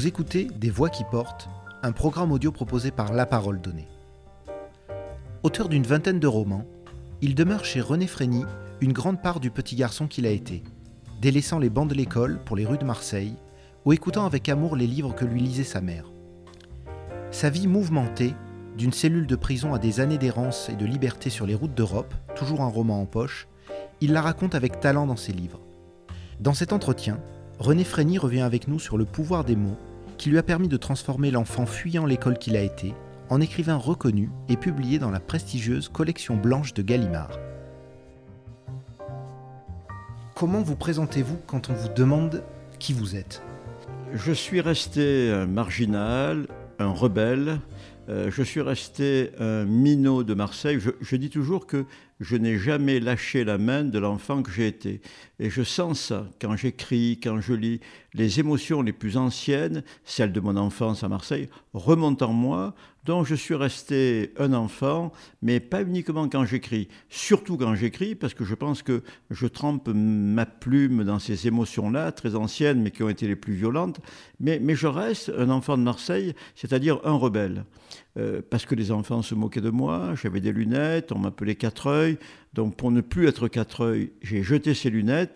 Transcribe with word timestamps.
Vous 0.00 0.06
écoutez 0.06 0.46
Des 0.56 0.70
Voix 0.70 0.88
qui 0.88 1.04
portent, 1.04 1.50
un 1.82 1.92
programme 1.92 2.32
audio 2.32 2.50
proposé 2.50 2.90
par 2.90 3.12
La 3.12 3.26
Parole 3.26 3.60
Donnée. 3.60 3.86
Auteur 5.42 5.68
d'une 5.68 5.82
vingtaine 5.82 6.18
de 6.18 6.26
romans, 6.26 6.64
il 7.20 7.34
demeure 7.34 7.66
chez 7.66 7.82
René 7.82 8.06
Frény 8.06 8.46
une 8.80 8.94
grande 8.94 9.20
part 9.20 9.40
du 9.40 9.50
petit 9.50 9.76
garçon 9.76 10.06
qu'il 10.06 10.24
a 10.24 10.30
été, 10.30 10.62
délaissant 11.20 11.58
les 11.58 11.68
bancs 11.68 11.86
de 11.86 11.94
l'école 11.94 12.40
pour 12.46 12.56
les 12.56 12.64
rues 12.64 12.78
de 12.78 12.86
Marseille 12.86 13.34
ou 13.84 13.92
écoutant 13.92 14.24
avec 14.24 14.48
amour 14.48 14.74
les 14.74 14.86
livres 14.86 15.14
que 15.14 15.26
lui 15.26 15.42
lisait 15.42 15.64
sa 15.64 15.82
mère. 15.82 16.10
Sa 17.30 17.50
vie 17.50 17.66
mouvementée, 17.66 18.34
d'une 18.78 18.94
cellule 18.94 19.26
de 19.26 19.36
prison 19.36 19.74
à 19.74 19.78
des 19.78 20.00
années 20.00 20.16
d'errance 20.16 20.70
et 20.70 20.76
de 20.76 20.86
liberté 20.86 21.28
sur 21.28 21.44
les 21.44 21.54
routes 21.54 21.74
d'Europe, 21.74 22.14
toujours 22.36 22.62
un 22.62 22.68
roman 22.68 23.02
en 23.02 23.06
poche, 23.06 23.48
il 24.00 24.14
la 24.14 24.22
raconte 24.22 24.54
avec 24.54 24.80
talent 24.80 25.06
dans 25.06 25.16
ses 25.16 25.32
livres. 25.32 25.60
Dans 26.40 26.54
cet 26.54 26.72
entretien, 26.72 27.20
René 27.58 27.84
Frény 27.84 28.16
revient 28.16 28.40
avec 28.40 28.66
nous 28.66 28.78
sur 28.78 28.96
le 28.96 29.04
pouvoir 29.04 29.44
des 29.44 29.56
mots 29.56 29.76
qui 30.20 30.28
lui 30.28 30.36
a 30.36 30.42
permis 30.42 30.68
de 30.68 30.76
transformer 30.76 31.30
l'enfant 31.30 31.64
fuyant 31.64 32.04
l'école 32.04 32.36
qu'il 32.36 32.54
a 32.54 32.60
été 32.60 32.92
en 33.30 33.40
écrivain 33.40 33.76
reconnu 33.76 34.28
et 34.50 34.58
publié 34.58 34.98
dans 34.98 35.10
la 35.10 35.18
prestigieuse 35.18 35.88
collection 35.88 36.36
blanche 36.36 36.74
de 36.74 36.82
Gallimard. 36.82 37.38
Comment 40.34 40.60
vous 40.60 40.76
présentez-vous 40.76 41.38
quand 41.46 41.70
on 41.70 41.72
vous 41.72 41.88
demande 41.88 42.42
qui 42.78 42.92
vous 42.92 43.16
êtes? 43.16 43.42
Je 44.12 44.32
suis 44.32 44.60
resté 44.60 45.30
un 45.32 45.46
marginal, 45.46 46.48
un 46.78 46.90
rebelle, 46.90 47.58
euh, 48.10 48.30
je 48.30 48.42
suis 48.42 48.60
resté 48.60 49.30
un 49.38 49.64
minot 49.64 50.22
de 50.22 50.34
Marseille. 50.34 50.80
je, 51.00 51.16
dis 51.16 51.30
toujours 51.30 51.66
que 51.66 51.86
je 52.20 52.36
n'ai 52.36 52.58
jamais 52.58 53.00
lâché 53.00 53.44
la 53.44 53.56
main 53.56 53.84
de 53.84 53.98
l'enfant 53.98 54.42
que 54.42 54.50
j'ai 54.50 54.66
été. 54.66 55.00
Et 55.42 55.48
je 55.48 55.62
sens 55.62 55.98
ça 55.98 56.28
quand 56.38 56.54
j'écris, 56.54 57.18
quand 57.20 57.40
je 57.40 57.54
lis. 57.54 57.80
Les 58.12 58.40
émotions 58.40 58.82
les 58.82 58.92
plus 58.92 59.16
anciennes, 59.16 59.82
celles 60.04 60.32
de 60.32 60.40
mon 60.40 60.56
enfance 60.56 61.02
à 61.02 61.08
Marseille, 61.08 61.48
remontent 61.72 62.28
en 62.28 62.32
moi, 62.34 62.74
dont 63.06 63.24
je 63.24 63.34
suis 63.34 63.54
resté 63.54 64.34
un 64.38 64.52
enfant, 64.52 65.12
mais 65.40 65.58
pas 65.58 65.82
uniquement 65.82 66.28
quand 66.28 66.44
j'écris, 66.44 66.88
surtout 67.08 67.56
quand 67.56 67.74
j'écris, 67.74 68.14
parce 68.14 68.34
que 68.34 68.44
je 68.44 68.54
pense 68.54 68.82
que 68.82 69.02
je 69.30 69.46
trempe 69.46 69.88
ma 69.88 70.44
plume 70.44 71.04
dans 71.04 71.18
ces 71.18 71.46
émotions-là, 71.46 72.12
très 72.12 72.34
anciennes, 72.34 72.82
mais 72.82 72.90
qui 72.90 73.02
ont 73.02 73.08
été 73.08 73.26
les 73.26 73.36
plus 73.36 73.54
violentes. 73.54 74.00
Mais, 74.40 74.60
je 74.74 74.86
reste 74.86 75.32
un 75.38 75.48
enfant 75.48 75.78
de 75.78 75.82
Marseille, 75.82 76.34
c'est-à-dire 76.54 77.00
un 77.04 77.14
rebelle. 77.14 77.64
Euh, 78.18 78.42
parce 78.48 78.66
que 78.66 78.74
les 78.74 78.90
enfants 78.90 79.22
se 79.22 79.34
moquaient 79.34 79.60
de 79.60 79.70
moi, 79.70 80.14
j'avais 80.20 80.40
des 80.40 80.52
lunettes, 80.52 81.12
on 81.12 81.18
m'appelait 81.18 81.54
quatre-œil. 81.54 82.18
Donc 82.54 82.76
pour 82.76 82.90
ne 82.90 83.00
plus 83.00 83.28
être 83.28 83.46
quatre-œil, 83.46 84.10
j'ai 84.20 84.42
jeté 84.42 84.74
ces 84.74 84.90
lunettes 84.90 85.29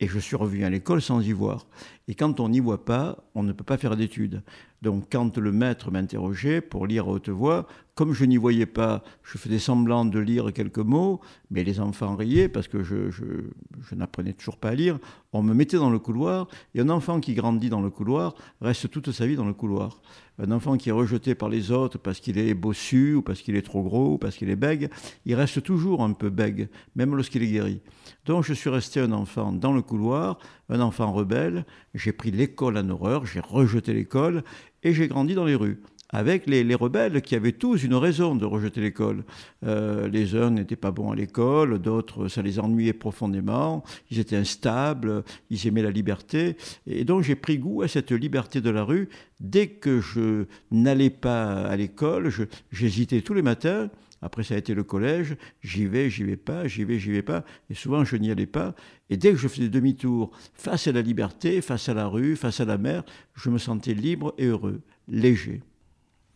et 0.00 0.08
je 0.08 0.18
suis 0.18 0.36
revenu 0.36 0.64
à 0.64 0.70
l'école 0.70 1.02
sans 1.02 1.20
y 1.20 1.32
voir. 1.32 1.66
Et 2.08 2.14
quand 2.14 2.40
on 2.40 2.48
n'y 2.48 2.60
voit 2.60 2.84
pas, 2.84 3.24
on 3.34 3.42
ne 3.42 3.52
peut 3.52 3.64
pas 3.64 3.76
faire 3.76 3.96
d'études. 3.96 4.42
Donc 4.84 5.06
quand 5.10 5.38
le 5.38 5.50
maître 5.50 5.90
m'interrogeait 5.90 6.60
pour 6.60 6.86
lire 6.86 7.06
à 7.06 7.12
haute 7.12 7.30
voix, 7.30 7.66
comme 7.94 8.12
je 8.12 8.24
n'y 8.26 8.36
voyais 8.36 8.66
pas, 8.66 9.02
je 9.22 9.38
faisais 9.38 9.58
semblant 9.58 10.04
de 10.04 10.18
lire 10.18 10.52
quelques 10.52 10.78
mots, 10.78 11.20
mais 11.50 11.64
les 11.64 11.80
enfants 11.80 12.16
riaient 12.16 12.48
parce 12.48 12.68
que 12.68 12.82
je, 12.82 13.10
je 13.10 13.94
n'apprenais 13.94 14.34
toujours 14.34 14.58
pas 14.58 14.70
à 14.70 14.74
lire. 14.74 14.98
On 15.32 15.42
me 15.42 15.54
mettait 15.54 15.76
dans 15.76 15.90
le 15.90 15.98
couloir, 15.98 16.48
et 16.74 16.80
un 16.80 16.90
enfant 16.90 17.20
qui 17.20 17.34
grandit 17.34 17.70
dans 17.70 17.80
le 17.80 17.90
couloir 17.90 18.34
reste 18.60 18.90
toute 18.90 19.10
sa 19.10 19.26
vie 19.26 19.36
dans 19.36 19.46
le 19.46 19.54
couloir. 19.54 20.00
Un 20.38 20.50
enfant 20.50 20.76
qui 20.76 20.88
est 20.88 20.92
rejeté 20.92 21.36
par 21.36 21.48
les 21.48 21.70
autres 21.70 21.98
parce 21.98 22.18
qu'il 22.18 22.38
est 22.38 22.54
bossu, 22.54 23.14
ou 23.14 23.22
parce 23.22 23.40
qu'il 23.40 23.54
est 23.54 23.62
trop 23.62 23.84
gros, 23.84 24.14
ou 24.14 24.18
parce 24.18 24.36
qu'il 24.36 24.50
est 24.50 24.56
bègue, 24.56 24.90
il 25.24 25.36
reste 25.36 25.62
toujours 25.62 26.02
un 26.02 26.12
peu 26.12 26.30
bègue, 26.30 26.68
même 26.96 27.14
lorsqu'il 27.14 27.44
est 27.44 27.52
guéri. 27.52 27.80
Donc 28.26 28.44
je 28.44 28.52
suis 28.52 28.70
resté 28.70 28.98
un 28.98 29.12
enfant 29.12 29.52
dans 29.52 29.72
le 29.72 29.82
couloir, 29.82 30.38
un 30.68 30.80
enfant 30.80 31.12
rebelle, 31.12 31.64
j'ai 31.94 32.12
pris 32.12 32.32
l'école 32.32 32.76
en 32.76 32.88
horreur, 32.90 33.26
j'ai 33.26 33.40
rejeté 33.40 33.92
l'école, 33.92 34.42
et 34.84 34.92
j'ai 34.94 35.08
grandi 35.08 35.34
dans 35.34 35.44
les 35.44 35.54
rues 35.54 35.80
avec 36.14 36.46
les, 36.46 36.74
rebelles 36.76 37.22
qui 37.22 37.34
avaient 37.34 37.52
tous 37.52 37.82
une 37.82 37.94
raison 37.94 38.36
de 38.36 38.44
rejeter 38.44 38.80
l'école. 38.80 39.24
Euh, 39.66 40.08
les 40.08 40.36
uns 40.36 40.50
n'étaient 40.50 40.76
pas 40.76 40.92
bons 40.92 41.10
à 41.10 41.16
l'école, 41.16 41.80
d'autres, 41.80 42.28
ça 42.28 42.40
les 42.40 42.60
ennuyait 42.60 42.92
profondément, 42.92 43.82
ils 44.12 44.20
étaient 44.20 44.36
instables, 44.36 45.24
ils 45.50 45.66
aimaient 45.66 45.82
la 45.82 45.90
liberté. 45.90 46.56
Et 46.86 47.04
donc 47.04 47.22
j'ai 47.22 47.34
pris 47.34 47.58
goût 47.58 47.82
à 47.82 47.88
cette 47.88 48.12
liberté 48.12 48.60
de 48.60 48.70
la 48.70 48.84
rue. 48.84 49.08
Dès 49.40 49.66
que 49.66 50.00
je 50.00 50.44
n'allais 50.70 51.10
pas 51.10 51.62
à 51.62 51.76
l'école, 51.76 52.30
j'hésitais 52.70 53.20
tous 53.20 53.34
les 53.34 53.42
matins. 53.42 53.90
Après, 54.24 54.42
ça 54.42 54.54
a 54.54 54.56
été 54.56 54.72
le 54.72 54.84
collège. 54.84 55.36
J'y 55.62 55.84
vais, 55.84 56.08
j'y 56.08 56.24
vais 56.24 56.38
pas, 56.38 56.66
j'y 56.66 56.84
vais, 56.84 56.98
j'y 56.98 57.10
vais 57.10 57.22
pas. 57.22 57.44
Et 57.68 57.74
souvent, 57.74 58.04
je 58.04 58.16
n'y 58.16 58.30
allais 58.30 58.46
pas. 58.46 58.74
Et 59.10 59.16
dès 59.16 59.32
que 59.32 59.36
je 59.36 59.48
faisais 59.48 59.68
demi-tour 59.68 60.30
face 60.54 60.86
à 60.86 60.92
la 60.92 61.02
liberté, 61.02 61.60
face 61.60 61.88
à 61.88 61.94
la 61.94 62.06
rue, 62.06 62.36
face 62.36 62.60
à 62.60 62.64
la 62.64 62.78
mer, 62.78 63.04
je 63.34 63.50
me 63.50 63.58
sentais 63.58 63.94
libre 63.94 64.34
et 64.38 64.46
heureux, 64.46 64.80
léger. 65.08 65.62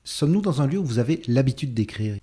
Sommes-nous 0.04 0.42
dans 0.42 0.62
un 0.62 0.66
lieu 0.66 0.78
où 0.78 0.84
vous 0.84 0.98
avez 0.98 1.22
l'habitude 1.26 1.74
d'écrire? 1.74 2.16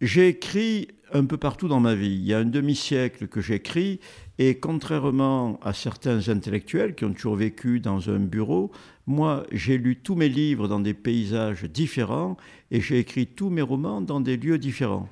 J'ai 0.00 0.28
écrit 0.28 0.88
un 1.12 1.24
peu 1.24 1.36
partout 1.36 1.68
dans 1.68 1.80
ma 1.80 1.94
vie. 1.94 2.14
Il 2.14 2.24
y 2.24 2.34
a 2.34 2.38
un 2.38 2.44
demi-siècle 2.44 3.28
que 3.28 3.40
j'écris 3.40 4.00
et 4.38 4.58
contrairement 4.58 5.58
à 5.62 5.72
certains 5.72 6.28
intellectuels 6.28 6.94
qui 6.94 7.04
ont 7.04 7.12
toujours 7.12 7.36
vécu 7.36 7.80
dans 7.80 8.10
un 8.10 8.18
bureau, 8.18 8.70
moi 9.06 9.44
j'ai 9.50 9.78
lu 9.78 9.96
tous 9.96 10.14
mes 10.14 10.28
livres 10.28 10.68
dans 10.68 10.80
des 10.80 10.94
paysages 10.94 11.64
différents 11.64 12.36
et 12.70 12.80
j'ai 12.80 12.98
écrit 12.98 13.26
tous 13.26 13.50
mes 13.50 13.62
romans 13.62 14.00
dans 14.00 14.20
des 14.20 14.36
lieux 14.36 14.58
différents 14.58 15.08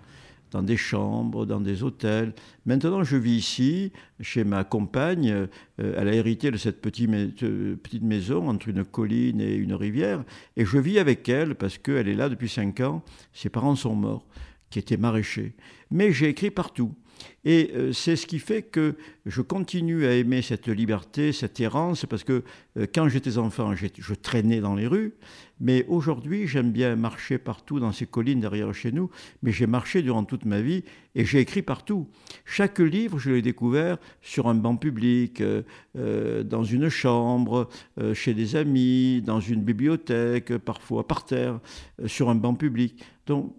dans 0.50 0.62
des 0.62 0.76
chambres, 0.76 1.46
dans 1.46 1.60
des 1.60 1.82
hôtels. 1.82 2.34
Maintenant, 2.64 3.04
je 3.04 3.16
vis 3.16 3.36
ici, 3.36 3.92
chez 4.20 4.44
ma 4.44 4.64
compagne. 4.64 5.30
Euh, 5.30 5.46
elle 5.78 6.08
a 6.08 6.14
hérité 6.14 6.50
de 6.50 6.56
cette 6.56 6.80
petite, 6.80 7.10
petite 7.10 8.02
maison 8.02 8.48
entre 8.48 8.68
une 8.68 8.84
colline 8.84 9.40
et 9.40 9.54
une 9.54 9.74
rivière. 9.74 10.24
Et 10.56 10.64
je 10.64 10.78
vis 10.78 10.98
avec 10.98 11.28
elle 11.28 11.54
parce 11.54 11.78
qu'elle 11.78 12.08
est 12.08 12.14
là 12.14 12.28
depuis 12.28 12.48
cinq 12.48 12.80
ans. 12.80 13.02
Ses 13.32 13.48
parents 13.48 13.76
sont 13.76 13.94
morts, 13.94 14.26
qui 14.70 14.78
étaient 14.78 14.96
maraîchers. 14.96 15.54
Mais 15.90 16.12
j'ai 16.12 16.28
écrit 16.28 16.50
partout. 16.50 16.94
Et 17.44 17.70
euh, 17.74 17.92
c'est 17.92 18.16
ce 18.16 18.26
qui 18.26 18.40
fait 18.40 18.62
que 18.62 18.96
je 19.24 19.40
continue 19.40 20.04
à 20.04 20.14
aimer 20.14 20.42
cette 20.42 20.66
liberté, 20.66 21.32
cette 21.32 21.60
errance, 21.60 22.04
parce 22.04 22.24
que 22.24 22.42
euh, 22.76 22.86
quand 22.92 23.08
j'étais 23.08 23.38
enfant, 23.38 23.72
je 23.76 24.14
traînais 24.14 24.60
dans 24.60 24.74
les 24.74 24.88
rues, 24.88 25.14
mais 25.60 25.86
aujourd'hui, 25.86 26.48
j'aime 26.48 26.72
bien 26.72 26.96
marcher 26.96 27.38
partout 27.38 27.78
dans 27.78 27.92
ces 27.92 28.06
collines 28.06 28.40
derrière 28.40 28.74
chez 28.74 28.90
nous, 28.90 29.10
mais 29.44 29.52
j'ai 29.52 29.68
marché 29.68 30.02
durant 30.02 30.24
toute 30.24 30.44
ma 30.44 30.60
vie 30.60 30.82
et 31.14 31.24
j'ai 31.24 31.38
écrit 31.38 31.62
partout. 31.62 32.08
Chaque 32.44 32.80
livre, 32.80 33.18
je 33.18 33.30
l'ai 33.30 33.42
découvert 33.42 33.98
sur 34.22 34.48
un 34.48 34.54
banc 34.56 34.76
public, 34.76 35.40
euh, 35.40 36.42
dans 36.42 36.64
une 36.64 36.88
chambre, 36.88 37.68
chez 38.12 38.34
des 38.34 38.56
amis, 38.56 39.22
dans 39.22 39.40
une 39.40 39.62
bibliothèque, 39.62 40.58
parfois 40.58 41.06
par 41.06 41.24
terre, 41.24 41.60
sur 42.06 42.28
un 42.28 42.34
banc 42.34 42.54
public. 42.54 43.02
Donc, 43.26 43.54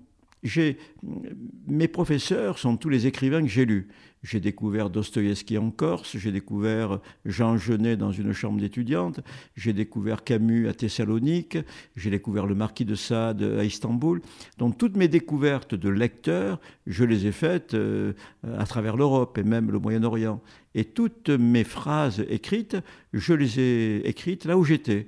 mes 1.67 1.87
professeurs 1.87 2.59
sont 2.59 2.77
tous 2.77 2.89
les 2.89 3.07
écrivains 3.07 3.41
que 3.41 3.47
j'ai 3.47 3.65
lus. 3.65 3.87
J'ai 4.23 4.39
découvert 4.39 4.89
Dostoïevski 4.89 5.57
en 5.57 5.69
Corse, 5.69 6.17
j'ai 6.17 6.31
découvert 6.31 6.99
Jean 7.25 7.57
Genet 7.57 7.95
dans 7.97 8.11
une 8.11 8.33
chambre 8.33 8.59
d'étudiante, 8.59 9.19
j'ai 9.55 9.73
découvert 9.73 10.23
Camus 10.23 10.67
à 10.67 10.73
Thessalonique, 10.73 11.57
j'ai 11.95 12.09
découvert 12.09 12.45
le 12.47 12.55
Marquis 12.55 12.83
de 12.83 12.95
Sade 12.95 13.43
à 13.43 13.63
Istanbul. 13.63 14.21
Donc 14.57 14.77
toutes 14.77 14.97
mes 14.97 15.07
découvertes 15.07 15.75
de 15.75 15.89
lecteurs, 15.89 16.59
je 16.87 17.03
les 17.03 17.27
ai 17.27 17.31
faites 17.31 17.75
euh, 17.75 18.13
à 18.57 18.65
travers 18.65 18.97
l'Europe 18.97 19.37
et 19.37 19.43
même 19.43 19.71
le 19.71 19.79
Moyen-Orient. 19.79 20.41
Et 20.73 20.83
toutes 20.83 21.29
mes 21.29 21.63
phrases 21.63 22.25
écrites, 22.27 22.77
je 23.13 23.33
les 23.33 23.59
ai 23.59 24.07
écrites 24.09 24.45
là 24.45 24.57
où 24.57 24.63
j'étais 24.63 25.07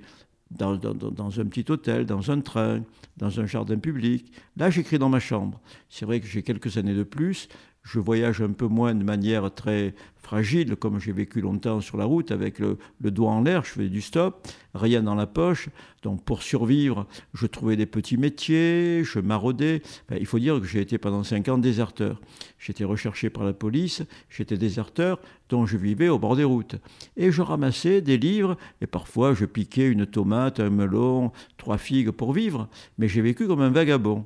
dans, 0.52 0.74
un 0.74 1.46
petit 1.46 1.66
hôtel, 1.70 2.06
dans 2.06 2.32
un 2.32 2.42
train, 2.42 2.82
dans 3.20 3.40
un 3.40 3.46
jardin 3.46 3.78
public. 3.78 4.32
Là, 4.58 4.70
j'écris 4.70 4.98
dans 4.98 5.10
ma 5.10 5.20
chambre. 5.20 5.62
C'est 5.90 6.06
vrai 6.06 6.20
que 6.20 6.26
j'ai 6.26 6.42
quelques 6.42 6.78
années 6.78 6.96
de 6.96 7.04
plus. 7.04 7.48
Je 7.82 8.00
voyage 8.00 8.42
un 8.42 8.52
peu 8.52 8.68
moins 8.68 8.94
de 8.94 9.04
manière 9.04 9.54
très 9.54 9.96
fragile, 10.30 10.76
comme 10.76 11.00
j'ai 11.00 11.12
vécu 11.12 11.42
longtemps 11.42 11.82
sur 11.82 11.98
la 11.98 12.06
route, 12.06 12.32
avec 12.32 12.60
le, 12.60 12.78
doigt 13.02 13.32
en 13.32 13.42
l'air, 13.42 13.64
je 13.64 13.72
faisais 13.72 13.90
du 13.90 14.02
stop, 14.02 14.48
rien 14.76 15.02
dans 15.02 15.16
la 15.16 15.26
poche. 15.26 15.70
Donc 16.04 16.24
pour 16.24 16.44
survivre, 16.44 17.08
je 17.34 17.48
trouvais 17.48 17.76
des 17.76 17.88
petits 17.88 18.18
métiers, 18.18 19.04
je 19.04 19.20
maraudais. 19.20 19.82
il 20.12 20.26
faut 20.26 20.38
dire 20.38 20.60
que 20.60 20.68
j'ai 20.68 20.82
été 20.82 20.98
pendant 20.98 21.24
cinq 21.24 21.48
ans 21.48 21.58
déserteur. 21.58 22.22
J'étais 22.60 22.84
recherché 22.84 23.30
par 23.32 23.44
la 23.44 23.54
police, 23.54 24.04
j'étais 24.30 24.58
déserteur, 24.58 25.20
donc 25.50 25.68
je 25.68 25.78
vivais 25.78 26.10
au 26.10 26.20
bord 26.20 26.36
des 26.36 26.44
routes. 26.44 26.76
Et 27.18 27.32
je 27.32 27.42
ramassais 27.42 28.02
des 28.02 28.18
livres, 28.18 28.56
et 28.82 28.88
parfois 28.88 29.34
je 29.34 29.46
piquais 29.46 29.88
une 29.88 30.06
tomate, 30.06 30.60
un 30.60 30.70
melon, 30.70 31.32
trois 31.58 31.78
figues 31.78 32.12
pour 32.12 32.34
vivre. 32.34 32.70
Mais 33.00 33.08
j'ai 33.08 33.22
vécu 33.22 33.48
comme 33.48 33.62
un 33.62 33.72
vagabond. 33.72 34.26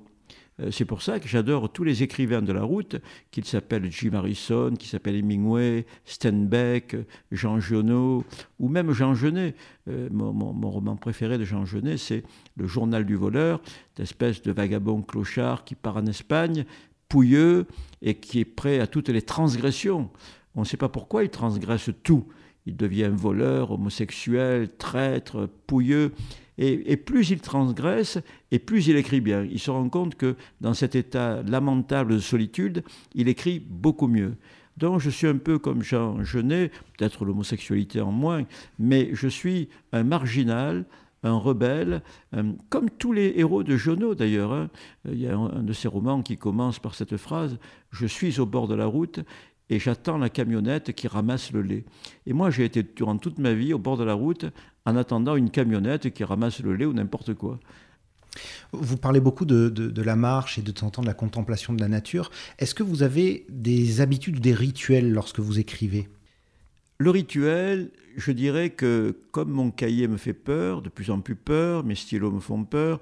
Euh, 0.59 0.71
c'est 0.71 0.85
pour 0.85 1.01
ça 1.01 1.19
que 1.19 1.27
j'adore 1.27 1.71
tous 1.71 1.83
les 1.83 2.03
écrivains 2.03 2.41
de 2.41 2.53
la 2.53 2.63
route, 2.63 2.97
qu'ils 3.31 3.45
s'appellent 3.45 3.91
Jim 3.91 4.13
Harrison, 4.13 4.73
qui 4.77 4.87
s'appelle 4.87 5.15
Hemingway, 5.15 5.85
Steinbeck, 6.05 6.95
Jean 7.31 7.59
Genot, 7.59 8.23
ou 8.59 8.69
même 8.69 8.91
Jean 8.91 9.15
Genet. 9.15 9.55
Euh, 9.87 10.09
mon, 10.11 10.53
roman 10.69 10.95
préféré 10.95 11.37
de 11.37 11.45
Jean 11.45 11.65
Genet, 11.65 11.97
c'est 11.97 12.23
Le 12.55 12.67
Journal 12.67 13.05
du 13.05 13.15
voleur, 13.15 13.61
d'espèce 13.95 14.41
de 14.41 14.51
vagabond 14.51 15.01
clochard 15.01 15.63
qui 15.65 15.75
part 15.75 15.97
en 15.97 16.05
Espagne, 16.05 16.65
pouilleux, 17.09 17.67
et 18.01 18.15
qui 18.15 18.39
est 18.39 18.45
prêt 18.45 18.79
à 18.79 18.87
toutes 18.87 19.09
les 19.09 19.21
transgressions. 19.21 20.09
On 20.55 20.61
ne 20.61 20.65
sait 20.65 20.77
pas 20.77 20.89
pourquoi 20.89 21.23
il 21.23 21.29
transgresse 21.29 21.89
tout. 22.03 22.27
Il 22.65 22.77
devient 22.77 23.11
voleur, 23.11 23.71
homosexuel, 23.71 24.69
traître, 24.77 25.49
pouilleux. 25.67 26.13
Et, 26.57 26.97
plus 26.97 27.31
il 27.31 27.39
transgresse, 27.39 28.19
et 28.51 28.59
plus 28.59 28.87
il 28.87 28.95
écrit 28.95 29.21
bien. 29.21 29.43
Il 29.43 29.59
se 29.59 29.71
rend 29.71 29.89
compte 29.89 30.15
que 30.15 30.35
dans 30.61 30.73
cet 30.73 30.95
état 30.95 31.41
lamentable 31.43 32.13
de 32.13 32.19
solitude, 32.19 32.83
il 33.15 33.27
écrit 33.27 33.59
beaucoup 33.59 34.07
mieux. 34.07 34.35
Donc 34.77 34.99
je 34.99 35.09
suis 35.09 35.27
un 35.27 35.37
peu 35.37 35.59
comme 35.59 35.83
Jean 35.83 36.23
Genet, 36.23 36.71
peut-être 36.97 37.25
l'homosexualité 37.25 38.01
en 38.01 38.11
moins, 38.11 38.45
mais 38.79 39.09
je 39.13 39.27
suis 39.27 39.69
un 39.91 40.03
marginal, 40.03 40.85
un 41.23 41.37
rebelle, 41.37 42.01
euh, 42.35 42.51
comme 42.69 42.89
tous 42.89 43.13
les 43.13 43.33
héros 43.37 43.63
de 43.63 43.77
Jonot 43.77 44.15
d'ailleurs. 44.15 44.51
Hein. 44.51 44.69
Il 45.05 45.19
y 45.19 45.27
a 45.27 45.37
un, 45.37 45.63
de 45.63 45.73
ses 45.73 45.87
romans 45.87 46.21
qui 46.21 46.37
commence 46.37 46.79
par 46.79 46.95
cette 46.95 47.17
phrase 47.17 47.57
Je 47.91 48.05
suis 48.05 48.39
au 48.39 48.45
bord 48.45 48.67
de 48.67 48.75
la 48.75 48.85
route 48.85 49.19
et 49.69 49.79
j'attends 49.79 50.17
la 50.17 50.29
camionnette 50.29 50.93
qui 50.93 51.07
ramasse 51.07 51.51
le 51.51 51.61
lait. 51.61 51.85
Et 52.25 52.33
moi, 52.33 52.49
j'ai 52.49 52.65
été 52.65 52.83
durant 52.83 53.17
toute 53.17 53.39
ma 53.39 53.53
vie 53.53 53.73
au 53.73 53.79
bord 53.79 53.97
de 53.97 54.03
la 54.03 54.13
route 54.13 54.45
en 54.85 54.95
attendant 54.95 55.35
une 55.35 55.49
camionnette 55.49 56.13
qui 56.13 56.23
ramasse 56.23 56.59
le 56.59 56.75
lait 56.75 56.85
ou 56.85 56.93
n'importe 56.93 57.33
quoi. 57.33 57.59
Vous 58.71 58.97
parlez 58.97 59.19
beaucoup 59.19 59.45
de, 59.45 60.01
la 60.01 60.15
marche 60.15 60.57
et 60.57 60.61
de 60.61 60.71
temps 60.71 60.87
en 60.87 60.89
temps 60.89 61.01
de 61.01 61.07
la 61.07 61.13
contemplation 61.13 61.73
de 61.73 61.81
la 61.81 61.87
nature. 61.87 62.31
Est-ce 62.57 62.73
que 62.73 62.83
vous 62.83 63.03
avez 63.03 63.45
des 63.49 64.01
habitudes 64.01 64.37
ou 64.37 64.39
des 64.39 64.53
rituels 64.53 65.11
lorsque 65.11 65.39
vous 65.39 65.59
écrivez? 65.59 66.09
Le 66.97 67.09
rituel, 67.09 67.91
je 68.17 68.31
dirais 68.31 68.71
que 68.71 69.15
comme 69.31 69.51
mon 69.51 69.71
cahier 69.71 70.07
me 70.07 70.17
fait 70.17 70.33
peur, 70.33 70.81
de 70.81 70.89
plus 70.89 71.11
en 71.11 71.21
plus 71.21 71.35
peur, 71.35 71.83
mes 71.83 71.95
stylos 71.95 72.31
me 72.31 72.39
font 72.39 72.63
peur, 72.63 72.99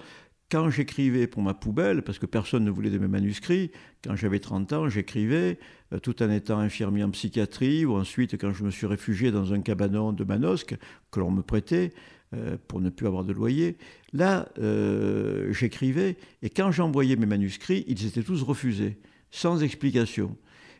quand 0.51 0.69
j'écrivais 0.69 1.27
pour 1.27 1.41
ma 1.41 1.53
poubelle, 1.53 2.01
parce 2.01 2.19
que 2.19 2.25
personne 2.25 2.65
ne 2.65 2.71
voulait 2.71 2.89
de 2.89 2.97
mes 2.97 3.07
manuscrits, 3.07 3.71
quand 4.03 4.17
j'avais 4.17 4.39
30 4.39 4.73
ans, 4.73 4.89
j'écrivais, 4.89 5.57
euh, 5.93 5.99
tout 5.99 6.21
en 6.21 6.29
étant 6.29 6.59
infirmier 6.59 7.03
en 7.03 7.09
psychiatrie, 7.09 7.85
ou 7.85 7.95
ensuite 7.95 8.37
quand 8.37 8.51
je 8.51 8.65
me 8.65 8.69
suis 8.69 8.85
réfugié 8.85 9.31
dans 9.31 9.53
un 9.53 9.61
cabanon 9.61 10.11
de 10.11 10.25
Manosque 10.25 10.75
que 11.09 11.19
l'on 11.21 11.31
me 11.31 11.41
prêtait 11.41 11.93
euh, 12.33 12.57
pour 12.67 12.81
ne 12.81 12.89
plus 12.89 13.07
avoir 13.07 13.23
de 13.23 13.31
loyer. 13.31 13.77
Là, 14.11 14.49
euh, 14.59 15.53
j'écrivais, 15.53 16.17
et 16.41 16.49
quand 16.49 16.71
j'envoyais 16.71 17.15
mes 17.15 17.25
manuscrits, 17.25 17.85
ils 17.87 18.05
étaient 18.05 18.23
tous 18.23 18.43
refusés, 18.43 18.97
sans 19.31 19.63
explication. 19.63 20.35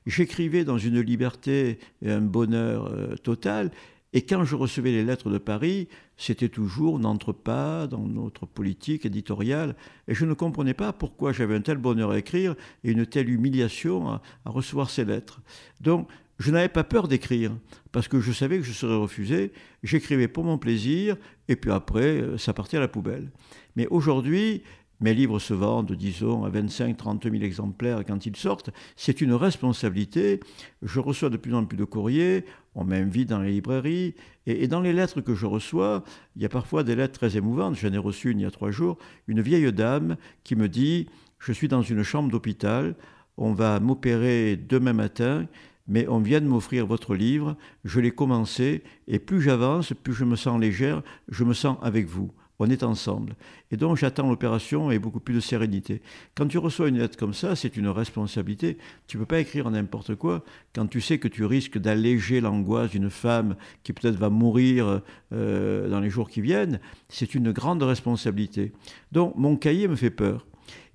J'écrivais 0.06 0.66
dans 0.66 0.80
une 0.80 1.00
liberté 1.00 1.80
et 2.02 2.12
un 2.12 2.22
bonheur 2.22 2.92
total, 3.22 3.72
et 4.14 4.24
quand 4.24 4.44
je 4.44 4.56
recevais 4.56 4.92
les 4.92 5.04
lettres 5.04 5.30
de 5.30 5.38
Paris, 5.38 5.88
c'était 6.22 6.50
toujours 6.50 7.00
n'entre 7.00 7.34
pas 7.34 7.88
dans 7.88 8.06
notre 8.06 8.46
politique 8.46 9.08
éditoriale. 9.08 9.76
Et 10.08 10.14
je 10.14 10.24
ne 10.24 10.36
comprenais 10.36 10.76
pas 10.76 10.94
pourquoi 10.94 11.34
j'avais 11.34 11.56
un 11.56 11.62
tel 11.62 11.78
bonheur 11.78 12.12
à 12.12 12.20
écrire 12.20 12.54
et 12.84 12.92
une 12.92 13.08
telle 13.08 13.28
humiliation 13.28 14.08
à, 14.08 14.22
recevoir 14.46 14.92
ces 14.92 15.04
lettres. 15.04 15.42
Donc, 15.80 16.08
je 16.38 16.52
n'avais 16.52 16.70
pas 16.70 16.84
peur 16.84 17.08
d'écrire, 17.08 17.52
parce 17.92 18.08
que 18.08 18.20
je 18.20 18.32
savais 18.32 18.58
que 18.58 18.64
je 18.64 18.72
serais 18.72 18.96
refusé. 18.96 19.52
J'écrivais 19.82 20.28
pour 20.28 20.44
mon 20.44 20.60
plaisir, 20.60 21.18
et 21.48 21.56
puis 21.56 21.72
après, 21.72 22.22
euh, 22.22 22.38
ça 22.38 22.54
partait 22.54 22.78
à 22.78 22.82
la 22.82 22.88
poubelle. 22.88 23.32
Mais 23.76 23.88
aujourd'hui, 23.88 24.62
mes 25.02 25.16
livres 25.16 25.40
se 25.40 25.56
vendent, 25.56 25.94
disons, 25.94 26.44
à 26.44 26.52
25-30 26.52 27.32
000 27.32 27.44
exemplaires 27.44 28.06
quand 28.06 28.28
ils 28.28 28.36
sortent. 28.36 28.70
C'est 28.96 29.22
une 29.22 29.34
responsabilité. 29.34 30.40
Je 30.84 31.00
reçois 31.00 31.32
de 31.32 31.38
plus 31.38 31.56
en 31.56 31.66
plus 31.66 31.78
de 31.78 31.84
courriers, 31.84 32.46
on 32.76 32.86
m'invite 32.86 33.30
dans 33.30 33.42
les 33.42 33.52
librairies, 33.52 34.16
et, 34.46 34.68
dans 34.68 34.82
les 34.82 34.94
lettres 34.94 35.22
que 35.22 35.36
je 35.36 35.46
reçois, 35.46 36.04
il 36.36 36.42
y 36.42 36.46
a 36.46 36.50
parfois 36.50 36.84
des 36.84 36.96
lettres 36.96 37.20
très 37.20 37.38
émouvantes. 37.38 37.76
J'en 37.76 37.92
ai 37.92 37.98
reçu 37.98 38.32
une 38.32 38.40
il 38.40 38.44
y 38.44 38.46
a 38.46 38.52
trois 38.52 38.72
jours, 38.72 38.98
une 39.28 39.42
vieille 39.42 39.72
dame 39.72 40.18
qui 40.44 40.56
me 40.56 40.70
dit, 40.70 41.08
je 41.40 41.52
suis 41.52 41.68
dans 41.68 41.82
une 41.82 42.04
chambre 42.04 42.32
d'hôpital, 42.32 42.96
on 43.38 43.54
va 43.54 43.80
m'opérer 43.80 44.56
demain 44.56 44.94
matin, 44.94 45.48
mais 45.88 46.08
on 46.08 46.20
vient 46.20 46.42
de 46.42 46.48
m'offrir 46.48 46.86
votre 46.86 47.16
livre, 47.16 47.58
je 47.84 48.00
l'ai 48.00 48.12
commencé, 48.12 48.84
et 49.08 49.20
plus 49.20 49.42
j'avance, 49.42 49.94
plus 50.04 50.14
je 50.14 50.26
me 50.26 50.36
sens 50.36 50.60
légère, 50.60 51.02
je 51.28 51.44
me 51.44 51.54
sens 51.54 51.78
avec 51.82 52.08
vous 52.08 52.32
on 52.62 52.70
est 52.70 52.84
ensemble. 52.84 53.36
Et 53.72 53.78
donc 53.78 53.98
j'attends 53.98 54.30
l'opération 54.30 54.88
avec 54.88 55.02
beaucoup 55.02 55.20
plus 55.20 55.34
de 55.34 55.40
sérénité. 55.40 56.02
Quand 56.36 56.48
tu 56.48 56.58
reçois 56.58 56.90
une 56.90 57.00
lettre 57.00 57.18
comme 57.18 57.34
ça, 57.34 57.56
c'est 57.56 57.76
une 57.76 57.88
responsabilité. 57.88 58.78
Tu 59.08 59.18
ne 59.18 59.22
peux 59.22 59.26
pas 59.26 59.40
écrire 59.40 59.70
n'importe 59.72 60.16
quoi 60.16 60.44
quand 60.74 60.88
tu 60.88 61.02
sais 61.02 61.18
que 61.18 61.28
tu 61.28 61.44
risques 61.44 61.80
d'alléger 61.80 62.40
l'angoisse 62.40 62.92
d'une 62.92 63.10
femme 63.10 63.56
qui 63.84 63.94
peut-être 63.94 64.16
va 64.16 64.30
mourir 64.30 65.02
euh, 65.34 65.90
dans 65.90 66.00
les 66.00 66.10
jours 66.10 66.30
qui 66.30 66.42
viennent. 66.42 66.80
C'est 67.10 67.34
une 67.34 67.52
grande 67.52 67.82
responsabilité. 67.82 68.72
Donc 69.12 69.36
mon 69.36 69.56
cahier 69.58 69.88
me 69.88 69.96
fait 69.96 70.12
peur. 70.12 70.46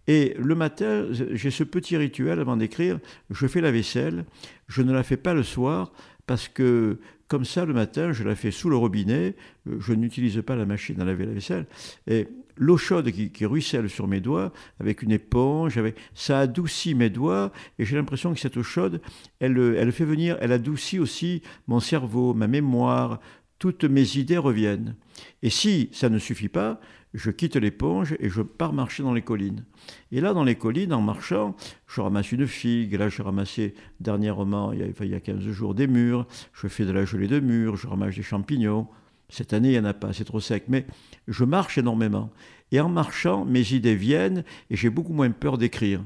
Et 0.09 0.37
le 0.39 0.55
matin, 0.55 1.07
j'ai 1.11 1.51
ce 1.51 1.65
petit 1.65 1.97
rituel 1.97 2.39
avant 2.39 2.57
d'écrire, 2.57 3.01
je 3.31 3.47
fais 3.49 3.61
la 3.61 3.73
vaisselle, 3.73 4.25
je 4.69 4.83
ne 4.83 4.93
la 4.93 5.03
fais 5.03 5.17
pas 5.17 5.35
le 5.35 5.43
soir 5.43 5.93
parce 6.29 6.47
que 6.47 7.01
comme 7.29 7.45
ça, 7.45 7.65
le 7.65 7.75
matin, 7.75 8.13
je 8.13 8.25
la 8.25 8.37
fais 8.37 8.51
sous 8.51 8.71
le 8.71 8.77
robinet. 8.77 9.35
Euh, 9.69 9.77
je 9.81 9.93
n'utilise 9.93 10.41
pas 10.43 10.57
la 10.57 10.67
machine 10.67 11.01
à 11.01 11.05
laver 11.05 11.27
la 11.27 11.33
vaisselle. 11.33 11.67
Et 12.07 12.29
l'eau 12.57 12.77
chaude 12.77 13.11
qui, 13.11 13.47
ruisselle 13.47 13.91
sur 13.91 14.07
mes 14.07 14.21
doigts, 14.21 14.53
avec 14.81 15.03
une 15.03 15.13
éponge, 15.13 15.81
ça 16.15 16.39
adoucit 16.41 16.95
mes 16.95 17.11
doigts. 17.11 17.53
Et 17.79 17.85
j'ai 17.85 17.97
l'impression 17.97 18.33
que 18.33 18.41
cette 18.41 18.57
eau 18.57 18.63
chaude, 18.63 19.01
elle, 19.41 19.59
elle 19.77 19.93
fait 19.93 20.05
venir, 20.05 20.39
elle 20.41 20.53
adoucit 20.53 20.99
aussi 20.99 21.43
mon 21.67 21.81
cerveau, 21.81 22.35
ma 22.35 22.47
mémoire. 22.47 23.21
Toutes 23.59 23.85
mes 23.85 24.19
idées 24.19 24.37
reviennent. 24.37 24.97
Et 25.43 25.51
si 25.51 25.89
ça 25.93 26.11
ne 26.11 26.19
suffit 26.19 26.51
pas, 26.51 26.79
je 27.17 27.31
quitte 27.31 27.57
l'éponge 27.57 28.15
et 28.21 28.29
je 28.29 28.43
pars 28.43 28.73
marcher 28.73 29.03
dans 29.03 29.15
les 29.15 29.23
collines. 29.23 29.65
Et 30.13 30.21
là, 30.21 30.35
dans 30.35 30.45
les 30.45 30.55
collines, 30.55 30.93
en 30.93 31.01
marchant, 31.01 31.57
je 31.87 32.01
ramasse 32.01 32.31
une 32.31 32.47
figue. 32.47 32.95
Là, 32.95 33.09
j'ai 33.09 33.23
ramassé 33.23 33.75
dernièrement, 34.01 34.73
il 34.73 34.81
y, 34.81 34.83
a, 34.83 34.87
il 35.01 35.11
y 35.11 35.15
a 35.15 35.21
15 35.21 35.41
jours, 35.49 35.75
des 35.75 35.87
murs. 35.87 36.27
Je 36.53 36.69
fais 36.69 36.85
de 36.85 36.93
la 36.93 37.07
gelée 37.07 37.27
de 37.27 37.41
murs, 37.41 37.77
je 37.77 37.87
ramasse 37.87 38.17
des 38.17 38.23
champignons. 38.23 38.87
Cette 39.31 39.55
année, 39.55 39.71
il 39.71 39.73
n'y 39.73 39.79
en 39.79 39.87
a 39.87 39.95
pas, 39.95 40.13
c'est 40.13 40.25
trop 40.25 40.41
sec. 40.41 40.65
Mais 40.69 40.87
je 41.27 41.45
marche 41.45 41.79
énormément. 41.79 42.31
Et 42.71 42.81
en 42.81 42.91
marchant, 42.91 43.45
mes 43.45 43.73
idées 43.73 43.97
viennent 43.97 44.45
et 44.71 44.77
j'ai 44.77 44.91
beaucoup 44.91 45.15
moins 45.15 45.31
peur 45.31 45.57
d'écrire. 45.57 46.05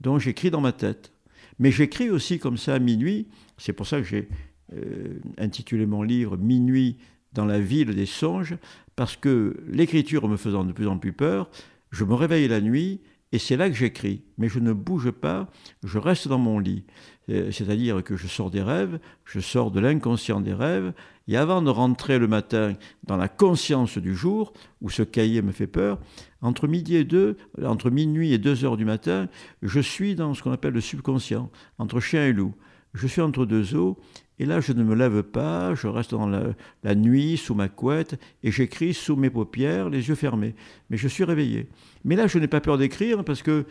Donc 0.00 0.20
j'écris 0.20 0.50
dans 0.50 0.60
ma 0.60 0.72
tête. 0.72 1.12
Mais 1.58 1.70
j'écris 1.70 2.10
aussi 2.10 2.38
comme 2.38 2.58
ça 2.58 2.74
à 2.74 2.78
minuit. 2.78 3.28
C'est 3.56 3.72
pour 3.72 3.86
ça 3.86 3.98
que 3.98 4.04
j'ai 4.04 4.28
euh, 4.74 5.18
intitulé 5.38 5.86
mon 5.86 6.02
livre 6.02 6.36
Minuit 6.36 6.98
dans 7.32 7.44
la 7.44 7.60
ville 7.60 7.94
des 7.94 8.06
songes, 8.06 8.56
parce 8.96 9.16
que 9.16 9.56
l'écriture 9.68 10.28
me 10.28 10.36
faisant 10.36 10.64
de 10.64 10.72
plus 10.72 10.88
en 10.88 10.98
plus 10.98 11.12
peur, 11.12 11.48
je 11.90 12.04
me 12.04 12.14
réveille 12.14 12.48
la 12.48 12.60
nuit 12.60 13.00
et 13.32 13.38
c'est 13.38 13.56
là 13.56 13.68
que 13.68 13.74
j'écris. 13.74 14.22
Mais 14.38 14.48
je 14.48 14.58
ne 14.58 14.72
bouge 14.72 15.10
pas, 15.10 15.48
je 15.82 15.98
reste 15.98 16.28
dans 16.28 16.38
mon 16.38 16.58
lit. 16.58 16.84
Euh, 17.30 17.50
c'est-à-dire 17.50 18.02
que 18.02 18.16
je 18.16 18.26
sors 18.26 18.50
des 18.50 18.62
rêves, 18.62 18.98
je 19.24 19.40
sors 19.40 19.70
de 19.70 19.80
l'inconscient 19.80 20.40
des 20.40 20.52
rêves, 20.52 20.92
et 21.28 21.36
avant 21.36 21.62
de 21.62 21.70
rentrer 21.70 22.18
le 22.18 22.26
matin 22.26 22.74
dans 23.04 23.16
la 23.16 23.28
conscience 23.28 23.96
du 23.96 24.14
jour, 24.14 24.52
où 24.80 24.90
ce 24.90 25.02
cahier 25.02 25.40
me 25.40 25.52
fait 25.52 25.68
peur, 25.68 25.98
entre 26.40 26.66
midi 26.66 26.96
et 26.96 27.04
deux, 27.04 27.36
entre 27.64 27.90
minuit 27.90 28.32
et 28.32 28.38
deux 28.38 28.64
heures 28.64 28.76
du 28.76 28.84
matin, 28.84 29.28
je 29.62 29.80
suis 29.80 30.14
dans 30.14 30.34
ce 30.34 30.42
qu'on 30.42 30.52
appelle 30.52 30.74
le 30.74 30.80
subconscient, 30.80 31.50
entre 31.78 32.00
chien 32.00 32.26
et 32.26 32.32
loup. 32.32 32.54
Je 32.92 33.06
suis 33.06 33.22
entre 33.22 33.46
deux 33.46 33.74
eaux, 33.74 33.98
et 34.42 34.44
là, 34.44 34.58
je 34.58 34.72
ne 34.72 34.82
me 34.82 34.96
lève 34.96 35.22
pas, 35.22 35.72
je 35.76 35.86
reste 35.86 36.10
dans 36.10 36.26
la, 36.26 36.94
nuit, 36.96 37.36
sous 37.36 37.54
ma 37.54 37.68
couette, 37.68 38.18
et 38.42 38.50
j'écris 38.50 38.92
sous 38.92 39.14
mes 39.14 39.30
paupières, 39.30 39.88
les 39.88 40.08
yeux 40.08 40.16
fermés. 40.16 40.56
Mais 40.90 40.96
je 40.96 41.06
suis 41.06 41.22
réveillé. 41.22 41.68
Mais 42.04 42.16
là, 42.16 42.26
je 42.26 42.40
n'ai 42.40 42.48
pas 42.48 42.60
peur 42.60 42.76
d'écrire 42.76 43.22
parce 43.24 43.40
que 43.40 43.64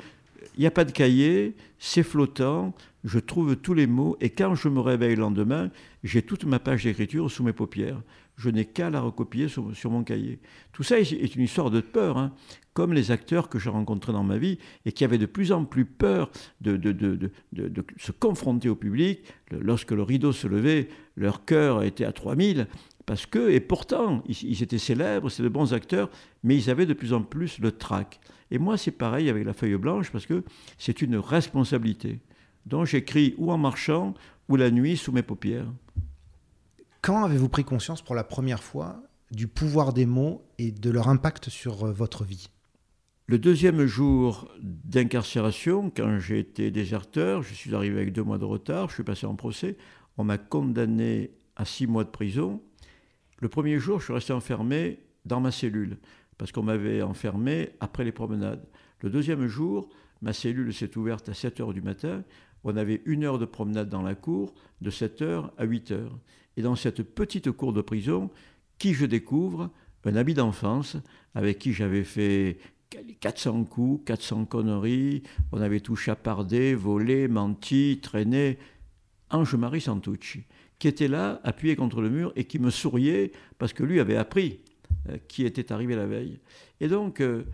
il 0.56 0.62
n'y 0.62 0.66
a 0.66 0.72
pas 0.72 0.86
de 0.86 0.94
cahier, 0.94 1.58
c'est 1.78 2.04
flottant, 2.04 2.74
je 3.04 3.20
trouve 3.20 3.58
tous 3.58 3.74
les 3.74 3.86
mots, 3.86 4.16
et 4.22 4.30
quand 4.30 4.56
je 4.56 4.70
me 4.70 4.80
réveille 4.80 5.16
le 5.16 5.24
lendemain, 5.24 5.72
j'ai 6.06 6.22
toute 6.22 6.46
ma 6.46 6.60
page 6.60 6.86
d'écriture 6.86 7.30
sous 7.30 7.44
mes 7.44 7.52
paupières. 7.52 8.02
Je 8.38 8.50
n'ai 8.50 8.64
qu'à 8.64 8.90
la 8.90 9.02
recopier 9.02 9.50
sur, 9.50 9.92
mon 9.92 10.04
cahier. 10.06 10.40
Tout 10.72 10.84
ça 10.84 10.98
est 10.98 11.36
une 11.36 11.44
histoire 11.44 11.70
de 11.70 11.82
peur, 11.82 12.18
hein, 12.18 12.32
comme 12.74 12.94
les 12.94 13.12
acteurs 13.12 13.50
que 13.50 13.60
j'ai 13.60 13.70
rencontrés 13.70 14.14
dans 14.14 14.24
ma 14.24 14.38
vie 14.38 14.58
et 14.86 14.92
qui 14.92 15.04
avaient 15.04 15.18
de 15.18 15.26
plus 15.26 15.52
en 15.52 15.66
plus 15.66 15.86
peur 15.86 16.32
de, 16.62 16.78
de, 16.78 16.92
de, 16.92 17.32
de 17.54 17.86
se 17.98 18.12
confronter 18.12 18.70
au 18.70 18.76
public. 18.76 19.22
Lorsque 19.52 19.92
le 19.92 20.04
rideau 20.04 20.32
se 20.32 20.48
levait, 20.48 20.88
leur 21.18 21.46
cœur 21.46 21.84
était 21.84 22.06
à 22.06 22.14
3000 22.14 22.68
parce 23.06 23.26
que, 23.26 23.50
et 23.50 23.60
pourtant, 23.60 24.24
ils, 24.28 24.64
étaient 24.64 24.78
célèbres, 24.78 25.30
c'est 25.30 25.44
de 25.44 25.50
bons 25.50 25.74
acteurs, 25.74 26.10
mais 26.44 26.56
ils 26.56 26.70
avaient 26.70 26.86
de 26.86 26.94
plus 26.94 27.14
en 27.14 27.24
plus 27.24 27.60
le 27.60 27.72
trac. 27.72 28.20
Et 28.52 28.58
moi, 28.58 28.78
c'est 28.78 28.92
pareil 28.92 29.30
avec 29.30 29.46
la 29.46 29.54
feuille 29.54 29.76
blanche, 29.76 30.12
parce 30.12 30.26
que 30.26 30.44
c'est 30.78 31.02
une 31.02 31.18
responsabilité. 31.18 32.22
Donc 32.66 32.86
j'écris 32.86 33.36
ou 33.38 33.52
en 33.52 33.58
marchant, 33.58 34.14
ou 34.50 34.56
la 34.56 34.72
nuit 34.72 34.98
sous 34.98 35.12
mes 35.12 35.24
paupières. 35.24 35.72
Quand 37.02 37.24
avez-vous 37.24 37.50
pris 37.50 37.64
conscience 37.64 38.02
pour 38.02 38.16
la 38.16 38.24
première 38.24 38.64
fois 38.64 39.02
du 39.32 39.48
pouvoir 39.48 39.94
des 39.94 40.06
mots 40.06 40.46
et 40.58 40.72
de 40.72 40.90
leur 40.90 41.08
impact 41.08 41.50
sur 41.50 41.88
euh, 41.88 41.92
votre 41.92 42.24
vie? 42.24 42.50
Le 43.32 43.40
deuxième 43.40 43.86
jour 43.86 44.52
d'incarcération, 44.62 45.90
quand 45.90 46.20
j'ai 46.20 46.40
été 46.40 46.70
déserteur, 46.70 47.44
je 47.44 47.54
suis 47.54 47.74
arrivé 47.74 47.96
avec 48.02 48.12
deux 48.12 48.24
mois 48.24 48.38
de 48.38 48.44
retard, 48.44 48.90
je 48.90 48.96
suis 48.96 49.04
passé 49.06 49.26
en 49.26 49.36
procès, 49.36 49.78
on 50.18 50.26
m'a 50.26 50.38
condamné 50.38 51.32
à 51.56 51.64
six 51.64 51.88
mois 51.88 52.04
de 52.04 52.10
prison. 52.10 52.62
Le 53.40 53.48
premier 53.48 53.80
jour, 53.80 54.02
je 54.02 54.04
suis 54.04 54.14
resté 54.14 54.34
enfermé 54.34 55.00
dans 55.24 55.40
ma 55.40 55.52
cellule, 55.52 55.98
parce 56.38 56.52
qu'on 56.52 56.64
m'avait 56.64 57.02
enfermé 57.02 57.70
après 57.80 58.04
les 58.04 58.12
promenades. 58.12 58.68
Le 59.00 59.10
deuxième 59.10 59.48
jour, 59.48 59.88
ma 60.22 60.34
cellule 60.34 60.74
s'est 60.74 60.98
ouverte 60.98 61.30
à 61.30 61.34
7 61.34 61.62
heures 61.62 61.74
du 61.74 61.82
matin. 61.82 62.26
On 62.66 62.76
avait 62.76 63.02
une 63.06 63.24
heure 63.24 63.40
de 63.40 63.46
promenade 63.46 63.88
dans 63.88 64.02
la 64.02 64.14
cour, 64.14 64.54
de 64.82 64.90
7 64.90 65.22
heures 65.22 65.54
à 65.58 65.64
8 65.64 65.92
heures. 65.92 66.20
Et 66.58 66.62
dans 66.64 66.76
cette 66.76 67.02
petite 67.02 67.50
cour 67.52 67.72
de 67.72 67.82
prison, 67.82 68.30
qui 68.78 68.94
je 68.94 69.06
découvre? 69.06 69.70
Un 70.04 70.16
ami 70.16 70.34
d'enfance 70.34 70.98
avec 71.36 71.60
qui 71.60 71.74
j'avais 71.74 72.04
fait 72.04 72.58
400 73.20 73.66
coups, 73.66 74.06
400 74.06 74.46
conneries, 74.46 75.24
on 75.52 75.62
avait 75.62 75.80
tout 75.80 75.96
chapardé, 75.96 76.76
volé, 76.76 77.28
menti, 77.28 78.00
traîné. 78.02 78.58
Ange-Marie 79.30 79.82
Santucci, 79.82 80.44
qui 80.78 80.90
était 80.90 81.08
là, 81.08 81.40
appuyé 81.44 81.78
contre 81.78 82.02
le 82.02 82.10
mur, 82.10 82.34
et 82.36 82.44
qui 82.44 82.60
me 82.60 82.70
souriait 82.70 83.32
parce 83.58 83.72
que 83.72 83.84
lui 83.84 84.00
avait 84.00 84.18
appris 84.18 84.60
euh, 85.10 85.18
qui 85.28 85.46
était 85.46 85.72
arrivé 85.72 85.96
la 85.96 86.06
veille. 86.06 86.40
Et 86.80 86.88
donc, 86.88 87.22
euh, 87.22 87.46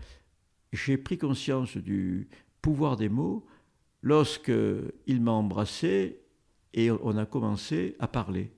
j'ai 0.72 0.98
pris 0.98 1.18
conscience 1.18 1.76
du 1.76 2.28
pouvoir 2.60 2.96
des 2.96 3.08
mots 3.08 3.46
lorsque 4.02 4.52
il 5.06 5.20
m'a 5.20 5.30
embrassé 5.30 6.20
et 6.74 6.90
on 6.90 7.16
a 7.16 7.26
commencé 7.26 7.96
à 8.00 8.08
parler. 8.08 8.52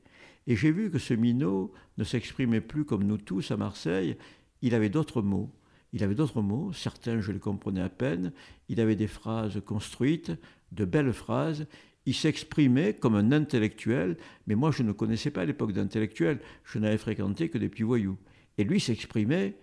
Et 0.47 0.57
j'ai 0.57 0.73
vu 0.73 0.91
que 0.91 0.99
ce 0.99 1.15
minot 1.15 1.73
ne 1.99 2.05
s'exprimait 2.05 2.61
plus 2.61 2.85
comme 2.85 3.05
nous 3.05 3.19
tous 3.19 3.51
à 3.51 3.57
Marseille, 3.57 4.17
il 4.63 4.75
avait 4.75 4.89
d'autres 4.89 5.23
mots. 5.23 5.51
Il 5.93 6.05
avait 6.05 6.15
d'autres 6.15 6.43
mots, 6.43 6.73
certains 6.73 7.21
je 7.21 7.33
les 7.33 7.39
comprenais 7.39 7.81
à 7.81 7.89
peine, 7.89 8.33
il 8.69 8.81
avait 8.81 8.97
des 8.97 9.09
phrases 9.09 9.61
construites, 9.65 10.33
de 10.73 10.85
belles 10.85 11.13
phrases, 11.13 11.67
il 12.07 12.15
s'exprimait 12.15 12.95
comme 12.95 13.15
un 13.15 13.33
intellectuel, 13.33 14.17
mais 14.47 14.55
moi 14.55 14.71
je 14.71 14.83
ne 14.83 14.93
connaissais 14.93 15.31
pas 15.31 15.45
l'époque 15.45 15.73
d'intellectuel, 15.73 16.39
je 16.65 16.79
n'avais 16.79 16.99
fréquenté 16.99 17.49
que 17.49 17.59
des 17.59 17.69
petits 17.69 17.83
voyous. 17.83 18.19
Et 18.57 18.65
lui 18.65 18.81
s'exprimait 18.81 19.57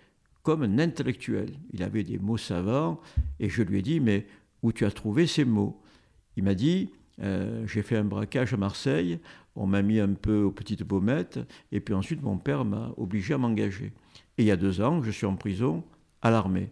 comme 0.44 0.64
un 0.64 0.80
intellectuel. 0.80 1.50
Il 1.74 1.84
avait 1.84 2.04
des 2.04 2.20
mots 2.20 2.38
savants, 2.38 3.02
et 3.40 3.50
je 3.50 3.64
lui 3.64 3.80
ai 3.80 3.82
dit, 3.82 4.00
mais 4.00 4.28
où 4.64 4.72
tu 4.72 4.86
as 4.86 4.92
trouvé 4.92 5.28
ces 5.28 5.46
mots? 5.46 5.82
Il 6.36 6.44
m'a 6.44 6.54
dit, 6.54 6.92
euh, 7.22 7.66
j'ai 7.68 7.82
fait 7.82 7.98
un 7.98 8.04
braquage 8.04 8.54
à 8.54 8.58
Marseille, 8.58 9.20
on 9.56 9.66
m'a 9.66 9.82
mis 9.82 10.00
un 10.00 10.14
peu 10.14 10.44
aux 10.44 10.52
petites 10.52 10.84
baumettes, 10.84 11.40
et 11.72 11.80
puis 11.80 11.94
ensuite 11.94 12.22
mon 12.22 12.38
père 12.38 12.64
m'a 12.64 12.94
obligé 12.98 13.34
à 13.34 13.38
m'engager. 13.38 13.92
Et 14.38 14.44
il 14.44 14.46
y 14.46 14.52
a 14.52 14.58
deux 14.58 14.82
ans, 14.82 15.02
je 15.02 15.10
suis 15.10 15.26
en 15.26 15.36
prison 15.36 15.84
à 16.22 16.32
l'armée. 16.32 16.72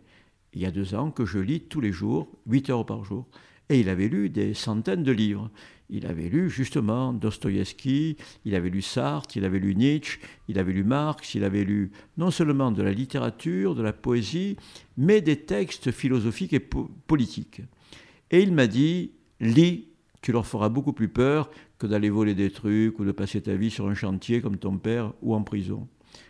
Il 0.54 0.62
y 0.62 0.66
a 0.66 0.72
deux 0.72 0.96
ans 0.96 1.12
que 1.12 1.26
je 1.26 1.40
lis 1.40 1.62
tous 1.62 1.82
les 1.82 1.92
jours, 1.92 2.30
8 2.48 2.70
heures 2.70 2.86
par 2.86 3.04
jour. 3.04 3.28
Et 3.70 3.80
il 3.80 3.90
avait 3.90 4.08
lu 4.08 4.30
des 4.30 4.54
centaines 4.54 5.04
de 5.04 5.12
livres. 5.12 5.50
Il 5.90 6.08
avait 6.08 6.30
lu 6.30 6.50
justement 6.50 7.14
Dostoïevski, 7.14 8.18
il 8.44 8.56
avait 8.56 8.70
lu 8.70 8.82
Sartre, 8.82 9.38
il 9.38 9.46
avait 9.46 9.60
lu 9.60 9.76
Nietzsche, 9.76 10.20
il 10.48 10.58
avait 10.58 10.74
lu 10.74 10.84
Marx, 10.84 11.36
il 11.36 11.44
avait 11.44 11.64
lu 11.64 11.92
non 12.18 12.32
seulement 12.32 12.72
de 12.72 12.82
la 12.82 12.92
littérature, 12.92 13.76
de 13.76 13.84
la 13.84 13.94
poésie, 13.94 14.58
mais 14.98 15.22
des 15.22 15.42
textes 15.42 15.92
philosophiques 15.92 16.54
et 16.54 16.60
politiques. 16.60 17.62
Et 18.32 18.42
il 18.42 18.52
m'a 18.52 18.66
dit, 18.66 19.12
lis, 19.40 19.90
tu 20.22 20.32
leur 20.32 20.48
feras 20.48 20.70
beaucoup 20.70 20.94
plus 20.94 21.10
peur 21.10 21.52
que 21.78 21.86
d'aller 21.86 22.10
voler 22.10 22.34
des 22.34 22.50
trucs 22.50 22.98
ou 22.98 23.06
de 23.06 23.12
passer 23.12 23.42
ta 23.42 23.56
vie 23.56 23.70
sur 23.70 23.88
un 23.88 23.94
chantier 23.94 24.42
comme 24.42 24.58
ton 24.58 24.78
père 24.78 25.14
ou 25.22 25.36
en 25.36 25.44
prison. 25.44 25.88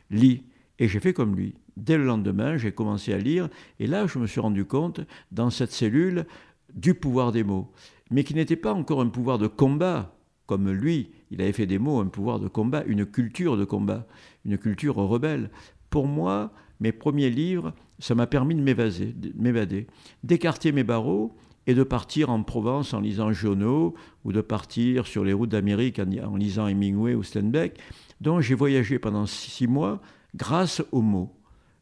Lis. 0.10 0.44
Et 0.80 0.88
j'ai 0.88 1.00
fait 1.00 1.14
comme 1.14 1.36
lui. 1.36 1.56
Dès 1.78 1.98
le 1.98 2.06
lendemain, 2.06 2.58
j'ai 2.58 2.72
commencé 2.72 3.14
à 3.14 3.18
lire, 3.18 3.50
et 3.80 3.88
là, 3.88 4.08
je 4.08 4.20
me 4.20 4.28
suis 4.28 4.40
rendu 4.40 4.66
compte, 4.66 5.02
dans 5.32 5.50
cette 5.50 5.72
cellule, 5.72 6.26
du 6.74 6.94
pouvoir 6.94 7.32
des 7.32 7.44
mots, 7.44 7.72
mais 8.12 8.24
qui 8.24 8.34
n'était 8.34 8.56
pas 8.56 8.74
encore 8.74 9.02
un 9.02 9.08
pouvoir 9.08 9.38
de 9.38 9.48
combat, 9.48 10.16
comme 10.46 10.70
lui, 10.72 11.10
il 11.32 11.42
avait 11.42 11.54
fait 11.54 11.66
des 11.66 11.80
mots 11.80 12.00
un 12.00 12.08
pouvoir 12.08 12.40
de 12.40 12.48
combat, 12.48 12.84
une 12.86 13.06
culture 13.06 13.58
de 13.58 13.66
combat, 13.66 14.06
une 14.46 14.58
culture 14.58 14.96
rebelle. 14.96 15.50
Pour 15.90 16.08
moi, 16.08 16.52
mes 16.80 16.92
premiers 16.92 17.30
livres, 17.30 17.74
ça 18.00 18.16
m'a 18.16 18.28
permis 18.28 18.56
de 18.56 18.62
m'évader, 18.62 19.88
d'écarter 20.24 20.72
mes 20.72 20.84
barreaux 20.84 21.36
et 21.68 21.74
de 21.74 21.84
partir 21.84 22.30
en 22.30 22.44
Provence 22.44 22.94
en 22.94 23.00
lisant 23.00 23.32
Giono, 23.32 23.96
ou 24.24 24.32
de 24.32 24.42
partir 24.42 25.08
sur 25.08 25.24
les 25.24 25.34
routes 25.34 25.50
d'Amérique 25.50 26.00
en, 26.00 26.36
lisant 26.36 26.68
Hemingway 26.68 27.16
ou 27.16 27.24
Steinbeck. 27.24 27.80
Donc 28.22 28.42
j'ai 28.42 28.56
voyagé 28.56 29.00
pendant 29.00 29.26
six 29.26 29.68
mois 29.68 30.00
grâce 30.36 30.84
aux 30.92 31.02
mots 31.02 31.36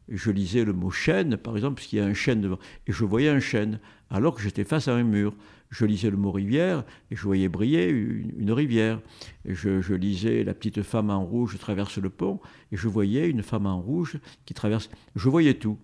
je 0.08 0.30
lisais 0.30 0.64
le 0.64 0.72
mot 0.72 0.90
chêne, 0.90 1.36
par 1.36 1.56
exemple, 1.56 1.76
puisqu'il 1.76 1.96
y 1.96 2.00
a 2.00 2.04
un 2.04 2.14
chêne 2.14 2.40
devant, 2.40 2.58
et 2.86 2.92
je 2.92 3.04
voyais 3.04 3.28
un 3.28 3.40
chêne, 3.40 3.80
alors 4.10 4.34
que 4.34 4.42
j'étais 4.42 4.64
face 4.64 4.88
à 4.88 4.94
un 4.94 5.02
mur. 5.02 5.34
Je 5.70 5.86
lisais 5.86 6.10
le 6.10 6.16
mot 6.16 6.30
rivière, 6.30 6.84
et 7.10 7.16
je 7.16 7.22
voyais 7.22 7.48
briller 7.48 7.88
une, 7.88 8.52
rivière. 8.52 9.00
je, 9.44 9.94
lisais 9.94 10.44
La 10.44 10.54
petite 10.54 10.82
femme 10.82 11.10
en 11.10 11.24
rouge 11.24 11.58
traverse 11.58 11.98
le 11.98 12.10
pont, 12.10 12.40
et 12.70 12.76
je 12.76 12.86
voyais 12.86 13.28
une 13.28 13.42
femme 13.42 13.66
en 13.66 13.80
rouge 13.80 14.18
qui 14.44 14.54
traverse. 14.54 14.90
Je 15.16 15.28
voyais 15.28 15.54
tout. 15.54 15.78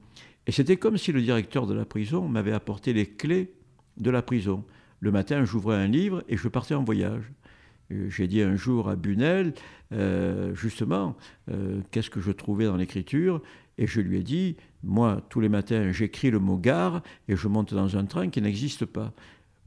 Et 0.46 0.52
c'était 0.52 0.76
comme 0.76 0.96
si 0.96 1.12
le 1.12 1.22
directeur 1.22 1.66
de 1.66 1.74
la 1.74 1.84
prison 1.84 2.28
m'avait 2.28 2.52
apporté 2.52 2.92
les 2.92 3.06
clés 3.06 3.52
de 3.96 4.10
la 4.10 4.22
prison. 4.22 4.64
Le 5.00 5.10
matin, 5.10 5.44
j'ouvrais 5.44 5.76
un 5.76 5.88
livre 5.88 6.22
et 6.28 6.36
je 6.36 6.48
partais 6.48 6.74
en 6.74 6.84
voyage. 6.84 7.24
J'ai 8.08 8.28
dit 8.28 8.42
un 8.42 8.56
jour 8.56 8.88
à 8.88 8.96
Bunel, 8.96 9.54
euh, 9.92 10.54
justement, 10.54 11.16
euh, 11.50 11.80
qu'est-ce 11.90 12.10
que 12.10 12.20
je 12.20 12.30
trouvais 12.30 12.66
dans 12.66 12.76
l'écriture 12.76 13.42
et 13.78 13.86
je 13.86 14.00
lui 14.00 14.18
ai 14.18 14.22
dit, 14.22 14.56
moi, 14.84 15.22
tous 15.30 15.40
les 15.40 15.48
matins, 15.48 15.90
j'écris 15.90 16.30
le 16.30 16.38
mot 16.38 16.58
gare 16.58 17.02
et 17.28 17.34
je 17.34 17.48
monte 17.48 17.72
dans 17.72 17.96
un 17.96 18.04
train 18.04 18.28
qui 18.28 18.42
n'existe 18.42 18.84
pas, 18.84 19.12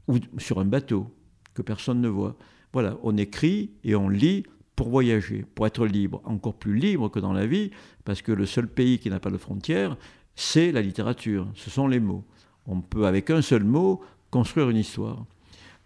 ou 0.06 0.18
sur 0.38 0.60
un 0.60 0.64
bateau 0.64 1.12
que 1.52 1.62
personne 1.62 2.00
ne 2.00 2.08
voit. 2.08 2.36
Voilà, 2.72 2.96
on 3.02 3.16
écrit 3.16 3.72
et 3.82 3.96
on 3.96 4.08
lit 4.08 4.44
pour 4.76 4.88
voyager, 4.88 5.44
pour 5.54 5.66
être 5.66 5.84
libre, 5.84 6.20
encore 6.24 6.54
plus 6.54 6.76
libre 6.76 7.08
que 7.08 7.18
dans 7.18 7.32
la 7.32 7.46
vie, 7.46 7.72
parce 8.04 8.22
que 8.22 8.30
le 8.30 8.46
seul 8.46 8.68
pays 8.68 8.98
qui 9.00 9.10
n'a 9.10 9.18
pas 9.18 9.30
de 9.30 9.36
frontières, 9.36 9.96
c'est 10.36 10.72
la 10.72 10.80
littérature, 10.80 11.48
ce 11.54 11.68
sont 11.68 11.88
les 11.88 12.00
mots. 12.00 12.24
On 12.66 12.80
peut, 12.80 13.06
avec 13.06 13.30
un 13.30 13.42
seul 13.42 13.64
mot, 13.64 14.00
construire 14.30 14.70
une 14.70 14.76
histoire. 14.76 15.24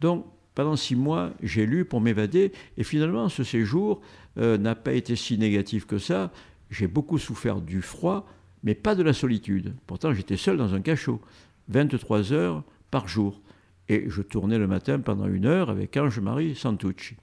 Donc, 0.00 0.26
pendant 0.58 0.74
six 0.74 0.96
mois, 0.96 1.30
j'ai 1.40 1.66
lu 1.66 1.84
pour 1.84 2.00
m'évader, 2.00 2.50
et 2.76 2.82
finalement, 2.82 3.28
ce 3.28 3.44
séjour 3.44 4.00
euh, 4.38 4.58
n'a 4.58 4.74
pas 4.74 4.92
été 4.92 5.14
si 5.14 5.38
négatif 5.38 5.86
que 5.86 5.98
ça 5.98 6.32
j'ai 6.68 6.88
beaucoup 6.88 7.16
souffert 7.16 7.60
du 7.60 7.80
froid, 7.80 8.26
mais 8.64 8.74
pas 8.74 8.96
de 8.96 9.04
la 9.04 9.12
solitude. 9.12 9.76
Pourtant, 9.86 10.12
j'étais 10.12 10.36
seul 10.36 10.56
dans 10.56 10.74
un 10.74 10.80
cachot, 10.80 11.20
23 11.68 12.32
heures 12.32 12.64
par 12.90 13.06
jour. 13.06 13.40
Et 13.88 14.06
je 14.08 14.20
tournais 14.20 14.58
le 14.58 14.66
matin 14.66 14.98
pendant 14.98 15.28
une 15.28 15.46
heure 15.46 15.70
avec 15.70 15.96
Ange-Marie 15.96 16.56
Santucci. 16.56 17.14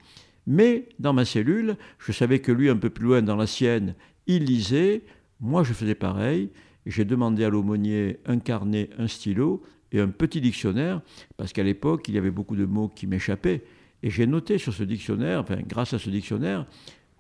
Mais 0.48 0.88
dans 1.00 1.12
ma 1.12 1.25
cellule, 1.25 1.75
je 2.00 2.13
savais 2.13 2.39
que 2.39 2.54
lui, 2.54 2.70
un 2.70 2.77
peu 2.77 2.89
plus 2.89 3.04
loin 3.04 3.22
dans 3.22 3.36
la 3.36 3.48
sienne, 3.48 3.96
il 4.27 4.46
lisait. 4.46 5.01
Moi, 5.42 5.65
je 5.65 5.74
faisais 5.74 5.94
pareil. 5.94 6.51
J'ai 6.86 7.04
demandé 7.04 7.44
à 7.44 7.50
l'aumônier 7.50 8.18
un 8.27 8.39
carnet, 8.39 8.92
un 8.98 9.10
stylo 9.10 9.62
un 10.00 10.10
petit 10.10 10.42
dictionnaire, 10.42 11.02
parce 11.38 11.54
qu'à 11.54 11.64
l'époque, 11.64 12.08
il 12.08 12.16
y 12.16 12.18
avait 12.18 12.32
beaucoup 12.32 12.56
de 12.56 12.66
mots 12.66 12.90
qui 12.90 13.08
m'échappaient. 13.08 13.64
Et 14.04 14.10
j'ai 14.10 14.28
noté 14.28 14.58
sur 14.58 14.74
ce 14.74 14.84
dictionnaire, 14.84 15.40
enfin, 15.42 15.58
grâce 15.68 15.94
à 15.94 16.00
ce 16.00 16.10
dictionnaire, 16.10 16.66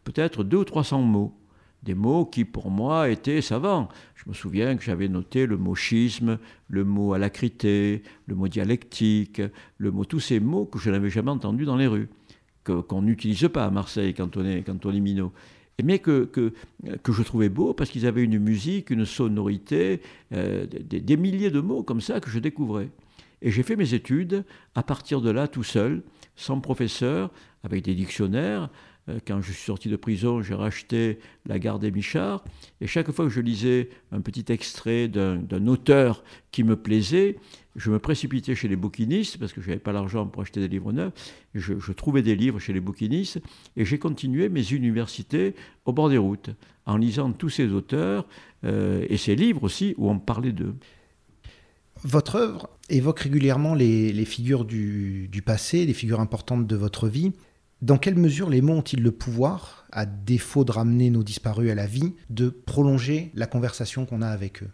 peut-être 0.03 0.43
deux 0.43 0.57
ou 0.57 0.65
trois 0.65 0.83
cents 0.83 1.01
mots 1.01 1.33
des 1.85 1.93
mots 1.93 2.25
qui 2.25 2.45
pour 2.45 2.71
moi 2.71 3.09
étaient 3.09 3.41
savants. 3.41 3.89
Je 4.15 4.23
me 4.27 4.33
souviens 4.33 4.75
que 4.75 4.83
j'avais 4.83 5.07
noté 5.07 5.45
le 5.45 5.55
mot 5.55 5.75
schisme, 5.75 6.39
le 6.67 6.83
mot 6.83 7.13
alacrité, 7.13 8.01
le 8.25 8.35
mot 8.35 8.47
dialectique, 8.47 9.41
le 9.77 9.91
mot 9.91 10.03
tous 10.03 10.19
ces 10.19 10.39
mots 10.39 10.65
que 10.65 10.79
je 10.79 10.89
n'avais 10.89 11.11
jamais 11.11 11.31
entendus 11.31 11.65
dans 11.65 11.77
les 11.77 11.87
rues, 11.87 12.09
qu'on 12.63 13.03
n'utilise 13.03 13.47
pas 13.53 13.65
à 13.65 13.69
Marseille 13.69 14.15
quand 14.15 14.35
on 14.35 14.45
est 14.45 14.99
minot. 14.99 15.31
Mais 15.83 15.99
que, 15.99 16.23
que, 16.23 16.53
je 17.11 17.23
trouvais 17.23 17.49
beau 17.49 17.73
parce 17.73 17.89
qu'ils 17.89 18.07
avaient 18.07 18.23
une 18.23 18.39
musique, 18.39 18.89
une 18.91 19.05
sonorité, 19.05 20.01
euh, 20.33 20.65
des, 20.65 21.17
milliers 21.17 21.51
de 21.51 21.59
mots 21.59 21.83
comme 21.83 22.01
ça 22.01 22.19
que 22.21 22.29
je 22.29 22.39
découvrais. 22.39 22.89
Et 23.41 23.51
j'ai 23.51 23.63
fait 23.63 23.75
mes 23.75 23.93
études 23.93 24.45
à 24.73 24.83
partir 24.83 25.21
de 25.21 25.29
là 25.29 25.47
tout 25.47 25.63
seul, 25.63 26.01
sans 26.35 26.61
professeur, 26.61 27.31
avec 27.63 27.83
des 27.83 27.93
dictionnaires, 27.93 28.69
quand 29.25 29.41
je 29.41 29.51
suis 29.51 29.63
sorti 29.63 29.89
de 29.89 29.95
prison, 29.95 30.41
j'ai 30.41 30.55
racheté 30.55 31.19
La 31.45 31.59
Garde 31.59 31.81
des 31.81 31.91
Michards. 31.91 32.43
Et 32.81 32.87
chaque 32.87 33.11
fois 33.11 33.25
que 33.25 33.31
je 33.31 33.41
lisais 33.41 33.89
un 34.11 34.21
petit 34.21 34.45
extrait 34.51 35.07
d'un 35.07 35.67
auteur 35.67 36.23
qui 36.51 36.63
me 36.63 36.75
plaisait, 36.75 37.37
je 37.75 37.91
me 37.91 37.99
précipitais 37.99 38.55
chez 38.55 38.67
les 38.67 38.75
bouquinistes, 38.75 39.37
parce 39.37 39.51
que 39.51 39.61
je 39.61 39.67
n'avais 39.67 39.79
pas 39.79 39.91
l'argent 39.91 40.25
pour 40.25 40.41
acheter 40.41 40.61
des 40.61 40.67
livres 40.67 40.93
neufs. 40.93 41.13
Je, 41.53 41.91
trouvais 41.91 42.21
des 42.21 42.35
livres 42.35 42.59
chez 42.59 42.73
les 42.73 42.79
bouquinistes. 42.79 43.41
Et 43.75 43.85
j'ai 43.85 43.99
continué 43.99 44.49
mes 44.49 44.71
universités 44.71 45.55
au 45.85 45.93
bord 45.93 46.09
des 46.09 46.17
routes, 46.17 46.49
en 46.85 46.97
lisant 46.97 47.31
tous 47.31 47.49
ces 47.49 47.73
auteurs 47.73 48.25
euh, 48.63 49.05
et 49.09 49.17
ces 49.17 49.35
livres 49.35 49.63
aussi 49.63 49.93
où 49.97 50.09
on 50.09 50.19
parlait 50.19 50.53
d'eux. 50.53 50.75
Votre 52.03 52.35
œuvre 52.35 52.69
évoque 52.89 53.21
régulièrement 53.21 53.73
les, 53.73 54.25
figures 54.25 54.65
du, 54.65 55.29
passé, 55.45 55.85
des 55.85 55.93
figures 55.93 56.19
importantes 56.19 56.67
de 56.67 56.75
votre 56.75 57.07
vie. 57.07 57.33
Dans 57.81 57.97
quelle 57.97 58.15
mesure 58.15 58.49
les 58.49 58.61
mots 58.61 58.75
ont-ils 58.75 59.03
le 59.03 59.11
pouvoir, 59.11 59.85
à 59.91 60.05
défaut 60.05 60.63
de 60.63 60.71
ramener 60.71 61.09
nos 61.09 61.23
disparus 61.23 61.71
à 61.71 61.75
la 61.75 61.85
vie, 61.85 62.13
de 62.29 62.49
prolonger 62.49 63.31
la 63.35 63.47
conversation 63.47 64.05
qu'on 64.05 64.21
a 64.21 64.27
avec 64.27 64.63
eux? 64.63 64.69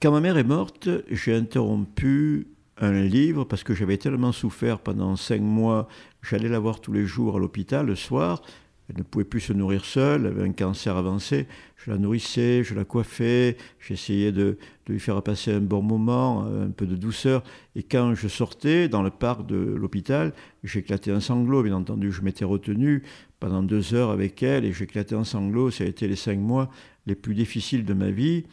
Quand 0.00 0.12
ma 0.12 0.20
mère 0.20 0.38
est 0.38 0.44
morte, 0.44 0.88
j'ai 1.10 1.34
interrompu 1.34 2.48
un 2.78 3.02
livre 3.02 3.44
parce 3.44 3.62
que 3.62 3.74
j'avais 3.74 3.98
tellement 3.98 4.32
souffert 4.32 4.80
pendant 4.80 5.16
cinq 5.16 5.42
mois. 5.42 5.86
J'allais 6.22 6.48
la 6.48 6.58
voir 6.58 6.80
tous 6.80 6.92
les 6.92 7.04
jours 7.04 7.36
à 7.36 7.38
l'hôpital 7.38 7.86
le 7.86 7.96
soir. 7.96 8.42
Elle 8.90 8.98
ne 8.98 9.02
pouvait 9.04 9.24
plus 9.24 9.40
se 9.40 9.52
nourrir 9.52 9.84
seule, 9.84 10.22
elle 10.22 10.32
avait 10.32 10.48
un 10.48 10.52
cancer 10.52 10.96
avancé. 10.96 11.46
Je 11.76 11.92
la 11.92 11.96
nourrissais, 11.96 12.64
je 12.64 12.74
la 12.74 12.84
coiffais, 12.84 13.56
j'essayais 13.78 14.32
de, 14.32 14.58
lui 14.88 14.98
faire 14.98 15.22
passer 15.22 15.52
un 15.52 15.60
bon 15.60 15.80
moment, 15.80 16.44
un 16.44 16.70
peu 16.70 16.86
de 16.86 16.96
douceur. 16.96 17.44
Et 17.76 17.84
quand 17.84 18.14
je 18.16 18.26
sortais 18.26 18.88
dans 18.88 19.02
le 19.02 19.10
parc 19.10 19.46
de 19.46 19.56
l'hôpital, 19.56 20.32
j'éclatais 20.64 21.12
un 21.12 21.20
sanglot, 21.20 21.62
bien 21.62 21.76
entendu. 21.76 22.10
Je 22.10 22.22
m'étais 22.22 22.44
retenu 22.44 23.04
pendant 23.38 23.62
deux 23.62 23.94
heures 23.94 24.10
avec 24.10 24.42
elle 24.42 24.64
et 24.64 24.72
j'éclatais 24.72 25.14
en 25.14 25.22
sanglots. 25.22 25.70
Ça 25.70 25.84
a 25.84 25.86
été 25.86 26.08
les 26.08 26.16
cinq 26.16 26.40
mois 26.40 26.68
les 27.06 27.14
plus 27.14 27.34
difficiles 27.34 27.84
de 27.84 27.94
ma 27.94 28.10
vie. 28.10 28.44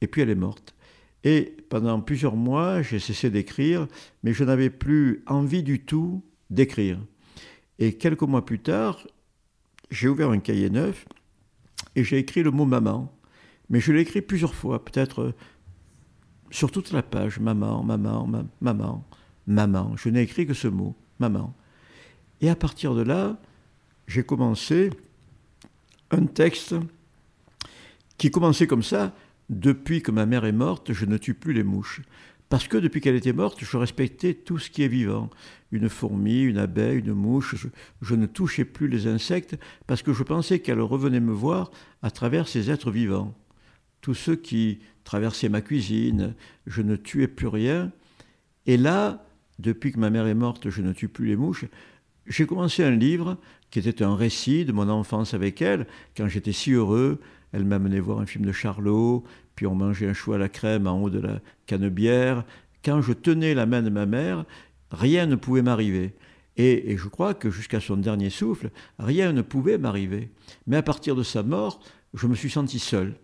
Et 0.00 0.06
puis 0.06 0.22
elle 0.22 0.30
est 0.30 0.36
morte. 0.36 0.74
Et 1.24 1.56
pendant 1.68 2.00
plusieurs 2.00 2.36
mois, 2.36 2.80
j'ai 2.82 3.00
cessé 3.00 3.28
d'écrire, 3.28 3.88
mais 4.22 4.32
je 4.32 4.44
n'avais 4.44 4.70
plus 4.70 5.24
envie 5.26 5.64
du 5.64 5.80
tout 5.80 6.22
d'écrire. 6.48 6.98
Et 7.78 7.94
quelques 7.94 8.22
mois 8.22 8.44
plus 8.44 8.60
tard, 8.60 9.06
j'ai 9.90 10.08
ouvert 10.08 10.30
un 10.30 10.38
cahier 10.38 10.70
neuf 10.70 11.06
et 11.96 12.04
j'ai 12.04 12.18
écrit 12.18 12.42
le 12.42 12.50
mot 12.50 12.64
maman. 12.64 13.12
Mais 13.68 13.80
je 13.80 13.92
l'ai 13.92 14.00
écrit 14.00 14.20
plusieurs 14.20 14.54
fois, 14.54 14.84
peut-être 14.84 15.34
sur 16.50 16.70
toute 16.70 16.92
la 16.92 17.02
page. 17.02 17.38
Maman, 17.38 17.82
maman, 17.82 18.28
maman, 18.60 19.04
maman. 19.46 19.96
Je 19.96 20.08
n'ai 20.08 20.22
écrit 20.22 20.46
que 20.46 20.54
ce 20.54 20.68
mot, 20.68 20.96
maman. 21.18 21.54
Et 22.40 22.50
à 22.50 22.56
partir 22.56 22.94
de 22.94 23.02
là, 23.02 23.38
j'ai 24.06 24.24
commencé 24.24 24.90
un 26.10 26.26
texte 26.26 26.74
qui 28.18 28.30
commençait 28.30 28.66
comme 28.66 28.82
ça. 28.82 29.14
Depuis 29.48 30.02
que 30.02 30.10
ma 30.10 30.26
mère 30.26 30.44
est 30.44 30.52
morte, 30.52 30.92
je 30.92 31.04
ne 31.06 31.16
tue 31.16 31.34
plus 31.34 31.52
les 31.52 31.64
mouches. 31.64 32.02
Parce 32.50 32.66
que 32.66 32.76
depuis 32.76 33.00
qu'elle 33.00 33.14
était 33.14 33.32
morte, 33.32 33.58
je 33.64 33.76
respectais 33.76 34.34
tout 34.34 34.58
ce 34.58 34.70
qui 34.70 34.82
est 34.82 34.88
vivant. 34.88 35.30
Une 35.70 35.88
fourmi, 35.88 36.42
une 36.42 36.58
abeille, 36.58 36.98
une 36.98 37.14
mouche. 37.14 37.54
Je, 38.02 38.14
ne 38.16 38.26
touchais 38.26 38.64
plus 38.64 38.88
les 38.88 39.06
insectes 39.06 39.56
parce 39.86 40.02
que 40.02 40.12
je 40.12 40.24
pensais 40.24 40.58
qu'elle 40.58 40.80
revenait 40.80 41.20
me 41.20 41.32
voir 41.32 41.70
à 42.02 42.10
travers 42.10 42.48
ces 42.48 42.68
êtres 42.68 42.90
vivants. 42.90 43.38
Tous 44.00 44.14
ceux 44.14 44.34
qui 44.34 44.80
traversaient 45.04 45.48
ma 45.48 45.60
cuisine, 45.60 46.34
je 46.66 46.82
ne 46.82 46.96
tuais 46.96 47.28
plus 47.28 47.46
rien. 47.46 47.92
Et 48.66 48.76
là, 48.76 49.24
depuis 49.60 49.92
que 49.92 50.00
ma 50.00 50.10
mère 50.10 50.26
est 50.26 50.34
morte, 50.34 50.70
je 50.70 50.82
ne 50.82 50.92
tue 50.92 51.08
plus 51.08 51.26
les 51.26 51.36
mouches. 51.36 51.66
J'ai 52.26 52.46
commencé 52.46 52.82
un 52.82 52.90
livre 52.90 53.38
qui 53.70 53.78
était 53.78 54.02
un 54.02 54.16
récit 54.16 54.64
de 54.64 54.72
mon 54.72 54.88
enfance 54.88 55.34
avec 55.34 55.62
elle, 55.62 55.86
quand 56.16 56.26
j'étais 56.26 56.52
si 56.52 56.72
heureux. 56.72 57.20
Elle 57.52 57.64
m'a 57.64 57.78
mené 57.78 58.00
voir 58.00 58.20
un 58.20 58.26
film 58.26 58.44
de 58.44 58.52
Charlot, 58.52 59.24
puis 59.56 59.66
on 59.66 59.74
mangeait 59.74 60.08
un 60.08 60.12
chou 60.12 60.32
à 60.32 60.38
la 60.38 60.48
crème 60.48 60.86
en 60.86 61.02
haut 61.02 61.10
de 61.10 61.20
la 61.20 61.40
canebière. 61.66 62.44
Quand 62.84 63.02
je 63.02 63.12
tenais 63.12 63.54
la 63.54 63.66
main 63.66 63.82
de 63.82 63.90
ma 63.90 64.06
mère, 64.06 64.44
rien 64.90 65.26
ne 65.26 65.36
pouvait 65.36 65.62
m'arriver. 65.62 66.14
Et, 66.56 66.96
je 66.96 67.08
crois 67.08 67.34
que 67.34 67.50
jusqu'à 67.50 67.80
son 67.80 67.96
dernier 67.96 68.28
souffle, 68.28 68.70
rien 68.98 69.32
ne 69.32 69.42
pouvait 69.42 69.78
m'arriver. 69.78 70.30
Mais 70.66 70.76
à 70.76 70.82
partir 70.82 71.16
de 71.16 71.22
sa 71.22 71.42
mort, 71.42 71.80
je 72.14 72.26
me 72.26 72.34
suis 72.34 72.50
senti 72.50 72.78
seul, 72.78 73.14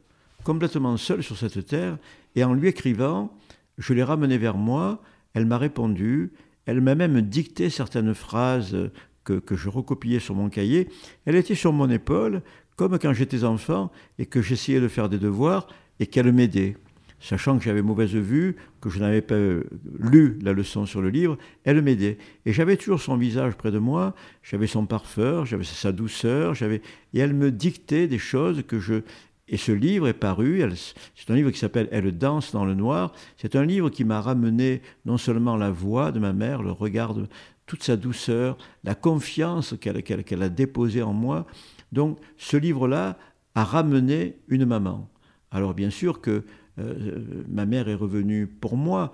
complètement 0.44 0.96
seul 0.96 1.22
sur 1.22 1.36
cette 1.36 1.66
terre. 1.66 1.98
Et 2.34 2.44
en 2.44 2.54
lui 2.54 2.68
écrivant, 2.68 3.36
je 3.78 3.92
l'ai 3.92 4.02
ramenée 4.02 4.38
vers 4.38 4.56
moi, 4.56 5.02
elle 5.34 5.44
m'a 5.44 5.58
répondu, 5.58 6.32
elle 6.64 6.80
m'a 6.80 6.94
même 6.94 7.20
dicté 7.20 7.68
certaines 7.68 8.14
phrases 8.14 8.90
que, 9.24 9.34
que, 9.34 9.56
je 9.56 9.68
recopiais 9.68 10.20
sur 10.20 10.34
mon 10.34 10.48
cahier. 10.48 10.88
Elle 11.26 11.36
était 11.36 11.54
sur 11.54 11.72
mon 11.72 11.90
épaule, 11.90 12.42
comme 12.76 12.98
quand 12.98 13.12
j'étais 13.12 13.44
enfant 13.44 13.90
et 14.18 14.26
que 14.26 14.42
j'essayais 14.42 14.80
de 14.80 14.88
faire 14.88 15.08
des 15.08 15.18
devoirs 15.18 15.66
et 15.98 16.06
qu'elle 16.06 16.32
m'aidait. 16.32 16.76
Sachant 17.18 17.56
que 17.56 17.64
j'avais 17.64 17.80
mauvaise 17.80 18.14
vue, 18.14 18.56
que 18.82 18.90
je 18.90 18.98
n'avais 18.98 19.22
pas 19.22 19.34
euh, 19.34 19.64
lu 19.98 20.38
la 20.42 20.52
leçon 20.52 20.84
sur 20.84 21.00
le 21.00 21.08
livre, 21.08 21.38
elle 21.64 21.80
m'aidait. 21.80 22.18
Et 22.44 22.52
j'avais 22.52 22.76
toujours 22.76 23.00
son 23.00 23.16
visage 23.16 23.54
près 23.54 23.70
de 23.70 23.78
moi, 23.78 24.14
j'avais 24.42 24.66
son 24.66 24.84
parfum, 24.84 25.44
j'avais 25.46 25.64
sa 25.64 25.92
douceur, 25.92 26.54
j'avais 26.54 26.82
et 27.14 27.18
elle 27.18 27.32
me 27.32 27.50
dictait 27.50 28.06
des 28.06 28.18
choses 28.18 28.62
que 28.68 28.78
je 28.78 29.02
et 29.48 29.56
ce 29.56 29.70
livre 29.70 30.08
est 30.08 30.12
paru, 30.12 30.60
c'est 31.14 31.30
un 31.30 31.36
livre 31.36 31.52
qui 31.52 31.58
s'appelle 31.60 31.88
Elle 31.92 32.18
danse 32.18 32.50
dans 32.50 32.64
le 32.64 32.74
noir. 32.74 33.12
C'est 33.36 33.54
un 33.54 33.64
livre 33.64 33.90
qui 33.90 34.04
m'a 34.04 34.20
ramené 34.20 34.82
non 35.04 35.18
seulement 35.18 35.56
la 35.56 35.70
voix 35.70 36.10
de 36.10 36.18
ma 36.18 36.32
mère, 36.32 36.64
le 36.64 36.72
regard, 36.72 37.14
de, 37.14 37.28
toute 37.66 37.84
sa 37.84 37.96
douceur, 37.96 38.56
la 38.82 38.96
confiance 38.96 39.74
qu'elle 39.80 40.42
a 40.42 40.48
déposée 40.48 41.02
en 41.02 41.12
moi. 41.12 41.46
Donc 41.92 42.18
ce 42.36 42.56
livre-là 42.56 43.18
a 43.54 43.64
ramené 43.64 44.38
une 44.48 44.64
maman. 44.64 45.08
Alors 45.50 45.74
bien 45.74 45.90
sûr 45.90 46.20
que 46.20 46.44
euh, 46.78 47.24
ma 47.48 47.66
mère 47.66 47.88
est 47.88 47.94
revenue 47.94 48.46
pour 48.46 48.76
moi. 48.76 49.12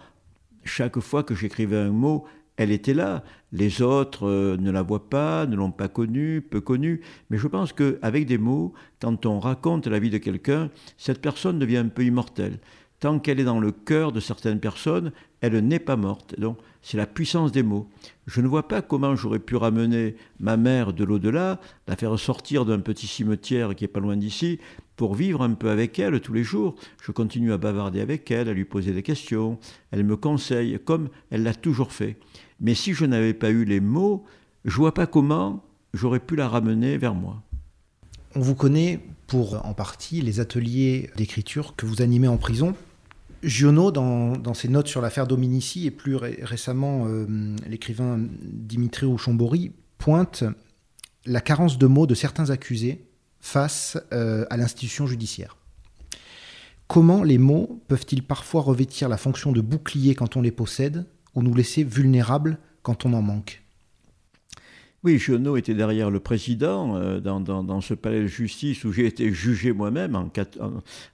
Chaque 0.65 0.99
fois 1.01 1.23
que 1.23 1.35
j'écrivais 1.35 1.79
un 1.79 1.91
mot, 1.91 2.25
elle 2.57 2.71
était 2.71 2.95
là. 2.95 3.25
Les 3.53 3.83
autres 3.83 4.27
euh, 4.27 4.57
ne 4.57 4.71
la 4.71 4.83
voient 4.83 5.09
pas, 5.09 5.47
ne 5.47 5.57
l'ont 5.57 5.71
pas 5.71 5.89
connue, 5.89 6.41
peu 6.41 6.61
connue. 6.61 7.01
Mais 7.31 7.39
je 7.39 7.47
pense 7.49 7.73
qu'avec 7.73 8.27
des 8.27 8.39
mots, 8.39 8.73
quand 9.01 9.27
on 9.27 9.39
raconte 9.39 9.87
la 9.87 9.99
vie 9.99 10.11
de 10.11 10.19
quelqu'un, 10.19 10.71
cette 10.97 11.21
personne 11.21 11.59
devient 11.59 11.79
un 11.79 11.89
peu 11.89 12.05
immortelle. 12.05 12.59
Tant 13.03 13.19
qu'elle 13.19 13.41
est 13.41 13.45
dans 13.45 13.59
le 13.59 13.73
cœur 13.73 14.13
de 14.13 14.21
certaines 14.21 14.61
personnes, 14.61 15.11
elle 15.41 15.59
n'est 15.59 15.81
pas 15.81 15.97
morte. 15.97 16.39
Donc 16.39 16.59
c'est 16.83 16.97
la 16.97 17.05
puissance 17.05 17.51
des 17.51 17.65
mots. 17.65 17.89
Je 18.29 18.41
ne 18.41 18.47
vois 18.47 18.69
pas 18.69 18.81
comment 18.81 19.17
j'aurais 19.17 19.41
pu 19.41 19.57
ramener 19.57 20.15
ma 20.39 20.57
mère 20.57 20.93
de 20.93 21.03
l'au-delà, 21.03 21.59
la 21.89 21.97
faire 21.97 22.17
sortir 22.17 22.65
d'un 22.65 22.79
petit 22.79 23.09
cimetière 23.09 23.75
qui 23.75 23.83
est 23.83 23.89
pas 23.89 23.99
loin 23.99 24.17
d'ici, 24.17 24.61
pour 24.95 25.17
vivre 25.17 25.43
un 25.43 25.55
peu 25.55 25.71
avec 25.71 25.99
elle 25.99 26.21
tous 26.21 26.33
les 26.33 26.45
jours. 26.45 26.77
Je 27.03 27.11
continue 27.11 27.53
à 27.53 27.59
bavarder 27.59 28.01
avec 28.01 28.31
elle, 28.31 28.49
à 28.49 28.53
lui 28.53 28.65
poser 28.65 28.93
des 28.93 29.03
questions, 29.03 29.59
elle 29.91 30.05
me 30.05 30.17
conseille, 30.17 30.79
comme 30.85 31.09
elle 31.33 31.43
l'a 31.43 31.55
toujours 31.55 31.91
fait. 31.91 32.21
Mais 32.61 32.75
si 32.75 32.95
je 32.95 33.05
n'avais 33.05 33.35
pas 33.35 33.51
eu 33.51 33.65
les 33.65 33.81
mots, 33.81 34.23
je 34.65 34.77
vois 34.77 34.95
pas 34.95 35.09
comment 35.09 35.65
j'aurais 35.93 36.21
pu 36.21 36.37
la 36.37 36.47
ramener 36.49 36.99
vers 36.99 37.17
moi. 37.17 37.43
On 38.37 38.41
vous 38.41 38.55
connaît 38.55 39.01
pour 39.27 39.67
en 39.67 39.75
partie 39.75 40.21
les 40.21 40.39
ateliers 40.39 41.11
d'écriture 41.17 41.75
que 41.75 41.85
vous 41.85 42.01
animez 42.01 42.29
en 42.29 42.37
prison. 42.37 42.77
Giono, 43.43 43.91
dans, 43.91 44.55
ses 44.55 44.69
notes 44.69 44.89
sur 44.89 45.01
l'affaire 45.01 45.27
Dominici 45.27 45.87
et 45.87 45.91
plus 45.91 46.17
récemment 46.17 47.07
euh, 47.07 47.57
l'écrivain 47.67 48.21
Dimitri 48.43 49.07
Ouchombori, 49.07 49.73
pointe 49.99 50.45
la 51.27 51.41
carence 51.41 51.79
de 51.79 51.87
mots 51.87 52.07
de 52.07 52.15
certains 52.15 52.51
accusés 52.51 53.05
face 53.41 53.99
euh, 54.13 54.45
à 54.51 54.57
l'institution 54.57 55.07
judiciaire. 55.07 55.57
Comment 56.87 57.23
les 57.23 57.39
mots 57.39 57.83
peuvent-ils 57.89 58.23
parfois 58.23 58.63
revêtir 58.63 59.09
la 59.09 59.17
fonction 59.17 59.51
de 59.51 59.61
bouclier 59.61 60.15
quand 60.15 60.37
on 60.37 60.43
les 60.43 60.51
possède 60.51 61.07
ou 61.35 61.43
nous 61.43 61.55
laisser 61.55 61.85
vulnérables 61.85 62.59
quand 62.83 63.07
on 63.07 63.13
en 63.13 63.23
manque? 63.23 63.63
Oui, 65.05 65.19
Giono 65.19 65.57
était 65.57 65.75
derrière 65.75 66.11
le 66.11 66.21
président 66.21 66.97
euh, 66.97 67.19
dans, 67.19 67.81
ce 67.81 67.95
palais 67.95 68.21
de 68.21 68.27
justice 68.27 68.85
où 68.85 68.93
j'ai 68.93 69.07
été 69.07 69.33
jugé 69.33 69.73
moi-même 69.73 70.15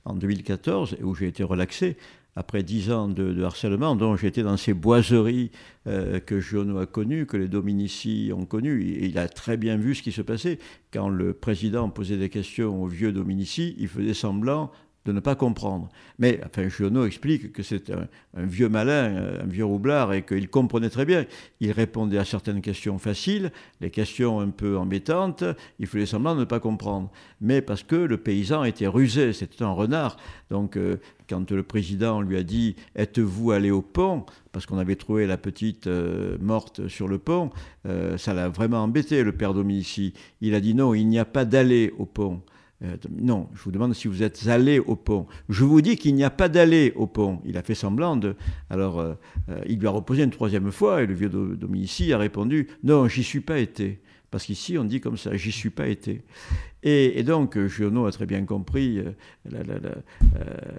en, 0.04 0.14
2014 0.14 0.96
et 1.00 1.04
où 1.04 1.14
j'ai 1.14 1.26
été 1.26 1.42
relaxé 1.42 1.96
après 2.38 2.62
dix 2.62 2.92
ans 2.92 3.08
de, 3.08 3.42
harcèlement, 3.42 3.96
dont 3.96 4.14
j'étais 4.14 4.44
dans 4.44 4.56
ces 4.56 4.72
boiseries 4.72 5.50
euh, 5.88 6.20
que 6.20 6.38
Giono 6.38 6.78
a 6.78 6.86
connues, 6.86 7.26
que 7.26 7.36
les 7.36 7.48
Dominici 7.48 8.30
ont 8.32 8.46
connues. 8.46 8.84
Et 8.84 9.06
il 9.06 9.18
a 9.18 9.28
très 9.28 9.56
bien 9.56 9.76
vu 9.76 9.96
ce 9.96 10.02
qui 10.04 10.12
se 10.12 10.22
passait. 10.22 10.60
Quand 10.92 11.08
le 11.08 11.32
président 11.32 11.90
posait 11.90 12.16
des 12.16 12.28
questions 12.28 12.80
aux 12.80 12.86
vieux 12.86 13.10
Dominici, 13.10 13.74
il 13.78 13.88
faisait 13.88 14.14
semblant 14.14 14.70
de 15.08 15.12
ne 15.12 15.20
pas 15.20 15.34
comprendre. 15.34 15.88
Mais 16.18 16.38
enfin, 16.44 16.68
Giono 16.68 17.06
explique 17.06 17.52
que 17.52 17.62
c'est 17.62 17.90
un, 17.90 18.06
vieux 18.36 18.68
malin, 18.68 19.40
un 19.42 19.46
vieux 19.46 19.64
roublard, 19.64 20.12
et 20.12 20.22
qu'il 20.22 20.48
comprenait 20.50 20.90
très 20.90 21.06
bien. 21.06 21.24
Il 21.60 21.72
répondait 21.72 22.18
à 22.18 22.26
certaines 22.26 22.60
questions 22.60 22.98
faciles, 22.98 23.50
les 23.80 23.90
questions 23.90 24.40
un 24.40 24.50
peu 24.50 24.76
embêtantes, 24.76 25.44
il 25.78 25.86
faisait 25.86 26.04
semblant 26.04 26.34
de 26.34 26.40
ne 26.40 26.44
pas 26.44 26.60
comprendre. 26.60 27.10
Mais 27.40 27.62
parce 27.62 27.82
que 27.82 27.96
le 27.96 28.18
paysan 28.18 28.64
était 28.64 28.86
rusé, 28.86 29.32
c'était 29.32 29.64
un 29.64 29.72
renard. 29.72 30.18
Donc, 30.50 30.76
euh, 30.76 30.96
quand 31.26 31.50
le 31.50 31.62
président 31.62 32.20
lui 32.20 32.36
a 32.36 32.42
dit 32.42 32.76
Êtes-vous 32.94 33.52
allé 33.52 33.70
au 33.70 33.80
pont? 33.82 34.26
parce 34.52 34.66
qu'on 34.66 34.78
avait 34.78 34.96
trouvé 34.96 35.26
la 35.26 35.36
petite 35.36 35.86
euh, 35.86 36.36
morte 36.40 36.88
sur 36.88 37.06
le 37.06 37.18
pont, 37.18 37.50
euh, 37.86 38.18
ça 38.18 38.34
l'a 38.34 38.48
vraiment 38.48 38.82
embêté, 38.82 39.22
le 39.22 39.30
père 39.30 39.54
Dominici. 39.54 40.14
Il 40.40 40.54
a 40.54 40.60
dit 40.60 40.74
Non, 40.74 40.94
il 40.94 41.06
n'y 41.06 41.18
a 41.18 41.24
pas 41.24 41.44
d'aller 41.44 41.94
au 41.96 42.06
pont. 42.06 42.42
Euh, 42.84 42.96
non, 43.10 43.48
je 43.54 43.62
vous 43.62 43.72
demande 43.72 43.92
si 43.94 44.06
vous 44.06 44.22
êtes 44.22 44.46
allé 44.46 44.78
au 44.78 44.94
pont. 44.94 45.26
Je 45.48 45.64
vous 45.64 45.80
dis 45.80 45.96
qu'il 45.96 46.14
n'y 46.14 46.24
a 46.24 46.30
pas 46.30 46.48
d'aller 46.48 46.92
au 46.94 47.06
pont. 47.06 47.40
Il 47.44 47.56
a 47.56 47.62
fait 47.62 47.74
semblant 47.74 48.16
de. 48.16 48.36
Alors, 48.70 49.00
euh, 49.00 49.14
euh, 49.48 49.60
il 49.66 49.80
lui 49.80 49.86
a 49.86 49.90
reposé 49.90 50.22
une 50.22 50.30
troisième 50.30 50.70
fois 50.70 51.02
et 51.02 51.06
le 51.06 51.14
vieux 51.14 51.28
Dominici 51.28 52.12
a 52.12 52.18
répondu 52.18 52.68
Non, 52.84 53.08
j'y 53.08 53.24
suis 53.24 53.40
pas 53.40 53.58
été. 53.58 54.00
Parce 54.30 54.44
qu'ici, 54.44 54.76
on 54.78 54.84
dit 54.84 55.00
comme 55.00 55.16
ça, 55.16 55.36
j'y 55.36 55.50
suis 55.50 55.70
pas 55.70 55.88
été. 55.88 56.22
Et, 56.82 57.22
donc, 57.22 57.58
Giono 57.66 58.04
a 58.04 58.12
très 58.12 58.26
bien 58.26 58.44
compris 58.44 59.02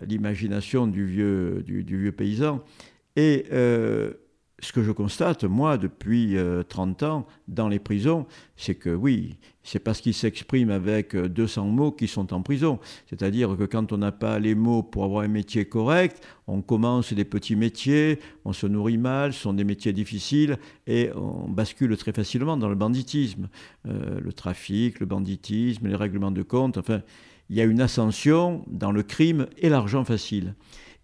l'imagination 0.08 0.86
du 0.86 1.06
vieux, 1.06 1.64
du, 1.66 1.84
vieux 1.84 2.12
paysan. 2.12 2.64
Et 3.16 3.48
ce 4.62 4.74
que 4.74 4.84
je 4.84 4.92
constate, 4.92 5.44
moi, 5.44 5.78
depuis 5.78 6.36
30 6.68 7.04
euh, 7.04 7.08
ans, 7.08 7.28
dans 7.48 7.68
les 7.68 7.80
prisons, 7.80 8.26
c'est 8.56 8.76
que 8.76 8.90
oui, 8.90 9.38
c'est 9.72 9.78
parce 9.78 10.02
qu'ils 10.02 10.16
s'expriment 10.16 10.72
avec 10.72 11.16
200 11.16 11.62
euh, 11.62 11.70
mots 11.70 11.92
qu'ils 11.92 12.08
sont 12.08 12.34
en 12.34 12.42
prison. 12.42 12.80
C'est-à-dire 13.08 13.56
que 13.56 13.66
quand 13.66 13.92
on 13.92 14.00
n'a 14.00 14.12
pas 14.12 14.40
les 14.40 14.56
mots 14.56 14.82
pour 14.82 15.04
avoir 15.04 15.24
un 15.24 15.28
métier 15.28 15.66
correct, 15.66 16.26
on 16.48 16.64
commence 16.64 17.14
des 17.14 17.24
petits 17.24 17.56
métiers, 17.56 18.18
on 18.46 18.54
se 18.54 18.66
nourrit 18.66 18.98
mal, 18.98 19.32
ce 19.32 19.42
sont 19.42 19.54
des 19.54 19.64
métiers 19.64 19.94
difficiles, 19.94 20.58
et 20.88 21.12
on 21.16 21.48
bascule 21.48 21.96
très 21.98 22.14
facilement 22.14 22.58
dans 22.58 22.68
le 22.68 22.74
banditisme. 22.74 23.48
Euh, 23.88 24.20
le 24.20 24.34
trafic, 24.34 25.00
le 25.00 25.06
banditisme, 25.06 25.88
les 25.88 25.96
règlements 25.96 26.32
de 26.32 26.42
compte, 26.42 26.80
enfin, 26.80 27.04
il 27.52 27.56
y 27.56 27.62
a 27.62 27.66
une 27.66 27.82
ascension 27.82 28.66
dans 28.66 28.92
le 28.92 29.04
crime 29.04 29.46
et 29.60 29.70
l'argent 29.70 30.04
facile. 30.04 30.56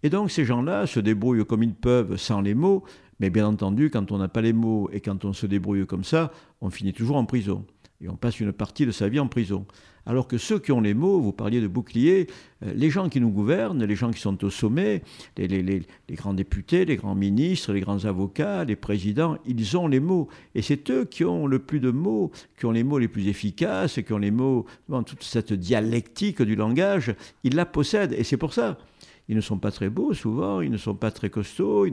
Et 0.02 0.10
donc 0.10 0.32
ces 0.32 0.44
gens-là 0.44 0.88
se 0.88 0.98
débrouillent 0.98 1.46
comme 1.46 1.62
ils 1.62 1.74
peuvent 1.74 2.16
sans 2.16 2.40
les 2.40 2.54
mots, 2.54 2.82
mais 3.20 3.30
bien 3.30 3.46
entendu, 3.46 3.90
quand 3.90 4.10
on 4.12 4.18
n'a 4.18 4.28
pas 4.28 4.42
les 4.42 4.52
mots 4.52 4.90
et 4.92 5.00
quand 5.00 5.24
on 5.24 5.32
se 5.32 5.46
débrouille 5.46 5.86
comme 5.86 6.04
ça, 6.04 6.32
on 6.60 6.70
finit 6.70 6.92
toujours 6.92 7.16
en 7.16 7.24
prison. 7.24 7.64
Et 8.00 8.08
on 8.08 8.16
passe 8.16 8.40
une 8.40 8.52
partie 8.52 8.86
de 8.86 8.90
sa 8.90 9.08
vie 9.08 9.20
en 9.20 9.28
prison. 9.28 9.66
Alors 10.08 10.28
que 10.28 10.38
ceux 10.38 10.60
qui 10.60 10.70
ont 10.70 10.80
les 10.80 10.94
mots, 10.94 11.20
vous 11.20 11.32
parliez 11.32 11.60
de 11.60 11.66
boucliers, 11.66 12.28
euh, 12.64 12.72
les 12.74 12.90
gens 12.90 13.08
qui 13.08 13.20
nous 13.20 13.30
gouvernent, 13.30 13.84
les 13.84 13.96
gens 13.96 14.12
qui 14.12 14.20
sont 14.20 14.44
au 14.44 14.50
sommet, 14.50 15.02
les, 15.36 15.82
grands 16.12 16.34
députés, 16.34 16.84
les 16.84 16.96
grands 16.96 17.16
ministres, 17.16 17.72
les 17.72 17.80
grands 17.80 18.04
avocats, 18.04 18.64
les 18.64 18.76
présidents, 18.76 19.36
ils 19.46 19.76
ont 19.76 19.88
les 19.88 19.98
mots. 19.98 20.28
Et 20.54 20.62
c'est 20.62 20.90
eux 20.90 21.04
qui 21.04 21.24
ont 21.24 21.48
le 21.48 21.58
plus 21.58 21.80
de 21.80 21.90
mots, 21.90 22.30
qui 22.58 22.66
ont 22.66 22.70
les 22.70 22.84
mots 22.84 22.98
les 22.98 23.08
plus 23.08 23.26
efficaces, 23.26 24.00
qui 24.00 24.12
ont 24.12 24.18
les 24.18 24.30
mots, 24.30 24.66
toute 24.88 25.24
cette 25.24 25.52
dialectique 25.52 26.40
du 26.42 26.54
langage, 26.54 27.14
ils 27.42 27.56
la 27.56 27.66
possèdent. 27.66 28.12
Et 28.12 28.22
c'est 28.22 28.36
pour 28.36 28.54
ça 28.54 28.78
ils 29.28 29.34
ne 29.34 29.40
sont 29.40 29.58
pas 29.58 29.72
très 29.72 29.90
beaux 29.90 30.14
souvent, 30.14 30.60
ils 30.60 30.70
ne 30.70 30.76
sont 30.76 30.94
pas 30.94 31.10
très 31.10 31.30
costauds, 31.30 31.86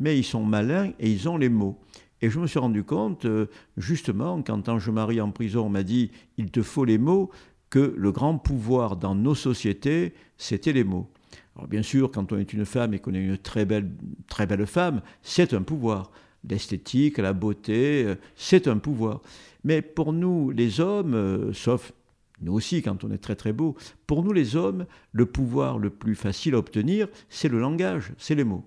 mais 0.00 0.18
ils 0.18 0.24
sont 0.24 0.42
malins 0.42 0.90
et 0.98 1.08
ils 1.08 1.28
ont 1.28 1.36
les 1.36 1.48
mots. 1.48 1.78
Et 2.24 2.30
je 2.30 2.40
me 2.40 2.46
suis 2.46 2.58
rendu 2.58 2.84
compte, 2.84 3.26
euh, 3.26 3.48
justement, 3.76 4.40
quand 4.40 4.70
Ange 4.70 4.88
Marie 4.88 5.20
en 5.20 5.30
prison 5.30 5.68
m'a 5.68 5.82
dit 5.82 6.10
Il 6.38 6.50
te 6.50 6.62
faut 6.62 6.86
les 6.86 6.96
mots, 6.96 7.30
que 7.68 7.94
le 7.98 8.12
grand 8.12 8.38
pouvoir 8.38 8.96
dans 8.96 9.14
nos 9.14 9.34
sociétés, 9.34 10.14
c'était 10.38 10.72
les 10.72 10.84
mots. 10.84 11.10
Alors 11.54 11.68
bien 11.68 11.82
sûr, 11.82 12.10
quand 12.10 12.32
on 12.32 12.38
est 12.38 12.54
une 12.54 12.64
femme 12.64 12.94
et 12.94 12.98
qu'on 12.98 13.12
est 13.12 13.22
une 13.22 13.36
très 13.36 13.66
belle, 13.66 13.90
très 14.26 14.46
belle 14.46 14.64
femme, 14.64 15.02
c'est 15.20 15.52
un 15.52 15.60
pouvoir. 15.60 16.12
L'esthétique, 16.48 17.18
la 17.18 17.34
beauté, 17.34 18.04
euh, 18.06 18.14
c'est 18.36 18.68
un 18.68 18.78
pouvoir. 18.78 19.20
Mais 19.62 19.82
pour 19.82 20.14
nous, 20.14 20.50
les 20.50 20.80
hommes, 20.80 21.12
euh, 21.12 21.52
sauf 21.52 21.92
nous 22.40 22.54
aussi 22.54 22.80
quand 22.80 23.04
on 23.04 23.10
est 23.10 23.18
très 23.18 23.36
très 23.36 23.52
beau. 23.52 23.76
Pour 24.06 24.24
nous 24.24 24.32
les 24.32 24.56
hommes, 24.56 24.86
le 25.12 25.26
pouvoir 25.26 25.78
le 25.78 25.90
plus 25.90 26.14
facile 26.14 26.54
à 26.54 26.58
obtenir, 26.58 27.06
c'est 27.28 27.48
le 27.50 27.60
langage, 27.60 28.14
c'est 28.16 28.34
les 28.34 28.44
mots. 28.44 28.64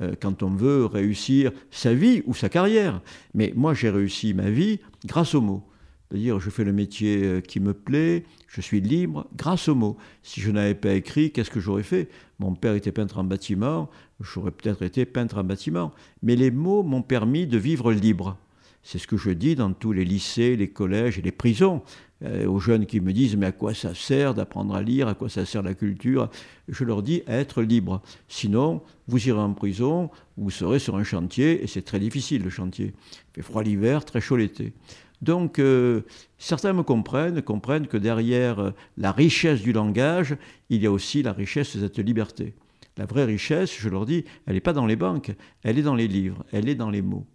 Euh, 0.00 0.14
quand 0.20 0.42
on 0.42 0.50
veut 0.50 0.86
réussir 0.86 1.52
sa 1.70 1.94
vie 1.94 2.22
ou 2.26 2.34
sa 2.34 2.48
carrière. 2.48 3.00
Mais 3.32 3.52
moi 3.54 3.74
j'ai 3.74 3.90
réussi 3.90 4.34
ma 4.34 4.50
vie 4.50 4.80
grâce 5.04 5.34
aux 5.34 5.40
mots. 5.40 5.62
C'est-à-dire, 6.10 6.38
je 6.38 6.50
fais 6.50 6.64
le 6.64 6.72
métier 6.72 7.24
euh, 7.24 7.40
qui 7.40 7.60
me 7.60 7.72
plaît, 7.72 8.24
je 8.48 8.60
suis 8.60 8.80
libre 8.80 9.26
grâce 9.36 9.68
aux 9.68 9.74
mots. 9.74 9.96
Si 10.22 10.40
je 10.40 10.50
n'avais 10.50 10.74
pas 10.74 10.92
écrit, 10.92 11.30
qu'est-ce 11.30 11.50
que 11.50 11.60
j'aurais 11.60 11.82
fait? 11.82 12.08
Mon 12.38 12.54
père 12.54 12.74
était 12.74 12.92
peintre 12.92 13.18
en 13.18 13.24
bâtiment, 13.24 13.88
j'aurais 14.20 14.50
peut-être 14.50 14.82
été 14.82 15.06
peintre 15.06 15.38
en 15.38 15.44
bâtiment. 15.44 15.92
Mais 16.22 16.36
les 16.36 16.50
mots 16.50 16.82
m'ont 16.82 17.02
permis 17.02 17.46
de 17.46 17.58
vivre 17.58 17.92
libre. 17.92 18.36
C'est 18.82 18.98
ce 18.98 19.06
que 19.06 19.16
je 19.16 19.30
dis 19.30 19.54
dans 19.54 19.72
tous 19.72 19.92
les 19.92 20.04
lycées, 20.04 20.56
les 20.56 20.68
collèges 20.68 21.18
et 21.18 21.22
les 21.22 21.32
prisons. 21.32 21.82
Euh, 22.24 22.46
aux 22.46 22.58
jeunes 22.58 22.86
qui 22.86 23.00
me 23.00 23.12
disent 23.12 23.36
mais 23.36 23.46
à 23.46 23.52
quoi 23.52 23.74
ça 23.74 23.94
sert 23.94 24.34
d'apprendre 24.34 24.74
à 24.74 24.82
lire, 24.82 25.08
à 25.08 25.14
quoi 25.14 25.28
ça 25.28 25.44
sert 25.44 25.62
la 25.62 25.74
culture? 25.74 26.30
Je 26.68 26.84
leur 26.84 27.02
dis 27.02 27.22
être 27.26 27.62
libre. 27.62 28.00
Sinon, 28.28 28.82
vous 29.08 29.28
irez 29.28 29.40
en 29.40 29.52
prison, 29.52 30.10
vous 30.38 30.50
serez 30.50 30.78
sur 30.78 30.96
un 30.96 31.04
chantier, 31.04 31.62
et 31.62 31.66
c'est 31.66 31.82
très 31.82 31.98
difficile 31.98 32.42
le 32.42 32.50
chantier. 32.50 32.94
Il 32.96 33.34
fait 33.34 33.42
froid 33.42 33.62
l'hiver, 33.62 34.04
très 34.06 34.22
chaud 34.22 34.36
l'été. 34.36 34.72
Donc, 35.20 35.58
euh, 35.58 36.02
certains 36.38 36.72
me 36.72 36.82
comprennent, 36.82 37.42
comprennent 37.42 37.88
que 37.88 37.96
derrière 37.98 38.58
euh, 38.58 38.70
la 38.96 39.12
richesse 39.12 39.60
du 39.60 39.72
langage, 39.72 40.36
il 40.70 40.82
y 40.82 40.86
a 40.86 40.92
aussi 40.92 41.22
la 41.22 41.32
richesse 41.32 41.76
de 41.76 41.82
cette 41.82 41.98
liberté. 41.98 42.54
La 42.96 43.04
vraie 43.04 43.24
richesse, 43.24 43.76
je 43.76 43.88
leur 43.88 44.06
dis, 44.06 44.24
elle 44.46 44.54
n'est 44.54 44.60
pas 44.60 44.72
dans 44.72 44.86
les 44.86 44.96
banques, 44.96 45.34
elle 45.62 45.78
est 45.78 45.82
dans 45.82 45.96
les 45.96 46.08
livres, 46.08 46.44
elle 46.52 46.68
est 46.68 46.74
dans 46.74 46.90
les 46.90 47.02
mots. 47.02 47.26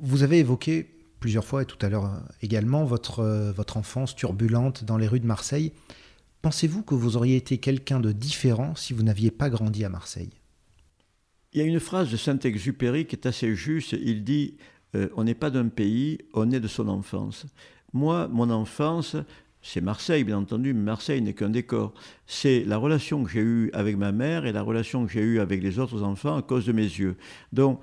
Vous 0.00 0.24
avez 0.24 0.40
évoqué 0.40 0.97
plusieurs 1.18 1.44
fois 1.44 1.62
et 1.62 1.66
tout 1.66 1.78
à 1.84 1.88
l'heure 1.88 2.06
euh, 2.06 2.18
également 2.42 2.84
votre, 2.84 3.20
euh, 3.20 3.52
votre 3.52 3.76
enfance 3.76 4.14
turbulente 4.14 4.84
dans 4.84 4.96
les 4.96 5.08
rues 5.08 5.20
de 5.20 5.26
Marseille. 5.26 5.72
Pensez-vous 6.42 6.82
que 6.82 6.94
vous 6.94 7.16
auriez 7.16 7.36
été 7.36 7.58
quelqu'un 7.58 8.00
de 8.00 8.12
différent 8.12 8.74
si 8.74 8.92
vous 8.92 9.02
n'aviez 9.02 9.30
pas 9.30 9.50
grandi 9.50 9.84
à 9.84 9.88
Marseille? 9.88 10.30
Il 11.52 11.60
y 11.60 11.62
a 11.62 11.66
une 11.66 11.80
phrase 11.80 12.10
de 12.10 12.16
Saint-Exupéry 12.16 13.06
qui 13.06 13.16
est 13.16 13.26
assez 13.26 13.54
juste. 13.54 13.92
Il 13.92 14.22
dit 14.22 14.56
euh, 14.94 15.08
On 15.16 15.24
n'est 15.24 15.34
pas 15.34 15.50
d'un 15.50 15.68
pays, 15.68 16.18
on 16.34 16.50
est 16.50 16.60
de 16.60 16.68
son 16.68 16.88
enfance. 16.88 17.46
Moi, 17.92 18.28
mon 18.28 18.50
enfance, 18.50 19.16
c'est 19.62 19.80
Marseille, 19.80 20.24
bien 20.24 20.38
entendu, 20.38 20.74
mais 20.74 20.82
Marseille 20.82 21.22
n'est 21.22 21.34
qu'un 21.34 21.50
décor. 21.50 21.94
C'est 22.26 22.64
la 22.64 22.76
relation 22.76 23.24
que 23.24 23.30
j'ai 23.30 23.40
eue 23.40 23.70
avec 23.72 23.96
ma 23.96 24.12
mère 24.12 24.46
et 24.46 24.52
la 24.52 24.62
relation 24.62 25.06
que 25.06 25.12
j'ai 25.12 25.22
eue 25.22 25.40
avec 25.40 25.62
les 25.62 25.78
autres 25.78 26.02
enfants 26.02 26.36
à 26.36 26.42
cause 26.42 26.66
de 26.66 26.72
mes 26.72 26.82
yeux. 26.82 27.16
Donc, 27.52 27.80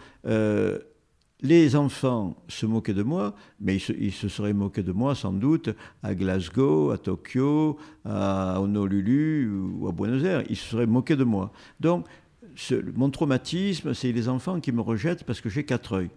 les 1.45 1.75
enfants 1.75 2.35
se 2.47 2.65
moquaient 2.65 2.93
de 2.93 3.03
moi, 3.03 3.35
mais 3.59 3.77
ils 3.77 4.11
se, 4.11 4.27
seraient 4.27 4.53
moqués 4.53 4.83
de 4.83 4.91
moi 4.91 5.15
sans 5.15 5.31
doute 5.31 5.69
à 6.03 6.15
Glasgow, 6.15 6.91
à 6.91 6.97
Tokyo, 6.97 7.77
à 8.03 8.59
Honolulu 8.59 9.49
ou 9.49 9.87
à 9.87 9.91
Buenos 9.91 10.23
Aires. 10.23 10.43
Ils 10.49 10.55
se 10.55 10.69
seraient 10.71 10.87
moqués 10.87 11.15
de 11.15 11.23
moi. 11.23 11.51
Donc, 11.79 12.05
mon 12.95 13.09
traumatisme, 13.09 13.93
c'est 13.93 14.11
les 14.11 14.27
enfants 14.27 14.59
qui 14.59 14.71
me 14.71 14.81
rejettent 14.81 15.23
parce 15.23 15.41
que 15.41 15.49
j'ai 15.49 15.65
quatre 15.65 15.93
œils. 15.93 16.09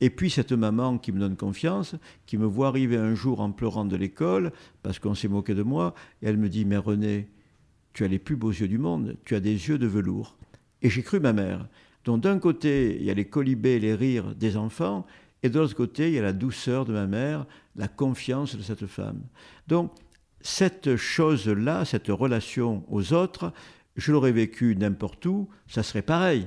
Et 0.00 0.10
puis 0.10 0.30
cette 0.30 0.52
maman 0.52 0.98
qui 0.98 1.10
me 1.10 1.18
donne 1.18 1.36
confiance, 1.36 1.96
qui 2.26 2.36
me 2.36 2.46
voit 2.46 2.68
arriver 2.68 2.96
un 2.96 3.14
jour 3.14 3.40
en 3.40 3.50
pleurant 3.50 3.86
de 3.86 3.96
l'école 3.96 4.52
parce 4.82 4.98
qu'on 4.98 5.14
s'est 5.14 5.28
moqué 5.28 5.54
de 5.54 5.62
moi, 5.62 5.94
et 6.22 6.26
elle 6.26 6.36
me 6.36 6.48
dit 6.48 6.64
Mais 6.64 6.76
René, 6.76 7.28
tu 7.92 8.04
as 8.04 8.08
les 8.08 8.18
plus 8.18 8.36
beaux 8.36 8.50
yeux 8.50 8.68
du 8.68 8.78
monde, 8.78 9.16
tu 9.24 9.34
as 9.34 9.40
des 9.40 9.68
yeux 9.68 9.78
de 9.78 9.86
velours. 9.86 10.36
Et 10.82 10.90
j'ai 10.90 11.02
cru 11.02 11.18
ma 11.18 11.32
mère. 11.32 11.66
Donc 12.06 12.20
d'un 12.22 12.38
côté, 12.38 12.96
il 12.98 13.04
y 13.04 13.10
a 13.10 13.14
les 13.14 13.26
colibés 13.26 13.80
les 13.80 13.94
rires 13.94 14.34
des 14.36 14.56
enfants, 14.56 15.04
et 15.42 15.50
de 15.50 15.58
l'autre 15.58 15.74
côté, 15.74 16.08
il 16.08 16.14
y 16.14 16.18
a 16.18 16.22
la 16.22 16.32
douceur 16.32 16.84
de 16.84 16.92
ma 16.92 17.06
mère, 17.06 17.46
la 17.74 17.88
confiance 17.88 18.56
de 18.56 18.62
cette 18.62 18.86
femme. 18.86 19.22
Donc 19.66 19.92
cette 20.40 20.96
chose-là, 20.96 21.84
cette 21.84 22.06
relation 22.06 22.84
aux 22.88 23.12
autres, 23.12 23.52
je 23.96 24.12
l'aurais 24.12 24.30
vécu 24.30 24.76
n'importe 24.76 25.26
où, 25.26 25.48
ça 25.66 25.82
serait 25.82 26.02
pareil. 26.02 26.46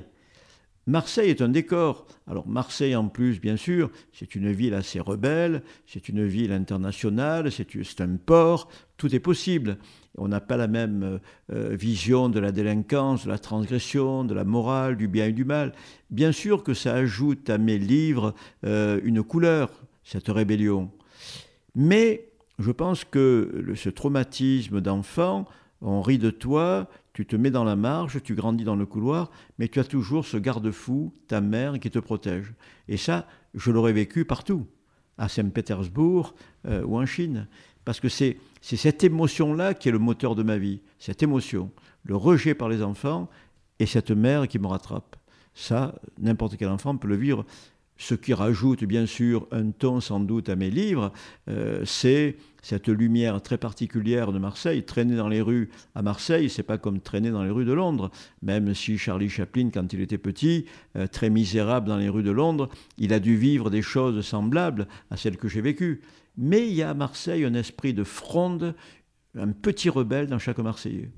Marseille 0.86 1.28
est 1.28 1.42
un 1.42 1.50
décor. 1.50 2.06
Alors 2.26 2.48
Marseille 2.48 2.96
en 2.96 3.08
plus, 3.08 3.38
bien 3.38 3.58
sûr, 3.58 3.90
c'est 4.14 4.34
une 4.34 4.50
ville 4.50 4.72
assez 4.72 4.98
rebelle, 4.98 5.62
c'est 5.86 6.08
une 6.08 6.26
ville 6.26 6.52
internationale, 6.52 7.52
c'est 7.52 8.00
un 8.00 8.16
port, 8.16 8.70
tout 8.96 9.14
est 9.14 9.20
possible. 9.20 9.76
On 10.18 10.28
n'a 10.28 10.40
pas 10.40 10.56
la 10.56 10.66
même 10.66 11.02
euh, 11.02 11.18
euh, 11.52 11.76
vision 11.76 12.28
de 12.28 12.40
la 12.40 12.52
délinquance, 12.52 13.24
de 13.24 13.30
la 13.30 13.38
transgression, 13.38 14.24
de 14.24 14.34
la 14.34 14.44
morale, 14.44 14.96
du 14.96 15.08
bien 15.08 15.26
et 15.26 15.32
du 15.32 15.44
mal. 15.44 15.72
Bien 16.10 16.32
sûr 16.32 16.64
que 16.64 16.74
ça 16.74 16.94
ajoute 16.94 17.48
à 17.48 17.58
mes 17.58 17.78
livres 17.78 18.34
euh, 18.64 19.00
une 19.04 19.22
couleur, 19.22 19.70
cette 20.02 20.28
rébellion. 20.28 20.90
Mais 21.76 22.28
je 22.58 22.72
pense 22.72 23.04
que 23.04 23.72
ce 23.76 23.88
traumatisme 23.88 24.80
d'enfant, 24.80 25.46
on 25.80 26.02
rit 26.02 26.18
de 26.18 26.30
toi, 26.30 26.88
tu 27.12 27.24
te 27.24 27.36
mets 27.36 27.50
dans 27.50 27.64
la 27.64 27.76
marge, 27.76 28.20
tu 28.22 28.34
grandis 28.34 28.64
dans 28.64 28.76
le 28.76 28.86
couloir, 28.86 29.30
mais 29.58 29.68
tu 29.68 29.78
as 29.78 29.84
toujours 29.84 30.26
ce 30.26 30.36
garde-fou, 30.36 31.14
ta 31.28 31.40
mère, 31.40 31.78
qui 31.78 31.90
te 31.90 31.98
protège. 31.98 32.52
Et 32.88 32.96
ça, 32.96 33.26
je 33.54 33.70
l'aurais 33.70 33.92
vécu 33.92 34.24
partout, 34.24 34.66
à 35.16 35.28
Saint-Pétersbourg 35.28 36.34
ou 36.68 36.98
en 36.98 37.06
Chine. 37.06 37.46
Parce 37.84 38.00
que 38.00 38.08
c'est 38.08 38.38
cette 38.62 39.04
émotion-là 39.04 39.74
qui 39.74 39.88
est 39.88 39.92
le 39.92 39.98
moteur 39.98 40.34
de 40.34 40.42
ma 40.42 40.58
vie, 40.58 40.80
cette 40.98 41.22
émotion, 41.22 41.70
le 42.04 42.16
rejet 42.16 42.54
par 42.54 42.68
les 42.68 42.82
enfants 42.82 43.28
et 43.78 43.86
cette 43.86 44.10
mère 44.10 44.48
qui 44.48 44.58
me 44.58 44.66
rattrape. 44.66 45.16
Ça, 45.54 45.94
n'importe 46.18 46.56
quel 46.56 46.68
enfant 46.68 46.96
peut 46.96 47.08
le 47.08 47.16
vivre 47.16 47.44
ce 48.00 48.14
qui 48.14 48.32
rajoute 48.32 48.84
bien 48.84 49.04
sûr 49.04 49.46
un 49.52 49.70
ton 49.70 50.00
sans 50.00 50.20
doute 50.20 50.48
à 50.48 50.56
mes 50.56 50.70
livres, 50.70 51.12
euh, 51.48 51.82
c'est 51.84 52.36
cette 52.62 52.88
lumière 52.88 53.42
très 53.42 53.58
particulière 53.58 54.32
de 54.32 54.38
Marseille. 54.38 54.82
Traîner 54.82 55.16
dans 55.16 55.28
les 55.28 55.42
rues 55.42 55.70
à 55.94 56.00
Marseille, 56.00 56.48
c'est 56.48 56.62
pas 56.62 56.78
comme 56.78 57.00
traîner 57.00 57.30
dans 57.30 57.44
les 57.44 57.50
rues 57.50 57.66
de 57.66 57.72
Londres. 57.72 58.10
Même 58.42 58.74
si 58.74 58.96
Charlie 58.96 59.28
Chaplin, 59.28 59.68
quand 59.72 59.92
il 59.92 60.00
était 60.00 60.18
petit, 60.18 60.64
euh, 60.96 61.06
très 61.06 61.28
misérable 61.28 61.88
dans 61.88 61.98
les 61.98 62.08
rues 62.08 62.22
de 62.22 62.30
Londres, 62.30 62.70
il 62.96 63.12
a 63.12 63.20
dû 63.20 63.36
vivre 63.36 63.68
des 63.68 63.82
choses 63.82 64.24
semblables 64.24 64.88
à 65.10 65.18
celles 65.18 65.36
que 65.36 65.48
j'ai 65.48 65.60
vécues. 65.60 66.00
Mais 66.42 66.66
il 66.66 66.72
y 66.72 66.82
a 66.82 66.88
à 66.88 66.94
Marseille 66.94 67.44
un 67.44 67.52
esprit 67.52 67.92
de 67.92 68.02
fronde, 68.02 68.74
un 69.38 69.52
petit 69.52 69.90
rebelle 69.90 70.26
dans 70.26 70.38
chaque 70.38 70.58
Marseillais. 70.58 71.10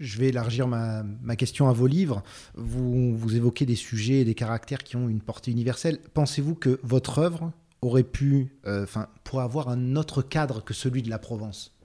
Je 0.00 0.18
vais 0.18 0.28
élargir 0.28 0.66
ma, 0.66 1.04
question 1.36 1.68
à 1.68 1.72
vos 1.72 1.86
livres. 1.86 2.24
Vous, 2.56 3.16
vous 3.16 3.36
évoquez 3.36 3.64
des 3.64 3.76
sujets 3.76 4.20
et 4.20 4.24
des 4.24 4.34
caractères 4.34 4.82
qui 4.82 4.96
ont 4.96 5.08
une 5.08 5.20
portée 5.20 5.52
universelle. 5.52 6.00
Pensez-vous 6.14 6.56
que 6.56 6.80
votre 6.82 7.20
œuvre 7.20 7.52
aurait 7.80 8.02
pu, 8.02 8.56
euh, 8.66 8.82
enfin, 8.82 9.06
pourrait 9.22 9.44
avoir 9.44 9.68
un 9.68 9.94
autre 9.94 10.20
cadre 10.22 10.64
que 10.64 10.74
celui 10.74 11.02
de 11.02 11.10
la 11.10 11.20
Provence? 11.20 11.78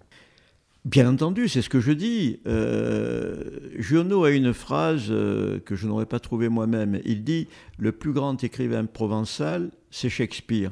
Bien 0.85 1.07
entendu, 1.07 1.47
c'est 1.47 1.61
ce 1.61 1.69
que 1.69 1.79
je 1.79 1.91
dis. 1.91 2.39
Euh, 2.47 3.59
Giono 3.77 4.23
a 4.23 4.31
une 4.31 4.53
phrase 4.53 5.05
euh, 5.11 5.59
que 5.59 5.75
je 5.75 5.85
n'aurais 5.85 6.07
pas 6.07 6.19
trouvée 6.19 6.49
moi-même. 6.49 6.99
Il 7.05 7.23
dit 7.23 7.47
Le 7.77 7.91
plus 7.91 8.11
grand 8.11 8.43
écrivain 8.43 8.85
provençal, 8.85 9.69
c'est 9.91 10.09
Shakespeare. 10.09 10.71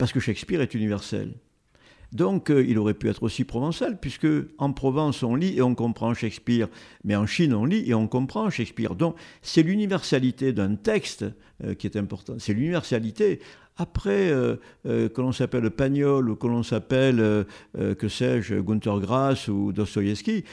Parce 0.00 0.14
que 0.14 0.20
Shakespeare 0.20 0.62
est 0.62 0.72
universel. 0.72 1.34
Donc 2.10 2.50
euh, 2.50 2.64
il 2.66 2.78
aurait 2.78 2.94
pu 2.94 3.10
être 3.10 3.22
aussi 3.22 3.44
provençal, 3.44 4.00
puisque 4.00 4.26
en 4.56 4.72
Provence 4.72 5.22
on 5.22 5.34
lit 5.34 5.58
et 5.58 5.60
on 5.60 5.74
comprend 5.74 6.14
Shakespeare, 6.14 6.68
mais 7.04 7.16
en 7.16 7.26
Chine 7.26 7.52
on 7.52 7.66
lit 7.66 7.84
et 7.86 7.92
on 7.92 8.08
comprend 8.08 8.48
Shakespeare. 8.48 8.94
Donc 8.94 9.16
c'est 9.42 9.62
l'universalité 9.62 10.54
d'un 10.54 10.74
texte 10.74 11.26
euh, 11.62 11.74
qui 11.74 11.86
est 11.86 11.98
importante, 11.98 12.40
c'est 12.40 12.54
l'universalité. 12.54 13.40
Après, 13.76 14.30
euh, 14.30 14.56
que 14.84 15.20
l'on 15.20 15.32
s'appelle 15.32 15.70
Pagnol 15.70 16.30
ou 16.30 16.36
que 16.36 16.46
l'on 16.46 16.62
s'appelle, 16.62 17.46
que 17.74 18.08
sais-je, 18.08 18.56
Gunther 18.56 19.00
Grass 19.00 19.48
ou 19.48 19.72
Dostoïevski, 19.72 20.44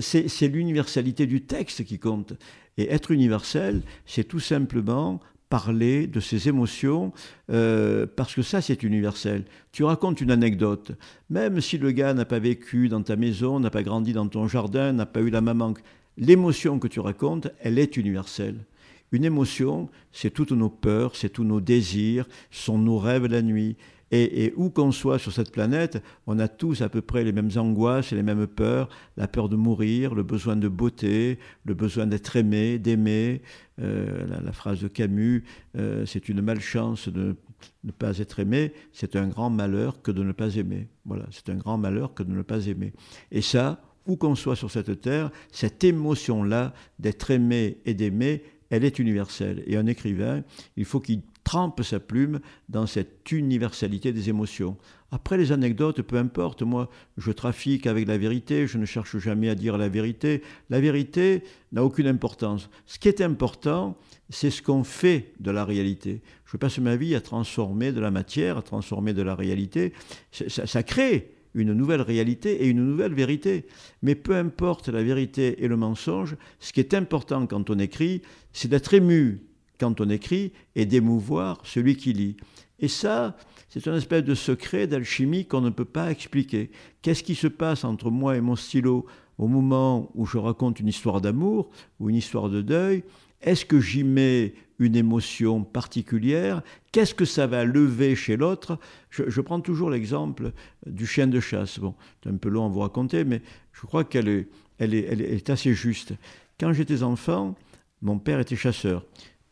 c'est 0.00 0.48
l'universalité 0.48 1.26
du 1.26 1.42
texte 1.42 1.84
qui 1.84 1.98
compte. 1.98 2.32
Et 2.78 2.90
être 2.90 3.10
universel, 3.10 3.82
c'est 4.06 4.24
tout 4.24 4.40
simplement 4.40 5.20
parler 5.50 6.06
de 6.06 6.20
ses 6.20 6.48
émotions, 6.48 7.12
euh, 7.50 8.06
parce 8.16 8.34
que 8.34 8.40
ça, 8.40 8.62
c'est 8.62 8.82
universel. 8.82 9.44
Tu 9.72 9.84
racontes 9.84 10.20
une 10.20 10.30
anecdote, 10.30 10.92
même 11.28 11.60
si 11.60 11.76
le 11.76 11.90
gars 11.90 12.14
n'a 12.14 12.24
pas 12.24 12.38
vécu 12.38 12.88
dans 12.88 13.02
ta 13.02 13.16
maison, 13.16 13.60
n'a 13.60 13.68
pas 13.68 13.82
grandi 13.82 14.14
dans 14.14 14.28
ton 14.28 14.48
jardin, 14.48 14.92
n'a 14.92 15.06
pas 15.06 15.20
eu 15.20 15.28
la 15.28 15.40
maman, 15.40 15.74
l'émotion 16.16 16.78
que 16.78 16.88
tu 16.88 17.00
racontes, 17.00 17.48
elle 17.60 17.78
est 17.78 17.96
universelle. 17.96 18.64
Une 19.12 19.24
émotion, 19.24 19.90
c'est 20.12 20.30
toutes 20.30 20.52
nos 20.52 20.70
peurs, 20.70 21.16
c'est 21.16 21.30
tous 21.30 21.44
nos 21.44 21.60
désirs, 21.60 22.28
sont 22.52 22.78
nos 22.78 22.98
rêves 22.98 23.26
la 23.26 23.42
nuit. 23.42 23.76
Et, 24.12 24.52
où 24.56 24.70
qu'on 24.70 24.90
soit 24.90 25.20
sur 25.20 25.30
cette 25.30 25.52
planète, 25.52 26.02
on 26.26 26.40
a 26.40 26.48
tous 26.48 26.82
à 26.82 26.88
peu 26.88 27.00
près 27.00 27.22
les 27.22 27.32
mêmes 27.32 27.50
angoisses 27.56 28.12
et 28.12 28.16
les 28.16 28.24
mêmes 28.24 28.48
peurs, 28.48 28.88
la 29.16 29.28
peur 29.28 29.48
de 29.48 29.54
mourir, 29.54 30.16
le 30.16 30.24
besoin 30.24 30.56
de 30.56 30.66
beauté, 30.66 31.38
le 31.64 31.74
besoin 31.74 32.06
d'être 32.06 32.34
aimé, 32.34 32.78
d'aimer. 32.78 33.42
Euh, 33.80 34.26
la, 34.44 34.52
phrase 34.52 34.80
de 34.80 34.88
Camus, 34.88 35.44
euh, 35.76 36.04
c'est 36.06 36.28
une 36.28 36.42
malchance 36.42 37.08
de 37.08 37.36
ne 37.84 37.92
pas 37.92 38.18
être 38.18 38.40
aimé, 38.40 38.72
c'est 38.92 39.16
un 39.16 39.28
grand 39.28 39.48
malheur 39.48 40.02
que 40.02 40.10
de 40.10 40.22
ne 40.22 40.32
pas 40.32 40.56
aimer. 40.56 40.88
Voilà, 41.04 41.24
c'est 41.30 41.48
un 41.48 41.54
grand 41.54 41.78
malheur 41.78 42.12
que 42.12 42.22
de 42.22 42.32
ne 42.32 42.42
pas 42.42 42.66
aimer. 42.66 42.92
Et 43.30 43.42
ça, 43.42 43.80
où 44.06 44.16
qu'on 44.16 44.34
soit 44.34 44.56
sur 44.56 44.70
cette 44.70 45.00
terre, 45.00 45.30
cette 45.52 45.84
émotion-là 45.84 46.74
d'être 46.98 47.30
aimé 47.30 47.78
et 47.84 47.94
d'aimer, 47.94 48.42
elle 48.70 48.84
est 48.84 48.98
universelle. 48.98 49.62
Et 49.66 49.76
un 49.76 49.86
écrivain, 49.86 50.42
il 50.76 50.84
faut 50.84 51.00
qu'il 51.00 51.22
trempe 51.50 51.82
sa 51.82 51.98
plume 51.98 52.38
dans 52.68 52.86
cette 52.86 53.32
universalité 53.32 54.12
des 54.12 54.28
émotions. 54.28 54.76
Après 55.10 55.36
les 55.36 55.50
anecdotes, 55.50 56.00
peu 56.00 56.16
importe, 56.16 56.62
moi 56.62 56.88
je 57.16 57.32
trafique 57.32 57.88
avec 57.88 58.06
la 58.06 58.18
vérité, 58.18 58.68
je 58.68 58.78
ne 58.78 58.84
cherche 58.84 59.18
jamais 59.18 59.48
à 59.48 59.56
dire 59.56 59.76
la 59.76 59.88
vérité. 59.88 60.42
La 60.68 60.78
vérité 60.80 61.42
n'a 61.72 61.82
aucune 61.82 62.06
importance. 62.06 62.70
Ce 62.86 63.00
qui 63.00 63.08
est 63.08 63.20
important, 63.20 63.98
c'est 64.28 64.50
ce 64.50 64.62
qu'on 64.62 64.84
fait 64.84 65.32
de 65.40 65.50
la 65.50 65.64
réalité. 65.64 66.22
Je 66.44 66.56
passe 66.56 66.78
ma 66.78 66.94
vie 66.94 67.16
à 67.16 67.20
transformer 67.20 67.90
de 67.90 68.00
la 68.00 68.12
matière, 68.12 68.56
à 68.56 68.62
transformer 68.62 69.12
de 69.12 69.22
la 69.22 69.34
réalité. 69.34 69.92
Ça, 70.30 70.68
ça 70.68 70.84
crée 70.84 71.34
une 71.54 71.72
nouvelle 71.72 72.02
réalité 72.02 72.62
et 72.62 72.68
une 72.68 72.86
nouvelle 72.86 73.14
vérité. 73.14 73.66
Mais 74.02 74.14
peu 74.14 74.36
importe 74.36 74.88
la 74.88 75.02
vérité 75.02 75.64
et 75.64 75.66
le 75.66 75.76
mensonge, 75.76 76.36
ce 76.60 76.72
qui 76.72 76.78
est 76.78 76.94
important 76.94 77.48
quand 77.48 77.70
on 77.70 77.78
écrit, 77.80 78.22
c'est 78.52 78.68
d'être 78.68 78.94
ému 78.94 79.49
quand 79.80 80.00
on 80.00 80.10
écrit 80.10 80.52
et 80.76 80.84
d'émouvoir 80.84 81.60
celui 81.64 81.96
qui 81.96 82.12
lit. 82.12 82.36
Et 82.78 82.88
ça, 82.88 83.36
c'est 83.68 83.86
une 83.86 83.94
espèce 83.94 84.24
de 84.24 84.34
secret 84.34 84.86
d'alchimie 84.86 85.46
qu'on 85.46 85.60
ne 85.60 85.70
peut 85.70 85.84
pas 85.84 86.10
expliquer. 86.10 86.70
Qu'est-ce 87.02 87.22
qui 87.22 87.34
se 87.34 87.46
passe 87.46 87.84
entre 87.84 88.10
moi 88.10 88.36
et 88.36 88.40
mon 88.40 88.56
stylo 88.56 89.06
au 89.38 89.48
moment 89.48 90.10
où 90.14 90.26
je 90.26 90.38
raconte 90.38 90.80
une 90.80 90.88
histoire 90.88 91.20
d'amour 91.20 91.70
ou 91.98 92.10
une 92.10 92.16
histoire 92.16 92.50
de 92.50 92.62
deuil? 92.62 93.04
Est-ce 93.42 93.64
que 93.64 93.80
j'y 93.80 94.04
mets 94.04 94.54
une 94.78 94.96
émotion 94.96 95.64
particulière? 95.64 96.62
Qu'est-ce 96.92 97.14
que 97.14 97.24
ça 97.24 97.46
va 97.46 97.64
lever 97.64 98.16
chez 98.16 98.36
l'autre? 98.36 98.78
Je, 99.08 99.40
prends 99.40 99.60
toujours 99.60 99.88
l'exemple 99.88 100.52
du 100.86 101.06
chien 101.06 101.26
de 101.26 101.40
chasse. 101.40 101.78
Bon, 101.78 101.94
c'est 102.22 102.30
un 102.30 102.36
peu 102.36 102.48
long 102.48 102.66
à 102.66 102.68
vous 102.68 102.80
raconter, 102.80 103.24
mais 103.24 103.40
je 103.72 103.86
crois 103.86 104.04
qu'elle 104.04 104.28
est, 104.28 104.48
elle 104.78 104.94
est, 104.94 105.06
elle 105.08 105.22
est 105.22 105.48
assez 105.48 105.72
juste. 105.72 106.12
Quand 106.58 106.72
j'étais 106.74 107.02
enfant, 107.02 107.54
mon 108.02 108.18
père 108.18 108.40
était 108.40 108.56
chasseur 108.56 109.04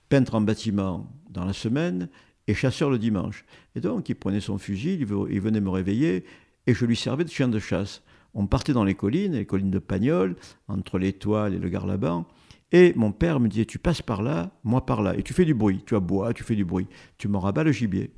peintre 0.09 0.35
en 0.35 0.41
bâtiment 0.41 1.11
dans 1.31 1.45
la 1.45 1.53
semaine 1.53 2.09
et 2.47 2.55
chasseur 2.55 2.91
le 2.91 2.99
dimanche. 2.99 3.45
Et 3.75 3.81
donc, 3.81 4.09
il 4.09 4.15
prenait 4.15 4.41
son 4.41 4.59
fusil, 4.59 4.99
il 5.01 5.07
venait 5.41 5.61
me 5.61 5.71
réveiller 5.71 6.25
et 6.67 6.75
je 6.75 6.85
lui 6.85 6.97
servais 6.97 7.25
de 7.25 7.31
chien 7.31 7.49
de 7.49 7.59
chasse. 7.59 8.03
On 8.35 8.47
partait 8.47 8.73
dans 8.73 8.85
les 8.85 8.95
collines, 8.95 9.33
les 9.33 9.47
collines 9.47 9.71
de 9.71 9.79
Pagnol, 9.79 10.37
entre 10.69 10.99
l'étoile 10.99 11.55
et 11.55 11.59
le 11.59 11.69
Garlaban. 11.69 12.27
Et 12.73 12.93
mon 12.97 13.13
père 13.13 13.41
me 13.41 13.49
disait, 13.49 13.65
tu 13.65 13.79
passes 13.79 14.03
par 14.03 14.23
là, 14.23 14.51
moi 14.65 14.85
par 14.85 15.03
là, 15.03 15.17
et 15.17 15.23
tu 15.23 15.33
fais 15.33 15.47
du 15.47 15.55
bruit, 15.55 15.83
tu 15.87 15.97
aboies, 15.97 16.35
tu 16.35 16.45
fais 16.45 16.55
du 16.55 16.65
bruit, 16.65 16.87
tu 17.17 17.29
me 17.29 17.39
rabats 17.39 17.65
le 17.65 17.73
gibier. 17.73 18.11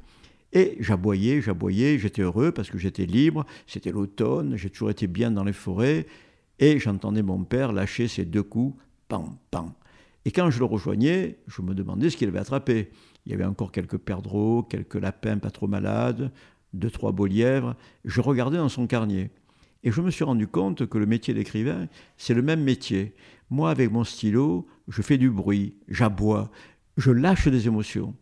Et 0.53 0.77
j'aboyais, 0.81 1.41
j'aboyais, 1.41 1.99
j'étais 1.99 2.23
heureux 2.23 2.51
parce 2.51 2.71
que 2.71 2.79
j'étais 2.79 3.07
libre, 3.07 3.47
c'était 3.69 3.93
l'automne, 3.93 4.57
j'ai 4.57 4.69
toujours 4.69 4.91
été 4.91 5.07
bien 5.07 5.31
dans 5.31 5.45
les 5.45 5.53
forêts, 5.53 6.07
et 6.59 6.81
j'entendais 6.81 7.23
mon 7.23 7.45
père 7.45 7.73
lâcher 7.73 8.09
ses 8.09 8.25
deux 8.25 8.43
coups, 8.43 8.77
pam, 9.07 9.37
pam, 9.53 9.73
et 10.25 10.33
quand 10.33 10.51
je 10.51 10.59
le 10.59 10.67
rejoignais, 10.67 11.39
je 11.47 11.63
me 11.63 11.75
demandais 11.75 12.11
ce 12.11 12.17
qu'il 12.17 12.29
avait 12.29 12.39
attrapé. 12.39 12.91
Il 13.25 13.33
y 13.33 13.35
avait 13.35 13.45
encore 13.45 13.73
quelques 13.73 13.99
perdreaux, 13.99 14.63
quelques 14.63 14.97
lapins 14.97 15.39
pas 15.39 15.51
trop 15.51 15.67
malades, 15.67 16.31
deux, 16.75 16.91
trois 16.91 17.13
beaux 17.13 17.27
lièvres. 17.27 17.75
Je 18.05 18.21
regardais 18.21 18.59
dans 18.59 18.69
son 18.69 18.87
carnier. 18.87 19.31
Et 19.83 19.91
je 19.91 20.03
me 20.03 20.11
suis 20.11 20.25
rendu 20.25 20.47
compte 20.47 20.87
que 20.87 20.99
le 20.99 21.07
métier 21.07 21.33
d'écrivain, 21.33 21.89
c'est 22.19 22.35
le 22.35 22.43
même 22.43 22.63
métier. 22.63 23.15
Moi, 23.49 23.71
avec 23.71 23.91
mon 23.91 24.05
stylo, 24.05 24.69
je 24.89 25.01
fais 25.01 25.17
du 25.17 25.31
bruit, 25.31 25.75
j'aboie, 25.89 26.51
je 26.99 27.11
lâche 27.11 27.49
des 27.49 27.67
émotions. 27.67 28.15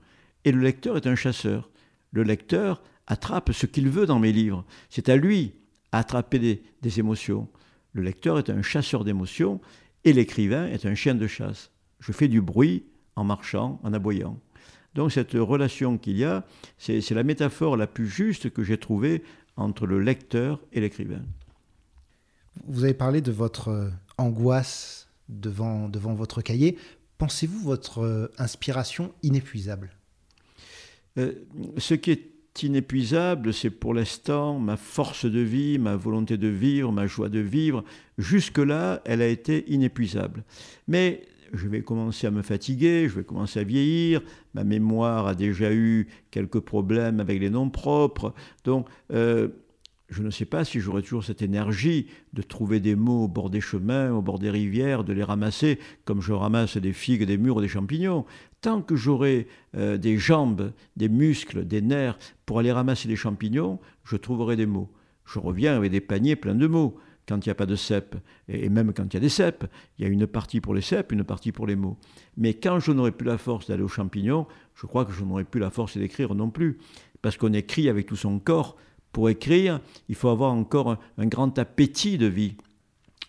Et 0.44 0.52
le 0.52 0.60
lecteur 0.60 0.96
est 0.96 1.08
un 1.08 1.16
chasseur. 1.16 1.68
Le 2.12 2.22
lecteur 2.22 2.80
attrape 3.08 3.52
ce 3.52 3.66
qu'il 3.66 3.88
veut 3.88 4.06
dans 4.06 4.20
mes 4.20 4.32
livres. 4.32 4.64
C'est 4.88 5.08
à 5.08 5.16
lui 5.16 5.54
d'attraper 5.92 6.38
des, 6.38 6.62
des 6.80 7.00
émotions. 7.00 7.48
Le 7.92 8.02
lecteur 8.02 8.38
est 8.38 8.50
un 8.50 8.62
chasseur 8.62 9.02
d'émotions 9.02 9.60
et 10.04 10.12
l'écrivain 10.12 10.66
est 10.68 10.86
un 10.86 10.94
chien 10.94 11.16
de 11.16 11.26
chasse 11.26 11.72
je 12.00 12.12
fais 12.12 12.28
du 12.28 12.40
bruit 12.40 12.84
en 13.16 13.24
marchant, 13.24 13.80
en 13.82 13.92
aboyant. 13.92 14.38
Donc 14.94 15.12
cette 15.12 15.32
relation 15.32 15.98
qu'il 15.98 16.16
y 16.16 16.24
a, 16.24 16.44
c'est 16.78 17.10
la 17.10 17.22
métaphore 17.22 17.76
la 17.76 17.86
plus 17.86 18.08
juste 18.08 18.50
que 18.50 18.62
j'ai 18.62 18.78
trouvée 18.78 19.22
entre 19.56 19.86
le 19.86 20.00
lecteur 20.00 20.60
et 20.72 20.80
l'écrivain. 20.80 21.22
Vous 22.66 22.84
avez 22.84 22.94
parlé 22.94 23.20
de 23.20 23.30
votre 23.30 23.68
euh, 23.68 23.90
angoisse 24.16 25.08
devant, 25.28 25.88
devant 25.88 26.14
votre 26.14 26.42
cahier. 26.42 26.76
Pensez-vous 27.18 27.60
votre 27.60 28.00
euh, 28.00 28.28
inspiration 28.38 29.12
inépuisable? 29.22 29.90
Euh, 31.18 31.32
Ce 31.76 31.94
qui 31.94 32.10
est 32.10 32.62
inépuisable, 32.62 33.54
c'est 33.54 33.70
pour 33.70 33.94
l'instant 33.94 34.58
ma 34.58 34.76
force 34.76 35.26
de 35.26 35.40
vie, 35.40 35.78
ma 35.78 35.94
volonté 35.96 36.36
de 36.36 36.48
vivre, 36.48 36.90
ma 36.90 37.06
joie 37.06 37.28
de 37.28 37.38
vivre. 37.38 37.84
Jusque-là, 38.16 39.00
elle 39.04 39.22
a 39.22 39.28
été 39.28 39.70
inépuisable. 39.72 40.42
Mais 40.88 41.22
je 41.52 41.68
vais 41.68 41.82
commencer 41.82 42.26
à 42.26 42.30
me 42.30 42.42
fatiguer, 42.42 43.08
je 43.08 43.16
vais 43.16 43.24
commencer 43.24 43.60
à 43.60 43.64
vieillir, 43.64 44.22
ma 44.54 44.64
mémoire 44.64 45.26
a 45.26 45.34
déjà 45.34 45.72
eu 45.72 46.08
quelques 46.30 46.60
problèmes 46.60 47.20
avec 47.20 47.40
les 47.40 47.50
noms 47.50 47.70
propres. 47.70 48.34
Donc, 48.64 48.86
euh, 49.12 49.48
je 50.08 50.22
ne 50.22 50.30
sais 50.30 50.46
pas 50.46 50.64
si 50.64 50.80
j'aurai 50.80 51.02
toujours 51.02 51.24
cette 51.24 51.42
énergie 51.42 52.06
de 52.32 52.40
trouver 52.40 52.80
des 52.80 52.94
mots 52.94 53.24
au 53.24 53.28
bord 53.28 53.50
des 53.50 53.60
chemins, 53.60 54.10
au 54.10 54.22
bord 54.22 54.38
des 54.38 54.50
rivières, 54.50 55.04
de 55.04 55.12
les 55.12 55.22
ramasser 55.22 55.78
comme 56.06 56.22
je 56.22 56.32
ramasse 56.32 56.78
des 56.78 56.94
figues, 56.94 57.24
des 57.24 57.36
murs, 57.36 57.60
des 57.60 57.68
champignons. 57.68 58.24
Tant 58.62 58.80
que 58.80 58.96
j'aurai 58.96 59.48
euh, 59.76 59.98
des 59.98 60.16
jambes, 60.16 60.72
des 60.96 61.10
muscles, 61.10 61.66
des 61.66 61.82
nerfs 61.82 62.18
pour 62.46 62.58
aller 62.58 62.72
ramasser 62.72 63.06
des 63.06 63.16
champignons, 63.16 63.78
je 64.04 64.16
trouverai 64.16 64.56
des 64.56 64.66
mots. 64.66 64.88
Je 65.26 65.38
reviens 65.38 65.76
avec 65.76 65.92
des 65.92 66.00
paniers 66.00 66.36
pleins 66.36 66.54
de 66.54 66.66
mots 66.66 66.98
quand 67.28 67.44
il 67.44 67.48
n'y 67.48 67.52
a 67.52 67.54
pas 67.54 67.66
de 67.66 67.76
cèpes, 67.76 68.16
et 68.48 68.68
même 68.68 68.92
quand 68.92 69.04
il 69.04 69.14
y 69.14 69.16
a 69.18 69.20
des 69.20 69.28
cèpes, 69.28 69.66
il 69.98 70.04
y 70.04 70.08
a 70.08 70.10
une 70.10 70.26
partie 70.26 70.60
pour 70.60 70.74
les 70.74 70.80
cèpes, 70.80 71.12
une 71.12 71.24
partie 71.24 71.52
pour 71.52 71.66
les 71.66 71.76
mots. 71.76 71.98
Mais 72.36 72.54
quand 72.54 72.80
je 72.80 72.90
n'aurai 72.92 73.12
plus 73.12 73.26
la 73.26 73.38
force 73.38 73.68
d'aller 73.68 73.82
aux 73.82 73.88
champignons, 73.88 74.46
je 74.74 74.86
crois 74.86 75.04
que 75.04 75.12
je 75.12 75.22
n'aurai 75.22 75.44
plus 75.44 75.60
la 75.60 75.70
force 75.70 75.98
d'écrire 75.98 76.34
non 76.34 76.50
plus. 76.50 76.78
Parce 77.20 77.36
qu'on 77.36 77.52
écrit 77.52 77.88
avec 77.88 78.06
tout 78.06 78.16
son 78.16 78.38
corps. 78.38 78.76
Pour 79.12 79.28
écrire, 79.28 79.80
il 80.08 80.14
faut 80.14 80.28
avoir 80.28 80.52
encore 80.52 80.98
un 81.16 81.26
grand 81.26 81.58
appétit 81.58 82.18
de 82.18 82.26
vie. 82.26 82.56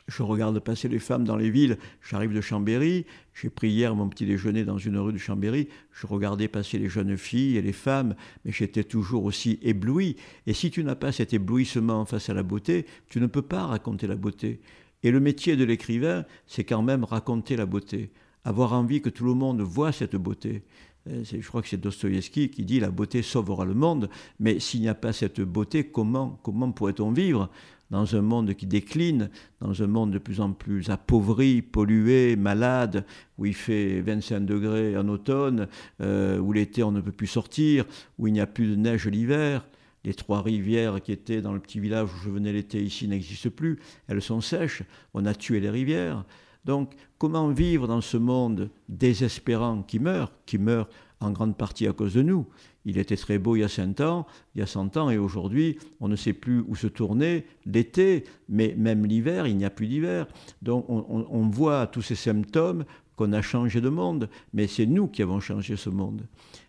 Je 0.07 0.23
regarde 0.23 0.59
passer 0.59 0.87
les 0.87 0.99
femmes 0.99 1.23
dans 1.23 1.35
les 1.37 1.49
villes. 1.49 1.77
J'arrive 2.01 2.33
de 2.33 2.41
Chambéry. 2.41 3.05
J'ai 3.41 3.49
pris 3.49 3.69
hier 3.69 3.95
mon 3.95 4.09
petit 4.09 4.25
déjeuner 4.25 4.65
dans 4.65 4.77
une 4.77 4.97
rue 4.97 5.13
de 5.13 5.17
Chambéry. 5.17 5.69
Je 5.93 6.07
regardais 6.07 6.49
passer 6.49 6.77
les 6.77 6.89
jeunes 6.89 7.15
filles 7.15 7.55
et 7.55 7.61
les 7.61 7.71
femmes, 7.71 8.15
mais 8.43 8.51
j'étais 8.51 8.83
toujours 8.83 9.23
aussi 9.23 9.59
ébloui. 9.61 10.17
Et 10.45 10.53
si 10.53 10.71
tu 10.71 10.83
n'as 10.83 10.95
pas 10.95 11.13
cet 11.13 11.33
éblouissement 11.33 12.03
face 12.03 12.29
à 12.29 12.33
la 12.33 12.43
beauté, 12.43 12.85
tu 13.07 13.21
ne 13.21 13.27
peux 13.27 13.41
pas 13.41 13.65
raconter 13.65 14.07
la 14.07 14.17
beauté. 14.17 14.59
Et 15.03 15.11
le 15.11 15.21
métier 15.21 15.55
de 15.55 15.63
l'écrivain, 15.63 16.25
c'est 16.47 16.65
quand 16.65 16.81
même 16.81 17.05
raconter 17.05 17.55
la 17.55 17.65
beauté. 17.65 18.11
Avoir 18.43 18.73
envie 18.73 19.01
que 19.01 19.09
tout 19.09 19.25
le 19.25 19.35
monde 19.35 19.61
voit 19.61 19.93
cette 19.93 20.17
beauté. 20.17 20.63
je 21.05 21.47
crois 21.47 21.61
que 21.61 21.69
c'est 21.69 21.79
Dostoïevski 21.79 22.49
qui 22.49 22.65
dit 22.65 22.81
la 22.81 22.91
beauté 22.91 23.21
sauvera 23.21 23.63
le 23.63 23.73
monde, 23.73 24.09
mais 24.41 24.59
s'il 24.59 24.81
n'y 24.81 24.89
a 24.89 24.95
pas 24.95 25.13
cette 25.13 25.39
beauté, 25.39 25.85
comment, 25.85 26.41
comment 26.43 26.71
pourrait-on 26.73 27.11
vivre? 27.11 27.49
Dans 27.89 28.15
un 28.15 28.21
monde 28.21 28.53
qui 28.53 28.65
décline, 28.65 29.29
dans 29.61 29.81
un 29.81 29.87
monde 29.87 30.11
de 30.11 30.19
plus 30.19 30.41
en 30.41 30.53
plus 30.53 30.89
appauvri, 30.89 31.61
pollué, 31.61 32.35
malade, 32.35 33.05
où 33.37 33.45
il 33.45 33.55
fait 33.55 34.01
25 34.01 34.41
degrés 34.41 34.97
en 34.97 35.07
automne, 35.07 35.67
euh, 36.01 36.39
où 36.39 36.53
l'été 36.53 36.83
on 36.83 36.91
ne 36.91 37.01
peut 37.01 37.11
plus 37.11 37.27
sortir, 37.27 37.85
où 38.17 38.27
il 38.27 38.33
n'y 38.33 38.41
a 38.41 38.47
plus 38.47 38.67
de 38.67 38.75
neige 38.75 39.07
l'hiver. 39.07 39.65
Les 40.05 40.13
trois 40.13 40.41
rivières 40.41 41.01
qui 41.01 41.11
étaient 41.11 41.41
dans 41.41 41.51
le 41.51 41.59
petit 41.59 41.79
village 41.79 42.09
où 42.13 42.17
je 42.23 42.29
venais 42.29 42.53
l'été 42.53 42.81
ici 42.81 43.07
n'existent 43.07 43.49
plus, 43.49 43.79
elles 44.07 44.21
sont 44.21 44.39
sèches, 44.39 44.83
on 45.13 45.25
a 45.25 45.33
tué 45.33 45.59
les 45.59 45.69
rivières. 45.69 46.23
Donc 46.63 46.93
comment 47.17 47.49
vivre 47.49 47.87
dans 47.87 48.01
ce 48.01 48.15
monde 48.15 48.69
désespérant 48.87 49.81
qui 49.81 49.99
meurt, 49.99 50.33
qui 50.45 50.57
meurt 50.57 50.89
en 51.19 51.31
grande 51.31 51.57
partie 51.57 51.87
à 51.87 51.93
cause 51.93 52.13
de 52.13 52.21
nous? 52.21 52.47
Il 52.85 52.97
était 52.97 53.17
très 53.17 53.37
beau 53.37 53.55
il 53.55 53.59
y 53.59 53.63
a 53.63 53.67
100 53.67 54.01
ans, 54.01 54.25
il 54.55 54.59
y 54.59 54.61
a 54.61 54.67
100 54.67 54.97
ans, 54.97 55.09
et 55.09 55.17
aujourd'hui, 55.17 55.77
on 55.99 56.07
ne 56.07 56.15
sait 56.15 56.33
plus 56.33 56.63
où 56.67 56.75
se 56.75 56.87
tourner 56.87 57.45
l'été, 57.65 58.23
mais 58.47 58.75
même 58.77 59.05
l'hiver, 59.05 59.47
il 59.47 59.57
n'y 59.57 59.65
a 59.65 59.69
plus 59.69 59.87
d'hiver. 59.87 60.27
Donc 60.61 60.85
on, 60.87 61.49
voit 61.49 61.87
tous 61.87 62.01
ces 62.01 62.15
symptômes 62.15 62.85
qu'on 63.15 63.33
a 63.33 63.41
changé 63.41 63.81
de 63.81 63.89
monde, 63.89 64.29
mais 64.53 64.67
c'est 64.67 64.85
nous 64.85 65.07
qui 65.07 65.21
avons 65.21 65.39
changé 65.39 65.75
ce 65.75 65.89
monde. 65.89 66.25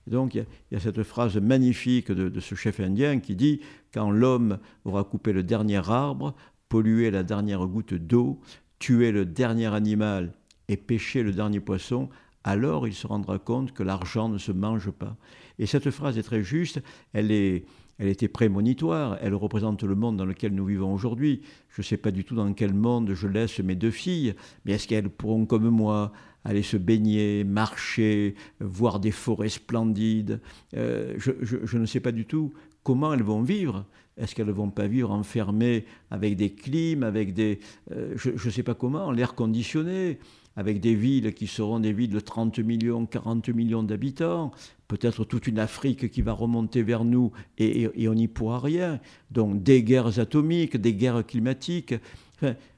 donc 0.07 0.35
il 0.35 0.47
y, 0.73 0.77
a, 0.77 0.81
cette 0.81 1.03
phrase 1.03 1.37
magnifique 1.37 2.11
de, 2.11 2.29
de 2.29 2.41
ce 2.41 2.55
chef 2.55 2.81
indien 2.81 3.21
qui 3.21 3.37
dit, 3.37 3.61
quand 3.93 4.11
l'homme 4.11 4.59
aura 4.85 5.05
coupé 5.05 5.33
le 5.33 5.43
dernier 5.43 5.89
arbre, 5.89 6.35
pollué 6.69 7.11
la 7.11 7.23
dernière 7.23 7.67
goutte 7.67 7.95
d'eau, 7.95 8.41
tué 8.79 9.13
le 9.13 9.25
dernier 9.25 9.67
animal 9.67 10.33
et 10.69 10.77
pêché 10.77 11.23
le 11.23 11.33
dernier 11.33 11.61
poisson, 11.61 12.09
alors 12.45 12.87
il 12.87 12.95
se 12.95 13.07
rendra 13.07 13.39
compte 13.39 13.73
que 13.73 13.83
l'argent 13.83 14.29
ne 14.29 14.39
se 14.39 14.53
mange 14.53 14.91
pas. 14.91 15.17
Et 15.59 15.67
cette 15.67 15.91
phrase 15.91 16.19
est 16.19 16.23
très 16.23 16.43
juste, 16.43 16.81
elle, 17.13 17.31
est, 17.31 17.65
elle 17.99 18.09
était 18.09 18.29
prémonitoire, 18.29 19.19
elle 19.21 19.35
représente 19.35 19.83
le 19.83 19.95
monde 19.95 20.17
dans 20.17 20.25
lequel 20.25 20.55
nous 20.55 20.65
vivons 20.65 20.93
aujourd'hui. 20.93 21.43
Je 21.69 21.83
ne 21.83 21.85
sais 21.85 21.99
pas 21.99 22.11
du 22.11 22.25
tout 22.25 22.35
dans 22.35 22.53
quel 22.55 22.73
monde 22.73 23.13
je 23.13 23.27
laisse 23.27 23.59
mes 23.61 23.75
deux 23.75 23.91
filles, 23.91 24.35
mais 24.65 24.73
est-ce 24.73 24.89
qu'elles 24.89 25.11
pourront, 25.11 25.45
comme 25.45 25.69
moi, 25.69 26.13
aller 26.45 26.63
se 26.63 26.79
baigner, 26.79 27.45
marcher, 27.45 28.35
voir 28.61 29.01
des 29.01 29.11
forêts 29.11 29.51
splendides? 29.51 30.41
Euh, 30.75 31.15
je, 31.19 31.77
ne 31.77 31.87
sais 31.87 32.01
pas 32.01 32.13
du 32.13 32.25
tout 32.25 32.55
comment 32.83 33.13
elles 33.13 33.23
vont 33.23 33.43
vivre. 33.43 33.85
Est-ce 34.17 34.35
qu'elles 34.35 34.47
ne 34.47 34.53
vont 34.53 34.71
pas 34.71 34.87
vivre 34.87 35.11
enfermées 35.11 35.85
avec 36.11 36.37
des 36.37 36.53
clims, 36.55 37.03
avec 37.03 37.35
des... 37.35 37.61
Euh, 37.93 38.15
je 38.17 38.31
ne 38.33 38.51
sais 38.51 38.63
pas 38.63 38.75
comment, 38.75 39.13
l'air 39.13 39.35
conditionné? 39.35 40.19
Avec 40.57 40.81
des 40.81 40.95
villes 40.95 41.33
qui 41.35 41.47
seront 41.47 41.81
des 41.81 41.93
villes 41.93 42.11
de 42.11 42.21
30 42.21 42.59
millions, 42.61 43.07
40 43.07 43.49
millions 43.51 43.83
d'habitants, 43.83 44.51
peut-être 44.89 45.25
toute 45.25 45.47
une 45.47 45.59
Afrique 45.59 46.11
qui 46.11 46.23
va 46.23 46.33
remonter 46.33 46.83
vers 46.83 47.05
nous 47.05 47.31
et, 47.59 47.89
on 48.09 48.15
n'y 48.15 48.29
pourra 48.29 48.59
rien. 48.59 49.01
Donc 49.31 49.63
des 49.63 49.83
guerres 49.83 50.19
atomiques, 50.19 50.77
des 50.77 50.95
guerres 50.95 51.25
climatiques. 51.25 51.95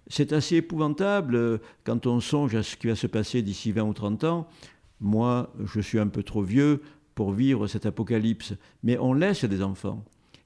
c'est 0.07 0.33
assez 0.33 0.57
épouvantable 0.57 1.61
quand 1.85 2.07
on 2.07 2.21
songe 2.21 2.55
à 2.55 2.63
ce 2.63 2.77
qui 2.77 2.89
va 2.89 2.97
se 2.97 3.07
passer 3.07 3.43
d'ici 3.43 3.73
20 3.73 3.83
ou 3.83 3.93
30 3.95 4.25
ans. 4.25 4.49
Moi, 5.01 5.53
je 5.65 5.81
suis 5.81 5.99
un 5.99 6.09
peu 6.09 6.23
trop 6.23 6.43
vieux 6.43 6.83
pour 7.15 7.33
vivre 7.33 7.67
cette 7.67 7.87
apocalypse, 7.87 8.55
mais 8.83 8.99
on 8.99 9.15
laisse 9.15 9.45
des 9.45 9.63
enfants. 9.63 10.05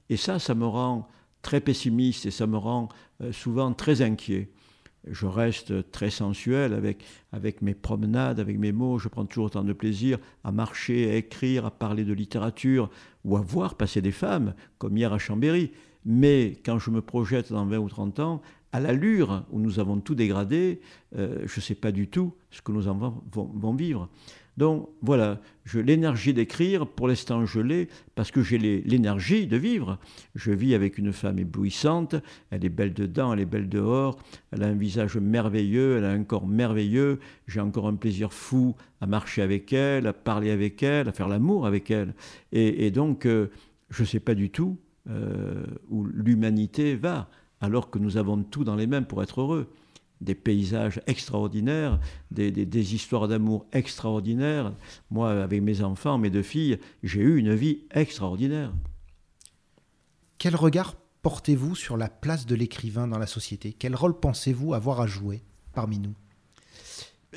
Et 0.09 0.17
ça, 0.17 0.39
ça 0.39 0.55
me 0.55 0.65
rend 0.65 1.07
très 1.41 1.61
pessimiste 1.61 2.25
et 2.25 2.31
ça 2.31 2.47
me 2.47 2.57
rend 2.57 2.89
euh, 3.21 3.31
souvent 3.31 3.73
très 3.73 4.01
inquiet 4.01 4.49
je 5.11 5.25
reste 5.25 5.91
très 5.91 6.09
sensuel 6.09 6.73
avec, 7.31 7.61
mes 7.61 7.73
promenades, 7.73 8.39
avec 8.39 8.57
mes 8.57 8.71
mots. 8.71 8.99
Je 8.99 9.07
prends 9.07 9.25
toujours 9.25 9.45
autant 9.45 9.63
de 9.63 9.73
plaisir 9.73 10.17
à 10.43 10.51
marcher, 10.51 11.09
à 11.11 11.15
écrire, 11.15 11.65
à 11.65 11.71
parler 11.71 12.03
de 12.03 12.13
littérature 12.13 12.89
ou 13.23 13.37
à 13.37 13.41
voir 13.41 13.75
passer 13.75 14.01
des 14.01 14.11
femmes, 14.11 14.53
comme 14.77 14.97
hier 14.97 15.13
à 15.13 15.17
Chambéry. 15.17 15.71
Mais 16.05 16.57
quand 16.65 16.79
je 16.79 16.89
me 16.89 17.01
projette 17.01 17.51
dans 17.51 17.65
20 17.65 17.77
ou 17.77 17.89
30 17.89 18.19
ans, 18.19 18.41
à 18.71 18.79
l'allure 18.79 19.43
où 19.51 19.59
nous 19.59 19.79
avons 19.79 19.99
tout 19.99 20.15
dégradé, 20.15 20.81
euh, 21.17 21.43
je 21.45 21.59
ne 21.59 21.61
sais 21.61 21.75
pas 21.75 21.91
du 21.91 22.07
tout 22.07 22.33
ce 22.51 22.61
que 22.61 22.71
nos 22.71 22.87
enfants 22.87 23.23
vont 23.31 23.73
vivre. 23.73 24.09
Donc 24.57 24.89
voilà, 25.03 25.39
l'énergie 25.75 26.33
d'écrire, 26.33 26.87
pour 26.87 27.07
l'instant 27.07 27.45
je 27.45 27.59
l'ai, 27.59 27.89
parce 28.15 28.31
que 28.31 28.41
j'ai 28.41 28.57
l'énergie 28.57 29.45
de 29.45 29.55
vivre. 29.55 29.99
Je 30.33 30.51
vis 30.51 30.73
avec 30.73 30.97
une 30.97 31.13
femme 31.13 31.37
éblouissante, 31.37 32.15
elle 32.49 32.65
est 32.65 32.69
belle 32.69 32.93
dedans, 32.93 33.33
elle 33.33 33.41
est 33.41 33.45
belle 33.45 33.69
dehors, 33.69 34.17
elle 34.51 34.63
a 34.63 34.67
un 34.67 34.73
visage 34.75 35.17
merveilleux, 35.17 35.97
elle 35.97 36.05
a 36.05 36.09
un 36.09 36.23
corps 36.23 36.47
merveilleux, 36.47 37.19
j'ai 37.47 37.59
encore 37.59 37.87
un 37.87 37.95
plaisir 37.95 38.33
fou 38.33 38.75
à 38.99 39.05
marcher 39.05 39.43
avec 39.43 39.71
elle, 39.73 40.07
à 40.07 40.13
parler 40.13 40.49
avec 40.49 40.81
elle, 40.81 41.07
à 41.07 41.11
faire 41.11 41.27
l'amour 41.27 41.67
avec 41.67 41.91
elle. 41.91 42.15
Et, 42.51 42.89
donc, 42.89 43.27
euh, 43.27 43.51
je 43.91 44.01
ne 44.01 44.07
sais 44.07 44.19
pas 44.19 44.33
du 44.33 44.49
tout 44.49 44.77
euh, 45.07 45.63
où 45.89 46.03
l'humanité 46.03 46.95
va, 46.95 47.29
alors 47.61 47.91
que 47.91 47.99
nous 47.99 48.17
avons 48.17 48.41
tout 48.41 48.63
dans 48.63 48.75
les 48.75 48.87
mains 48.87 49.03
pour 49.03 49.21
être 49.21 49.41
heureux 49.41 49.67
des 50.21 50.35
paysages 50.35 51.01
extraordinaires, 51.07 51.99
des, 52.31 52.95
histoires 52.95 53.27
d'amour 53.27 53.65
extraordinaires. 53.71 54.73
Moi, 55.11 55.31
avec 55.43 55.61
mes 55.61 55.81
enfants, 55.81 56.17
mes 56.17 56.29
deux 56.29 56.43
filles, 56.43 56.79
j'ai 57.03 57.21
eu 57.21 57.37
une 57.37 57.53
vie 57.53 57.83
extraordinaire. 57.91 58.73
Quel 60.37 60.55
regard 60.55 60.95
portez-vous 61.21 61.75
sur 61.75 61.97
la 61.97 62.09
place 62.09 62.45
de 62.45 62.55
l'écrivain 62.55 63.07
dans 63.07 63.17
la 63.17 63.27
société? 63.27 63.73
Quel 63.77 63.95
rôle 63.95 64.19
pensez-vous 64.19 64.73
avoir 64.73 65.01
à 65.01 65.07
jouer 65.07 65.43
parmi 65.73 65.99
nous? 65.99 66.13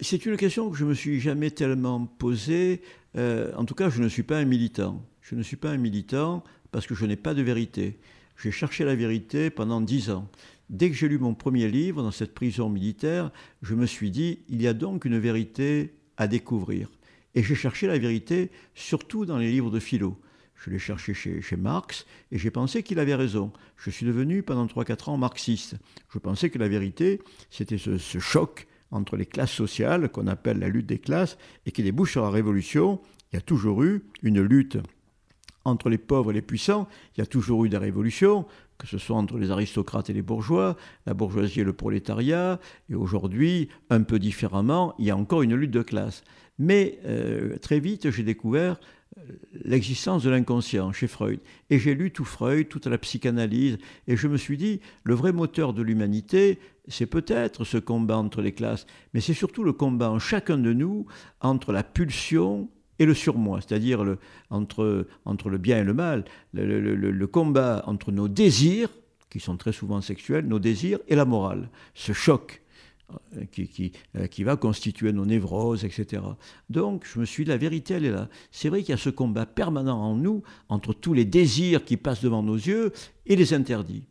C'est 0.01 0.25
une 0.25 0.37
question 0.37 0.71
que 0.71 0.77
je 0.77 0.85
me 0.85 0.95
suis 0.95 1.21
jamais 1.21 1.51
tellement 1.51 2.07
posée. 2.07 2.83
Euh, 3.16 3.53
en 3.57 3.64
tout 3.64 3.75
cas, 3.75 3.90
je 3.90 4.01
ne 4.01 4.09
suis 4.09 4.23
pas 4.23 4.38
un 4.38 4.45
militant. 4.45 5.05
Je 5.21 5.35
ne 5.35 5.43
suis 5.43 5.57
pas 5.57 5.71
un 5.71 5.77
militant 5.77 6.45
parce 6.71 6.87
que 6.87 6.95
je 6.95 7.05
n'ai 7.05 7.16
pas 7.16 7.35
de 7.35 7.43
vérité. 7.43 7.99
J'ai 8.40 8.51
cherché 8.51 8.85
la 8.85 8.95
vérité 8.95 9.51
pendant 9.51 9.81
dix 9.81 10.11
ans. 10.11 10.29
Dès 10.70 10.88
que 10.88 10.94
j'ai 10.94 11.09
lu 11.09 11.18
mon 11.18 11.35
premier 11.35 11.68
livre 11.68 12.00
dans 12.00 12.12
cette 12.12 12.33
prison 12.33 12.68
militaire, 12.68 13.33
je 13.61 13.74
me 13.74 13.87
suis 13.87 14.12
dit, 14.12 14.38
il 14.48 14.62
y 14.62 14.68
a 14.68 14.72
donc 14.72 15.04
une 15.04 15.18
vérité 15.18 15.94
à 16.16 16.28
découvrir. 16.28 16.88
Et 17.35 17.42
j'ai 17.42 17.56
cherché 17.56 17.88
la 17.88 17.98
vérité 17.98 18.52
surtout 18.76 19.26
dans 19.26 19.37
les 19.37 19.50
livres 19.50 19.72
de 19.72 19.80
philo. 19.80 20.16
Je 20.54 20.70
l'ai 20.70 20.78
cherché 20.78 21.12
chez, 21.12 21.56
Marx 21.56 22.06
et 22.30 22.38
j'ai 22.38 22.52
pensé 22.52 22.85
qu'il 22.85 23.00
avait 23.00 23.16
raison. 23.16 23.52
Je 23.76 23.90
suis 23.90 24.06
devenu 24.06 24.44
pendant 24.44 24.66
3-4 24.66 25.11
ans 25.11 25.16
marxiste. 25.16 25.74
Je 26.09 26.20
pensais 26.20 26.50
que 26.50 26.59
la 26.59 26.68
vérité, 26.68 27.20
c'était 27.50 27.78
ce, 27.78 27.98
ce 27.98 28.20
choc 28.20 28.68
entre 28.92 29.16
les 29.16 29.26
classes 29.26 29.52
sociales 29.52 30.09
qu'on 30.09 30.28
appelle 30.28 30.61
la 30.61 30.68
lutte 30.68 30.87
des 30.87 30.98
classes 30.98 31.37
et 31.66 31.72
qui 31.72 31.83
débouche 31.83 32.12
sur 32.12 32.22
la 32.22 32.30
révolution. 32.30 33.00
Il 33.33 33.37
y 33.37 33.38
a 33.38 33.42
toujours 33.42 33.83
eu 33.83 34.04
une 34.22 34.40
lutte 34.40 34.78
entre 35.64 35.88
les 35.88 35.98
pauvres 35.98 36.30
et 36.30 36.35
les 36.35 36.42
puissants, 36.42 36.88
il 37.16 37.20
y 37.20 37.22
a 37.22 37.26
toujours 37.26 37.64
eu 37.64 37.68
des 37.68 37.76
révolutions 37.76 38.46
que 38.81 38.87
ce 38.87 38.99
soit 38.99 39.16
entre 39.16 39.37
les 39.37 39.51
aristocrates 39.51 40.09
et 40.11 40.12
les 40.12 40.23
bourgeois, 40.23 40.77
la 41.07 41.14
bourgeoisie 41.14 41.61
et 41.61 41.64
le 41.64 41.75
prolétariat, 41.75 42.59
et 42.88 42.95
aujourd'hui, 42.95 43.69
un 43.90 44.03
peu 44.03 44.19
différemment, 44.19 44.95
il 44.99 45.05
y 45.05 45.11
a 45.11 45.16
encore 45.16 45.43
une 45.43 45.55
lutte 45.55 45.71
de 45.71 45.83
classe. 45.83 46.25
Mais 46.59 46.99
euh, 47.05 47.59
très 47.59 47.79
vite, 47.79 48.11
j'ai 48.11 48.23
découvert 48.23 48.81
euh, 49.19 49.23
l'existence 49.64 50.23
de 50.23 50.31
l'inconscient 50.31 50.93
chez 50.93 51.09
Freud. 51.09 51.40
Et 51.69 51.79
j'ai 51.79 51.95
lu 51.95 52.11
tout 52.11 52.25
Freud, 52.25 52.69
toute 52.69 52.87
la 52.87 52.99
psychanalyse, 52.99 53.79
et 54.09 54.16
je 54.16 54.29
me 54.29 54.38
suis 54.38 54.57
dit, 54.57 54.81
le 55.05 55.14
vrai 55.14 55.33
moteur 55.33 55.75
de 55.75 55.83
l'humanité, 55.83 56.59
c'est 56.88 57.07
peut-être 57.07 57.64
ce 57.64 57.77
combat 57.77 58.16
entre 58.16 58.40
les 58.40 58.53
classes, 58.53 58.87
mais 59.12 59.21
c'est 59.21 59.35
surtout 59.35 59.62
le 59.62 59.73
combat 59.73 60.16
chacun 60.19 60.59
de 60.59 60.73
nous 60.73 61.07
entre 61.40 61.73
la 61.73 61.83
pulsion 61.83 62.69
et 63.01 63.07
le 63.07 63.15
surmoi, 63.15 63.61
c'est-à-dire 63.61 64.05
le, 64.05 64.19
entre, 64.51 65.07
entre 65.25 65.49
le 65.49 65.59
bien 65.59 65.79
et 65.79 65.85
le 65.85 65.95
mal, 65.95 66.25
le, 66.53 67.27
combat 67.27 67.83
entre 67.87 68.13
nos 68.13 68.29
désirs, 68.29 68.91
qui 69.31 69.41
sont 69.41 69.57
très 69.57 69.73
souvent 69.73 70.03
sexuels, 70.03 70.47
nos 70.47 70.59
désirs 70.59 70.99
et 71.09 71.17
la 71.17 71.25
morale, 71.25 71.71
ce 71.95 72.13
choc 72.13 72.63
euh, 73.37 73.45
qui, 73.51 73.69
qui, 73.69 73.93
euh, 74.17 74.27
qui, 74.27 74.45
va 74.45 74.57
constituer 74.57 75.13
nos 75.13 75.25
névroses, 75.25 75.85
etc. 75.85 76.23
Donc, 76.69 77.07
je 77.11 77.19
me 77.19 77.25
suis 77.25 77.45
dit, 77.45 77.51
la 77.51 77.57
vérité, 77.57 77.95
elle 77.95 78.05
est 78.05 78.11
là. 78.11 78.29
C'est 78.51 78.69
vrai 78.69 78.81
qu'il 78.83 78.91
y 78.91 78.93
a 78.93 78.99
ce 78.99 79.11
combat 79.11 79.47
permanent 79.47 79.99
en 79.99 80.15
nous 80.15 80.43
entre 80.69 80.93
tous 80.93 81.15
les 81.15 81.25
désirs 81.25 81.85
qui 81.85 81.97
passent 81.97 82.23
devant 82.23 82.43
nos 82.43 82.57
yeux 82.57 82.93
et 83.27 83.35
les 83.35 83.55
interdits. 83.55 84.05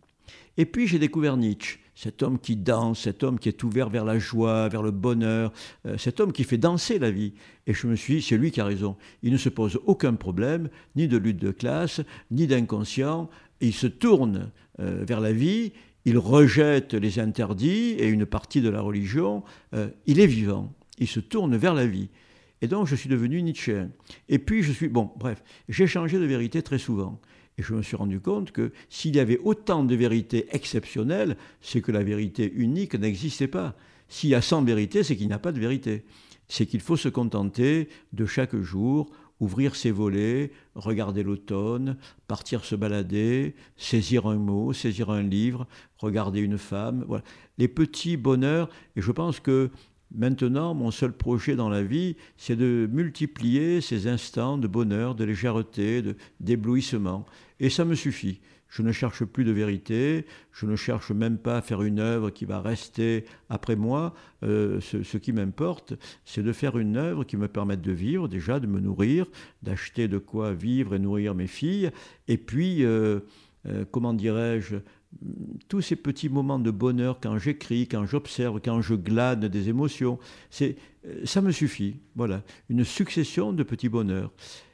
Et 0.57 0.65
puis, 0.65 0.87
j'ai 0.87 0.99
découvert 0.99 1.37
Nietzsche 1.37 1.79
cet 1.99 2.23
homme 2.23 2.39
qui 2.39 2.55
danse, 2.55 3.01
cet 3.01 3.23
homme 3.23 3.37
qui 3.39 3.49
est 3.49 3.61
ouvert 3.61 3.89
vers 3.89 4.05
la 4.05 4.19
joie, 4.19 4.69
vers 4.69 4.81
le 4.81 4.91
bonheur, 4.91 5.51
euh, 5.85 5.97
cet 5.97 6.21
homme 6.21 6.31
qui 6.31 6.45
fait 6.45 6.57
danser 6.57 6.97
la 6.97 7.11
vie. 7.11 7.33
Et 7.67 7.73
je 7.73 7.87
me 7.87 7.95
suis 7.97 8.15
dit, 8.15 8.21
c'est 8.21 8.37
lui 8.37 8.51
qui 8.51 8.61
a 8.61 8.65
raison. 8.65 8.95
Il 9.21 9.33
ne 9.33 9.37
se 9.37 9.49
pose 9.49 9.77
aucun 9.85 10.13
problème, 10.13 10.69
ni 10.95 11.09
de 11.09 11.17
lutte 11.17 11.41
de 11.41 11.51
classe, 11.51 11.99
ni 12.31 12.47
d'inconscient. 12.47 13.29
Il 13.59 13.73
se 13.73 13.85
tourne 13.85 14.49
euh, 14.79 15.03
vers 15.05 15.19
la 15.19 15.33
vie, 15.33 15.73
il 16.05 16.17
rejette 16.17 16.93
les 16.93 17.19
interdits 17.19 17.95
et 17.97 18.07
une 18.07 18.25
partie 18.25 18.61
de 18.61 18.69
la 18.69 18.79
religion. 18.79 19.43
Euh, 19.73 19.89
il 20.05 20.21
est 20.21 20.27
vivant, 20.27 20.73
il 20.99 21.07
se 21.07 21.19
tourne 21.19 21.57
vers 21.57 21.73
la 21.73 21.85
vie. 21.85 22.07
Et 22.61 22.69
donc 22.69 22.87
je 22.87 22.95
suis 22.95 23.09
devenu 23.09 23.41
Nietzschéen. 23.41 23.89
Et 24.29 24.39
puis 24.39 24.63
je 24.63 24.71
suis, 24.71 24.87
bon, 24.87 25.11
bref, 25.17 25.43
j'ai 25.67 25.85
changé 25.85 26.17
de 26.17 26.23
vérité 26.23 26.61
très 26.61 26.79
souvent. 26.79 27.19
Et 27.59 27.61
je 27.61 27.73
me 27.73 27.81
suis 27.81 27.97
rendu 27.97 28.21
compte 28.21 28.53
que 28.53 28.71
s'il 28.89 29.17
y 29.17 29.19
avait 29.19 29.37
autant 29.43 29.83
de 29.83 29.93
vérités 29.93 30.47
exceptionnelles, 30.51 31.35
c'est 31.59 31.81
que 31.81 31.91
la 31.91 32.03
vérité 32.03 32.49
unique 32.55 32.95
n'existait 32.95 33.49
pas. 33.49 33.75
S'il 34.07 34.29
y 34.29 34.35
a 34.35 34.41
100 34.41 34.63
vérités, 34.63 35.03
c'est 35.03 35.17
qu'il 35.17 35.27
n'y 35.27 35.33
a 35.33 35.39
pas 35.39 35.51
de 35.51 35.59
vérité. 35.59 36.05
C'est 36.47 36.65
qu'il 36.65 36.79
faut 36.79 36.95
se 36.95 37.09
contenter 37.09 37.89
de 38.13 38.25
chaque 38.25 38.55
jour 38.55 39.11
ouvrir 39.41 39.75
ses 39.75 39.91
volets, 39.91 40.51
regarder 40.75 41.23
l'automne, 41.23 41.97
partir 42.27 42.63
se 42.63 42.75
balader, 42.75 43.55
saisir 43.77 44.25
un 44.25 44.35
mot, 44.35 44.73
saisir 44.73 45.09
un 45.09 45.23
livre, 45.23 45.67
regarder 45.97 46.39
une 46.39 46.57
femme. 46.57 47.05
Voilà. 47.07 47.23
Les 47.57 47.67
petits 47.67 48.17
bonheurs, 48.17 48.69
et 48.95 49.01
je 49.01 49.11
pense 49.11 49.39
que 49.41 49.69
Maintenant, 50.11 50.73
mon 50.73 50.89
seul 50.89 51.13
projet 51.13 51.55
dans 51.55 51.69
la 51.69 51.83
vie, 51.83 52.15
c'est 52.35 52.55
de 52.55 52.89
multiplier 52.91 53.79
ces 53.79 54.07
instants 54.07 54.57
de 54.57 54.67
bonheur, 54.67 55.13
de 55.13 55.23
légèreté, 55.23 56.03
d'éblouissement. 56.39 57.27
Et 57.59 57.69
ça 57.69 57.85
me 57.85 57.95
suffit. 57.95 58.39
Je 58.69 58.83
ne 58.83 58.91
cherche 58.91 59.25
plus 59.25 59.43
de 59.45 59.51
vérité, 59.51 60.25
je 60.53 60.67
ne 60.67 60.75
cherche 60.75 61.11
même 61.11 61.39
pas 61.39 61.57
à 61.57 61.61
faire 61.61 61.81
une 61.81 61.99
œuvre 61.99 62.29
qui 62.29 62.45
va 62.45 62.61
rester 62.61 63.25
après 63.49 63.75
moi. 63.75 64.13
Euh, 64.43 64.79
ce, 64.79 65.17
qui 65.17 65.33
m'importe, 65.33 65.95
c'est 66.23 66.43
de 66.43 66.53
faire 66.53 66.77
une 66.77 66.95
œuvre 66.95 67.23
qui 67.23 67.35
me 67.35 67.47
permette 67.47 67.81
de 67.81 67.91
vivre, 67.91 68.27
déjà 68.27 68.59
de 68.59 68.67
me 68.67 68.79
nourrir, 68.79 69.25
d'acheter 69.63 70.07
de 70.07 70.19
quoi 70.19 70.53
vivre 70.53 70.93
et 70.93 70.99
nourrir 70.99 71.33
mes 71.33 71.47
filles, 71.47 71.89
et 72.27 72.37
puis, 72.37 72.85
euh, 72.85 73.21
euh, 73.65 73.85
comment 73.89 74.13
dirais-je, 74.13 74.75
tous 75.67 75.81
ces 75.81 75.95
petits 75.95 76.29
moments 76.29 76.59
de 76.59 76.69
bonheur 76.69 77.19
quand 77.19 77.39
j'écris, 77.39 77.87
quand 77.87 78.05
j'observe, 78.05 78.61
quand 78.63 78.81
je 78.81 78.93
glane 78.93 79.47
des 79.47 79.67
émotions, 79.67 80.19
ça 80.51 81.41
me 81.41 81.51
suffit. 81.51 81.95
Voilà, 82.15 82.43
une 82.69 82.83
succession 82.83 83.51
de 83.51 83.63
petits 83.63 83.89
bonheurs. 83.89 84.31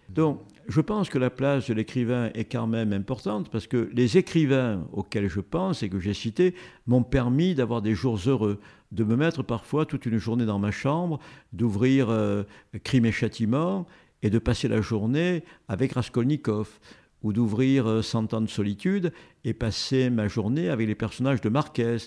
Donc, 0.09 0.41
je 0.67 0.81
pense 0.81 1.09
que 1.09 1.17
la 1.17 1.29
place 1.29 1.67
de 1.67 1.73
l'écrivain 1.73 2.29
est 2.33 2.45
quand 2.45 2.67
même 2.67 2.93
importante 2.93 3.49
parce 3.49 3.67
que 3.67 3.89
les 3.93 4.17
écrivains 4.17 4.87
auxquels 4.93 5.27
je 5.27 5.39
pense 5.39 5.83
et 5.83 5.89
que 5.89 5.99
j'ai 5.99 6.13
cités 6.13 6.55
m'ont 6.87 7.03
permis 7.03 7.55
d'avoir 7.55 7.81
des 7.81 7.93
jours 7.93 8.19
heureux, 8.25 8.59
de 8.91 9.03
me 9.03 9.15
mettre 9.15 9.43
parfois 9.43 9.85
toute 9.85 10.05
une 10.05 10.17
journée 10.17 10.45
dans 10.45 10.59
ma 10.59 10.71
chambre, 10.71 11.19
d'ouvrir 11.53 12.09
euh, 12.09 12.43
Crime 12.83 13.05
et 13.05 13.11
Châtiment 13.11 13.85
et 14.23 14.29
de 14.29 14.39
passer 14.39 14.67
la 14.67 14.81
journée 14.81 15.43
avec 15.67 15.93
Raskolnikov 15.93 16.79
ou 17.21 17.33
d'ouvrir 17.33 17.87
euh, 17.87 18.01
Cent 18.01 18.33
ans 18.33 18.41
de 18.41 18.47
solitude 18.47 19.11
et 19.43 19.53
passer 19.53 20.09
ma 20.09 20.27
journée 20.27 20.69
avec 20.69 20.87
les 20.87 20.95
personnages 20.95 21.41
de 21.41 21.49
Marquez 21.49 21.97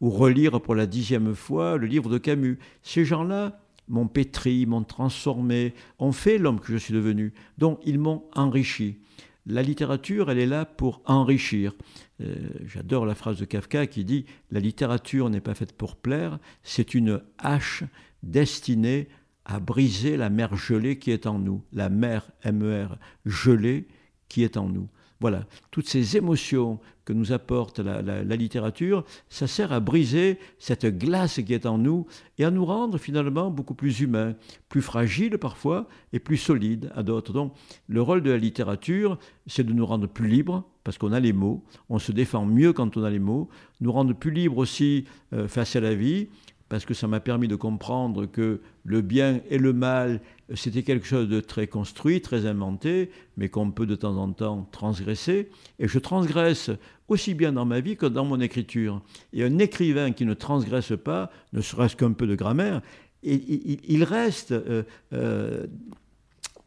ou 0.00 0.10
relire 0.10 0.60
pour 0.60 0.74
la 0.74 0.86
dixième 0.86 1.34
fois 1.34 1.76
le 1.76 1.86
livre 1.86 2.08
de 2.08 2.18
Camus. 2.18 2.58
Ces 2.82 3.04
gens-là, 3.04 3.60
m'ont 3.88 4.08
pétri, 4.08 4.66
m'ont 4.66 4.84
transformé, 4.84 5.74
ont 5.98 6.12
fait 6.12 6.38
l'homme 6.38 6.60
que 6.60 6.72
je 6.72 6.78
suis 6.78 6.94
devenu. 6.94 7.32
Donc 7.58 7.80
ils 7.84 7.98
m'ont 7.98 8.24
enrichi. 8.34 8.98
La 9.46 9.62
littérature, 9.62 10.30
elle 10.30 10.38
est 10.38 10.46
là 10.46 10.66
pour 10.66 11.00
enrichir. 11.06 11.72
Euh, 12.20 12.34
j'adore 12.66 13.06
la 13.06 13.14
phrase 13.14 13.38
de 13.38 13.46
Kafka 13.46 13.86
qui 13.86 14.04
dit 14.04 14.26
La 14.50 14.60
littérature 14.60 15.30
n'est 15.30 15.40
pas 15.40 15.54
faite 15.54 15.72
pour 15.72 15.96
plaire, 15.96 16.38
c'est 16.62 16.94
une 16.94 17.22
hache 17.38 17.84
destinée 18.22 19.08
à 19.46 19.60
briser 19.60 20.18
la 20.18 20.28
mer 20.28 20.54
gelée 20.56 20.98
qui 20.98 21.10
est 21.10 21.26
en 21.26 21.38
nous. 21.38 21.62
La 21.72 21.88
mer, 21.88 22.30
M-E-R, 22.42 22.98
gelée 23.24 23.88
qui 24.28 24.42
est 24.42 24.58
en 24.58 24.68
nous. 24.68 24.88
Voilà, 25.20 25.44
toutes 25.72 25.88
ces 25.88 26.16
émotions 26.16 26.78
que 27.04 27.12
nous 27.12 27.32
apporte 27.32 27.80
la, 27.80 28.22
littérature, 28.36 29.04
ça 29.28 29.46
sert 29.46 29.72
à 29.72 29.80
briser 29.80 30.38
cette 30.58 30.86
glace 30.86 31.40
qui 31.44 31.54
est 31.54 31.66
en 31.66 31.78
nous 31.78 32.06
et 32.36 32.44
à 32.44 32.50
nous 32.50 32.64
rendre 32.64 32.98
finalement 32.98 33.50
beaucoup 33.50 33.74
plus 33.74 34.00
humains, 34.00 34.34
plus 34.68 34.82
fragiles 34.82 35.38
parfois 35.38 35.88
et 36.12 36.20
plus 36.20 36.36
solides 36.36 36.92
à 36.94 37.02
d'autres. 37.02 37.32
Donc 37.32 37.54
le 37.88 38.02
rôle 38.02 38.22
de 38.22 38.30
la 38.30 38.36
littérature, 38.36 39.18
c'est 39.46 39.64
de 39.64 39.72
nous 39.72 39.86
rendre 39.86 40.06
plus 40.06 40.28
libres 40.28 40.64
parce 40.84 40.98
qu'on 40.98 41.12
a 41.12 41.20
les 41.20 41.32
mots, 41.32 41.64
on 41.88 41.98
se 41.98 42.12
défend 42.12 42.44
mieux 42.44 42.72
quand 42.72 42.96
on 42.96 43.02
a 43.02 43.10
les 43.10 43.18
mots, 43.18 43.48
nous 43.80 43.90
rendre 43.90 44.14
plus 44.14 44.30
libres 44.30 44.58
aussi 44.58 45.04
euh, 45.32 45.48
face 45.48 45.74
à 45.76 45.80
la 45.80 45.94
vie 45.94 46.28
parce 46.68 46.84
que 46.84 46.94
ça 46.94 47.06
m'a 47.06 47.20
permis 47.20 47.48
de 47.48 47.56
comprendre 47.56 48.26
que 48.26 48.60
le 48.84 49.00
bien 49.00 49.40
et 49.48 49.58
le 49.58 49.72
mal, 49.72 50.20
c'était 50.54 50.82
quelque 50.82 51.06
chose 51.06 51.28
de 51.28 51.40
très 51.40 51.66
construit, 51.66 52.20
très 52.20 52.46
inventé, 52.46 53.10
mais 53.36 53.48
qu'on 53.48 53.70
peut 53.70 53.86
de 53.86 53.94
temps 53.94 54.16
en 54.16 54.32
temps 54.32 54.68
transgresser. 54.70 55.50
Et 55.78 55.88
je 55.88 55.98
transgresse 55.98 56.70
aussi 57.08 57.34
bien 57.34 57.52
dans 57.52 57.64
ma 57.64 57.80
vie 57.80 57.96
que 57.96 58.06
dans 58.06 58.24
mon 58.24 58.40
écriture. 58.40 59.00
Et 59.32 59.44
un 59.44 59.58
écrivain 59.58 60.12
qui 60.12 60.26
ne 60.26 60.34
transgresse 60.34 60.92
pas, 61.02 61.30
ne 61.52 61.62
serait-ce 61.62 61.96
qu'un 61.96 62.12
peu 62.12 62.26
de 62.26 62.34
grammaire, 62.34 62.82
il, 63.22 64.04
reste 64.04 64.52
euh, 64.52 64.84
euh, 65.12 65.66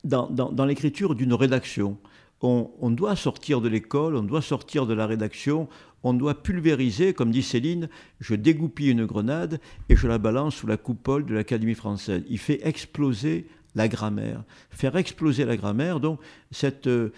dans 0.04 0.66
l'écriture 0.66 1.16
d'une 1.16 1.34
rédaction 1.34 1.98
on, 2.42 2.90
doit 2.90 3.16
sortir 3.16 3.62
de 3.62 3.70
l'école, 3.70 4.16
on 4.16 4.24
doit 4.24 4.42
sortir 4.42 4.86
de 4.86 4.94
la 4.94 5.06
rédaction, 5.06 5.68
on 6.04 6.14
doit 6.14 6.42
pulvériser, 6.42 7.14
comme 7.14 7.32
dit 7.32 7.44
Céline, 7.44 7.90
je 8.20 8.34
dégoupille 8.36 8.90
une 8.90 9.06
grenade 9.06 9.60
et 9.90 9.96
je 9.96 10.08
la 10.08 10.18
balance 10.18 10.56
sous 10.56 10.68
la 10.68 10.78
coupole 10.78 11.26
de 11.26 11.36
l'Académie 11.36 11.76
française. 11.76 12.24
Il 12.30 12.40
fait 12.40 12.66
exploser 12.68 13.48
la 13.76 13.88
grammaire. 13.88 14.44
Faire 14.70 14.98
exploser 14.98 15.46
la 15.46 15.56
grammaire, 15.56 16.00
donc 16.00 16.20
cette, 16.50 16.88
euh, 16.88 17.10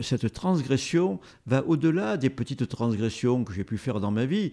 cette 0.00 0.32
transgression 0.32 1.20
va 1.46 1.64
au-delà 1.66 2.16
des 2.16 2.30
petites 2.30 2.68
transgressions 2.68 3.44
que 3.44 3.52
j'ai 3.52 3.64
pu 3.64 3.78
faire 3.78 4.00
dans 4.00 4.10
ma 4.10 4.26
vie. 4.26 4.52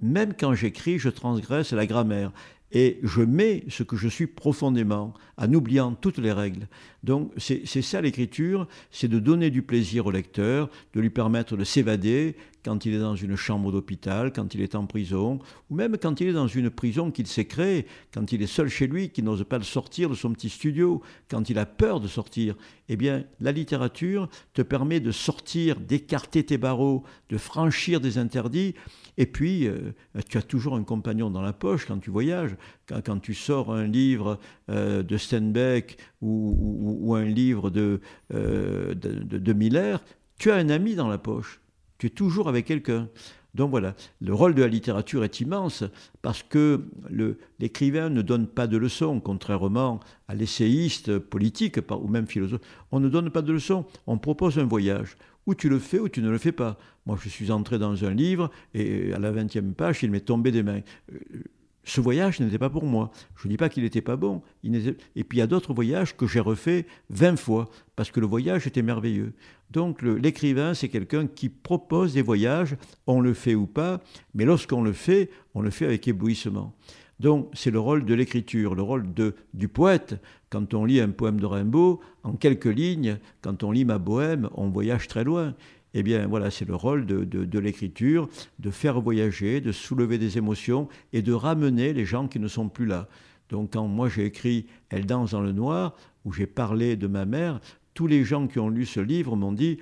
Même 0.00 0.34
quand 0.38 0.54
j'écris, 0.54 0.98
je 0.98 1.08
transgresse 1.08 1.72
la 1.72 1.86
grammaire 1.86 2.30
et 2.72 2.98
je 3.02 3.22
mets 3.22 3.64
ce 3.68 3.82
que 3.82 3.96
je 3.96 4.08
suis 4.08 4.26
profondément, 4.26 5.14
en 5.36 5.52
oubliant 5.54 5.94
toutes 5.94 6.18
les 6.18 6.32
règles. 6.32 6.68
Donc 7.02 7.32
c'est 7.36 7.64
ça 7.64 8.00
l'écriture, 8.00 8.66
c'est 8.90 9.08
de 9.08 9.18
donner 9.18 9.50
du 9.50 9.62
plaisir 9.62 10.06
au 10.06 10.10
lecteur, 10.10 10.68
de 10.94 11.00
lui 11.00 11.10
permettre 11.10 11.56
de 11.56 11.64
s'évader 11.64 12.36
quand 12.64 12.84
il 12.84 12.94
est 12.94 12.98
dans 12.98 13.14
une 13.14 13.36
chambre 13.36 13.72
d'hôpital, 13.72 14.32
quand 14.32 14.54
il 14.54 14.60
est 14.60 14.74
en 14.74 14.84
prison, 14.84 15.38
ou 15.70 15.74
même 15.74 15.96
quand 15.96 16.20
il 16.20 16.28
est 16.28 16.32
dans 16.32 16.48
une 16.48 16.70
prison 16.70 17.10
qu'il 17.10 17.26
s'est 17.26 17.46
créée, 17.46 17.86
quand 18.12 18.32
il 18.32 18.42
est 18.42 18.46
seul 18.46 18.68
chez 18.68 18.86
lui, 18.86 19.10
qu'il 19.10 19.24
n'ose 19.24 19.44
pas 19.44 19.60
sortir 19.62 20.10
de 20.10 20.14
son 20.14 20.32
petit 20.32 20.50
studio, 20.50 21.00
quand 21.30 21.48
il 21.48 21.58
a 21.58 21.66
peur 21.66 22.00
de 22.00 22.08
sortir. 22.08 22.56
Eh 22.88 22.96
bien, 22.96 23.24
la 23.40 23.52
littérature 23.52 24.28
te 24.52 24.62
permet 24.62 25.00
de 25.00 25.12
sortir, 25.12 25.80
d'écarter 25.80 26.44
tes 26.44 26.58
barreaux, 26.58 27.04
de 27.30 27.38
franchir 27.38 28.00
des 28.00 28.18
interdits, 28.18 28.74
et 29.18 29.26
puis, 29.26 29.66
euh, 29.66 29.92
tu 30.28 30.38
as 30.38 30.42
toujours 30.42 30.76
un 30.76 30.84
compagnon 30.84 31.28
dans 31.28 31.42
la 31.42 31.52
poche 31.52 31.86
quand 31.86 31.98
tu 31.98 32.08
voyages. 32.08 32.56
Quand, 32.86 33.18
tu 33.18 33.34
sors 33.34 33.74
un 33.74 33.84
livre 33.84 34.38
euh, 34.70 35.02
de 35.02 35.16
Steinbeck 35.16 35.98
ou, 36.22 37.14
un 37.16 37.24
livre 37.24 37.68
de, 37.68 38.00
euh, 38.32 38.94
de, 38.94 39.52
Miller, 39.52 40.00
tu 40.38 40.52
as 40.52 40.54
un 40.54 40.68
ami 40.70 40.94
dans 40.94 41.08
la 41.08 41.18
poche. 41.18 41.60
Tu 41.98 42.06
es 42.06 42.10
toujours 42.10 42.48
avec 42.48 42.64
quelqu'un. 42.64 43.08
Donc 43.58 43.70
voilà, 43.70 43.96
le 44.20 44.32
rôle 44.32 44.54
de 44.54 44.62
la 44.62 44.68
littérature 44.68 45.24
est 45.24 45.40
immense 45.40 45.82
parce 46.22 46.44
que 46.44 46.84
l'écrivain 47.58 48.08
ne 48.08 48.22
donne 48.22 48.46
pas 48.46 48.68
de 48.68 48.76
leçons, 48.76 49.18
contrairement 49.18 49.98
à 50.28 50.36
l'essayiste 50.36 51.18
politique 51.18 51.78
ou 51.90 52.06
même 52.06 52.28
philosophe. 52.28 52.60
On 52.92 53.00
ne 53.00 53.08
donne 53.08 53.30
pas 53.30 53.42
de 53.42 53.52
leçons, 53.52 53.84
on 54.06 54.16
propose 54.16 54.60
un 54.60 54.64
voyage. 54.64 55.16
Ou 55.46 55.56
tu 55.56 55.68
le 55.68 55.80
fais 55.80 55.98
ou 55.98 56.08
tu 56.08 56.22
ne 56.22 56.30
le 56.30 56.38
fais 56.38 56.52
pas. 56.52 56.78
Moi, 57.04 57.18
je 57.20 57.28
suis 57.28 57.50
entré 57.50 57.80
dans 57.80 58.04
un 58.04 58.14
livre 58.14 58.48
et 58.74 59.12
à 59.12 59.18
la 59.18 59.32
20e 59.32 59.72
page, 59.72 60.04
il 60.04 60.12
m'est 60.12 60.20
tombé 60.20 60.52
des 60.52 60.62
mains. 60.62 60.82
Ce 61.88 62.02
voyage 62.02 62.38
n'était 62.38 62.58
pas 62.58 62.68
pour 62.68 62.84
moi. 62.84 63.10
Je 63.34 63.48
ne 63.48 63.52
dis 63.52 63.56
pas 63.56 63.70
qu'il 63.70 63.82
n'était 63.82 64.02
pas 64.02 64.16
bon. 64.16 64.42
Et 64.62 65.24
puis 65.24 65.38
il 65.38 65.38
y 65.38 65.42
a 65.42 65.46
d'autres 65.46 65.72
voyages 65.72 66.14
que 66.14 66.26
j'ai 66.26 66.38
refaits 66.38 66.86
20 67.08 67.38
fois, 67.38 67.70
parce 67.96 68.10
que 68.10 68.20
le 68.20 68.26
voyage 68.26 68.66
était 68.66 68.82
merveilleux. 68.82 69.32
Donc 69.70 70.02
l'écrivain, 70.02 70.74
c'est 70.74 70.90
quelqu'un 70.90 71.26
qui 71.26 71.48
propose 71.48 72.12
des 72.12 72.20
voyages, 72.20 72.76
on 73.06 73.22
le 73.22 73.32
fait 73.32 73.54
ou 73.54 73.66
pas, 73.66 74.02
mais 74.34 74.44
lorsqu'on 74.44 74.82
le 74.82 74.92
fait, 74.92 75.30
on 75.54 75.62
le 75.62 75.70
fait 75.70 75.86
avec 75.86 76.06
éblouissement. 76.06 76.74
Donc 77.20 77.48
c'est 77.54 77.70
le 77.70 77.80
rôle 77.80 78.04
de 78.04 78.12
l'écriture, 78.12 78.74
le 78.74 78.82
rôle 78.82 79.06
du 79.54 79.68
poète. 79.68 80.22
Quand 80.50 80.74
on 80.74 80.84
lit 80.84 81.00
un 81.00 81.08
poème 81.08 81.40
de 81.40 81.46
Rimbaud, 81.46 82.00
en 82.22 82.32
quelques 82.32 82.66
lignes, 82.66 83.18
quand 83.40 83.62
on 83.64 83.70
lit 83.72 83.86
ma 83.86 83.98
bohème, 83.98 84.50
on 84.54 84.68
voyage 84.68 85.08
très 85.08 85.24
loin. 85.24 85.54
Eh 85.98 86.04
bien 86.04 86.28
voilà, 86.28 86.52
c'est 86.52 86.64
le 86.64 86.76
rôle 86.76 87.06
de, 87.06 87.58
l'écriture, 87.58 88.28
de 88.60 88.70
faire 88.70 89.00
voyager, 89.00 89.60
de 89.60 89.72
soulever 89.72 90.16
des 90.16 90.38
émotions 90.38 90.86
et 91.12 91.22
de 91.22 91.32
ramener 91.32 91.92
les 91.92 92.04
gens 92.04 92.28
qui 92.28 92.38
ne 92.38 92.46
sont 92.46 92.68
plus 92.68 92.86
là. 92.86 93.08
Donc 93.48 93.72
quand 93.72 93.88
moi 93.88 94.08
j'ai 94.08 94.24
écrit 94.24 94.66
Elle 94.90 95.06
danse 95.06 95.32
dans 95.32 95.40
le 95.40 95.50
noir, 95.50 95.96
où 96.24 96.32
j'ai 96.32 96.46
parlé 96.46 96.94
de 96.94 97.08
ma 97.08 97.24
mère, 97.24 97.60
tous 97.94 98.06
les 98.06 98.22
gens 98.22 98.46
qui 98.46 98.60
ont 98.60 98.68
lu 98.68 98.86
ce 98.86 99.00
livre 99.00 99.34
m'ont 99.34 99.50
dit 99.50 99.78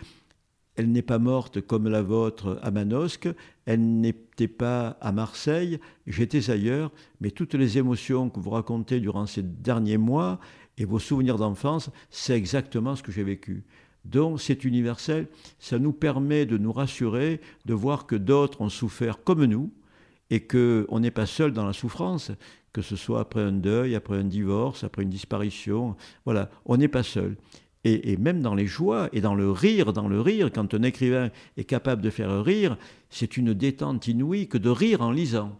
elle 0.75 0.91
n'est 0.91 1.03
pas 1.03 1.19
morte 1.19 1.61
comme 1.61 1.87
la 1.87 2.01
vôtre 2.01 2.59
à 2.63 2.71
Manosque, 2.71 3.29
elle 3.67 4.01
n'était 4.01 4.49
pas 4.49 4.97
à 5.03 5.13
Marseille, 5.13 5.81
j'étais 6.07 6.49
ailleurs, 6.51 6.93
mais 7.21 7.31
toutes 7.31 7.55
les 7.55 7.77
émotions 7.77 8.31
que 8.31 8.41
vous 8.41 8.51
racontez 8.51 9.01
durant 9.01 9.27
ces 9.27 9.43
derniers 9.43 9.99
mois 9.99 10.41
et 10.79 10.87
vos 10.87 10.99
souvenirs 10.99 11.37
d'enfance, 11.37 11.91
c'est 12.09 12.37
exactement 12.37 12.97
ce 12.97 13.03
que 13.03 13.13
j'ai 13.13 13.23
vécu. 13.23 13.65
Donc 14.07 14.41
c'est 14.41 14.65
universel, 14.65 15.29
ça 15.59 15.79
nous 15.79 15.93
permet 15.93 16.47
de 16.47 16.59
nous 16.59 16.73
rassurer, 16.73 17.41
de 17.65 17.75
voir 17.75 18.07
que 18.07 18.17
d'autres 18.17 18.61
ont 18.61 18.69
souffert 18.69 19.23
comme 19.23 19.45
nous 19.45 19.73
et 20.31 20.47
qu'on 20.47 21.01
n'est 21.01 21.11
pas 21.11 21.27
seul 21.27 21.53
dans 21.53 21.67
la 21.67 21.73
souffrance, 21.73 22.31
que 22.73 22.83
ce 22.83 22.97
soit 22.97 23.21
après 23.21 23.43
un 23.43 23.53
deuil, 23.53 23.95
après 23.95 24.17
un 24.17 24.25
divorce, 24.25 24.85
après 24.85 25.03
une 25.03 25.11
disparition. 25.11 25.97
Voilà, 26.25 26.51
on 26.65 26.77
n'est 26.77 26.89
pas 26.89 27.03
seul 27.03 27.37
et, 27.87 28.17
même 28.17 28.43
dans 28.43 28.55
les 28.55 28.67
joies 28.67 29.09
et 29.13 29.21
dans 29.21 29.35
le 29.35 29.51
rire, 29.51 29.93
dans 29.93 30.09
le 30.09 30.21
rire, 30.21 30.51
quand 30.53 30.75
un 30.75 30.83
écrivain 30.83 31.31
est 31.57 31.65
capable 31.65 32.03
de 32.03 32.11
faire 32.11 32.43
rire, 32.45 32.77
c'est 33.11 33.37
une 33.37 33.55
détente 33.55 34.09
inouïe 34.09 34.49
que 34.49 34.59
de 34.59 34.71
rire 34.71 35.03
en 35.03 35.13
lisant. 35.13 35.59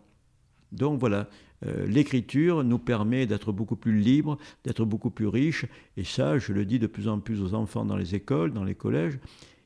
Donc 0.73 0.99
voilà, 0.99 1.29
l'écriture 1.63 2.63
nous 2.65 2.79
permet 2.79 3.27
d'être 3.27 3.51
beaucoup 3.51 3.77
plus 3.77 3.99
libre, 3.99 4.37
d'être 4.65 4.85
beaucoup 4.85 5.11
plus 5.11 5.27
riche. 5.27 5.65
Et 5.97 6.05
ça, 6.05 6.39
je 6.39 6.53
le 6.53 6.65
dis 6.65 6.79
de 6.79 6.87
plus 6.87 7.09
en 7.09 7.19
plus 7.19 7.41
aux 7.41 7.55
enfants 7.55 7.85
dans 7.85 7.97
les 7.97 8.15
écoles, 8.15 8.53
dans 8.53 8.65
les 8.65 8.75
collèges. 8.75 9.19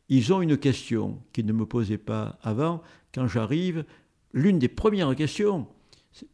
Ils 0.09 0.32
ont 0.32 0.41
une 0.41 0.57
question 0.57 1.18
qu'ils 1.32 1.47
ne 1.47 1.53
me 1.53 1.66
posaient 1.66 1.99
pas 1.99 2.38
avant. 2.43 2.82
Quand 3.12 3.26
j'arrive, 3.26 3.84
l'une 4.32 4.59
des 4.59 4.68
premières 4.68 5.14
questions, 5.16 5.66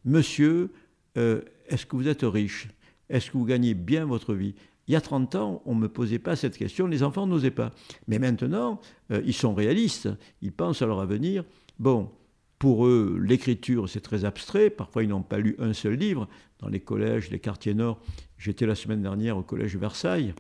Monsieur, 0.04 0.70
est-ce 1.14 1.86
que 1.86 1.96
vous 1.96 2.08
êtes 2.08 2.22
riche? 2.22 2.68
Est-ce 3.08 3.30
que 3.30 3.38
vous 3.38 3.44
gagnez 3.44 3.74
bien 3.74 4.04
votre 4.04 4.34
vie? 4.34 4.54
Il 4.88 4.92
y 4.92 4.96
a 4.96 5.00
30 5.00 5.34
ans, 5.34 5.62
on 5.64 5.74
ne 5.74 5.80
me 5.80 5.88
posait 5.88 6.20
pas 6.20 6.36
cette 6.36 6.56
question, 6.56 6.86
les 6.86 7.02
enfants 7.02 7.26
n'osaient 7.26 7.50
pas. 7.50 7.72
Mais 8.06 8.18
maintenant, 8.18 8.80
euh, 9.10 9.20
ils 9.24 9.34
sont 9.34 9.52
réalistes, 9.52 10.08
ils 10.42 10.52
pensent 10.52 10.80
à 10.80 10.86
leur 10.86 11.00
avenir. 11.00 11.44
Bon, 11.80 12.10
pour 12.58 12.86
eux, 12.86 13.18
l'écriture, 13.22 13.88
c'est 13.88 14.00
très 14.00 14.24
abstrait. 14.24 14.70
Parfois, 14.70 15.02
ils 15.02 15.08
n'ont 15.08 15.22
pas 15.22 15.38
lu 15.38 15.56
un 15.58 15.72
seul 15.72 15.94
livre. 15.94 16.28
Dans 16.60 16.68
les 16.68 16.80
collèges, 16.80 17.30
les 17.30 17.38
quartiers 17.38 17.74
nord, 17.74 18.00
j'étais 18.38 18.66
la 18.66 18.74
semaine 18.74 19.02
dernière 19.02 19.36
au 19.36 19.42
collège 19.42 19.76
Versailles 19.76 20.34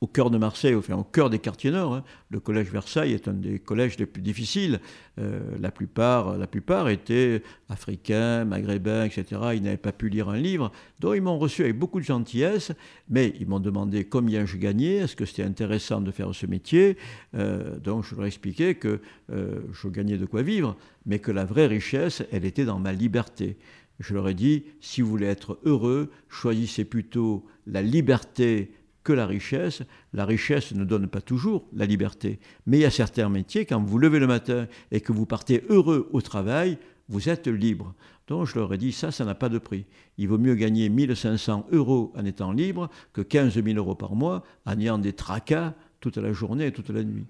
au 0.00 0.06
cœur 0.06 0.30
de 0.30 0.38
Marseille, 0.38 0.74
au 0.74 0.82
cœur 1.04 1.28
des 1.28 1.38
quartiers 1.38 1.70
nord. 1.70 1.94
Hein. 1.94 2.04
Le 2.30 2.38
collège 2.40 2.70
Versailles 2.70 3.12
est 3.12 3.26
un 3.26 3.32
des 3.32 3.58
collèges 3.58 3.98
les 3.98 4.06
plus 4.06 4.22
difficiles. 4.22 4.80
Euh, 5.18 5.40
la, 5.58 5.72
plupart, 5.72 6.38
la 6.38 6.46
plupart 6.46 6.88
étaient 6.88 7.42
africains, 7.68 8.44
maghrébins, 8.44 9.04
etc. 9.04 9.40
Ils 9.54 9.62
n'avaient 9.62 9.76
pas 9.76 9.92
pu 9.92 10.08
lire 10.08 10.28
un 10.28 10.38
livre. 10.38 10.70
Donc 11.00 11.14
ils 11.16 11.22
m'ont 11.22 11.38
reçu 11.38 11.62
avec 11.62 11.78
beaucoup 11.78 11.98
de 11.98 12.04
gentillesse, 12.04 12.72
mais 13.08 13.34
ils 13.40 13.48
m'ont 13.48 13.60
demandé 13.60 14.04
combien 14.04 14.46
je 14.46 14.56
gagnais, 14.56 14.96
est-ce 14.96 15.16
que 15.16 15.24
c'était 15.24 15.42
intéressant 15.42 16.00
de 16.00 16.12
faire 16.12 16.32
ce 16.34 16.46
métier? 16.46 16.96
Euh, 17.34 17.78
donc 17.78 18.04
je 18.04 18.14
leur 18.14 18.24
ai 18.24 18.28
expliqué 18.28 18.76
que 18.76 19.00
euh, 19.32 19.60
je 19.72 19.88
gagnais 19.88 20.16
de 20.18 20.26
quoi 20.26 20.42
vivre, 20.42 20.76
mais 21.06 21.18
que 21.18 21.32
la 21.32 21.44
vraie 21.44 21.66
richesse, 21.66 22.22
elle 22.30 22.44
était 22.44 22.64
dans 22.64 22.78
ma 22.78 22.92
liberté. 22.92 23.56
Je 23.98 24.14
leur 24.14 24.28
ai 24.28 24.34
dit, 24.34 24.64
si 24.80 25.02
vous 25.02 25.10
voulez 25.10 25.26
être 25.26 25.58
heureux, 25.64 26.10
choisissez 26.28 26.84
plutôt 26.84 27.44
la 27.66 27.82
liberté 27.82 28.70
la 29.12 29.26
richesse. 29.26 29.82
La 30.12 30.24
richesse 30.24 30.72
ne 30.72 30.84
donne 30.84 31.06
pas 31.06 31.20
toujours 31.20 31.66
la 31.72 31.86
liberté. 31.86 32.38
Mais 32.66 32.78
il 32.78 32.82
y 32.82 32.86
a 32.86 32.90
certains 32.90 33.28
métiers, 33.28 33.66
quand 33.66 33.82
vous 33.82 33.98
levez 33.98 34.18
le 34.18 34.26
matin 34.26 34.66
et 34.90 35.00
que 35.00 35.12
vous 35.12 35.26
partez 35.26 35.64
heureux 35.68 36.08
au 36.12 36.20
travail, 36.20 36.78
vous 37.08 37.28
êtes 37.28 37.48
libre. 37.48 37.94
Donc 38.26 38.46
je 38.46 38.58
leur 38.58 38.72
ai 38.74 38.78
dit, 38.78 38.92
ça, 38.92 39.10
ça 39.10 39.24
n'a 39.24 39.34
pas 39.34 39.48
de 39.48 39.58
prix. 39.58 39.86
Il 40.18 40.28
vaut 40.28 40.38
mieux 40.38 40.54
gagner 40.54 40.88
1500 40.88 41.68
euros 41.72 42.12
en 42.16 42.24
étant 42.24 42.52
libre 42.52 42.90
que 43.12 43.22
15 43.22 43.54
000 43.62 43.76
euros 43.78 43.94
par 43.94 44.14
mois 44.14 44.44
en 44.66 44.78
ayant 44.78 44.98
des 44.98 45.14
tracas 45.14 45.74
toute 46.00 46.16
la 46.16 46.32
journée 46.32 46.66
et 46.66 46.72
toute 46.72 46.90
la 46.90 47.02
nuit. 47.02 47.26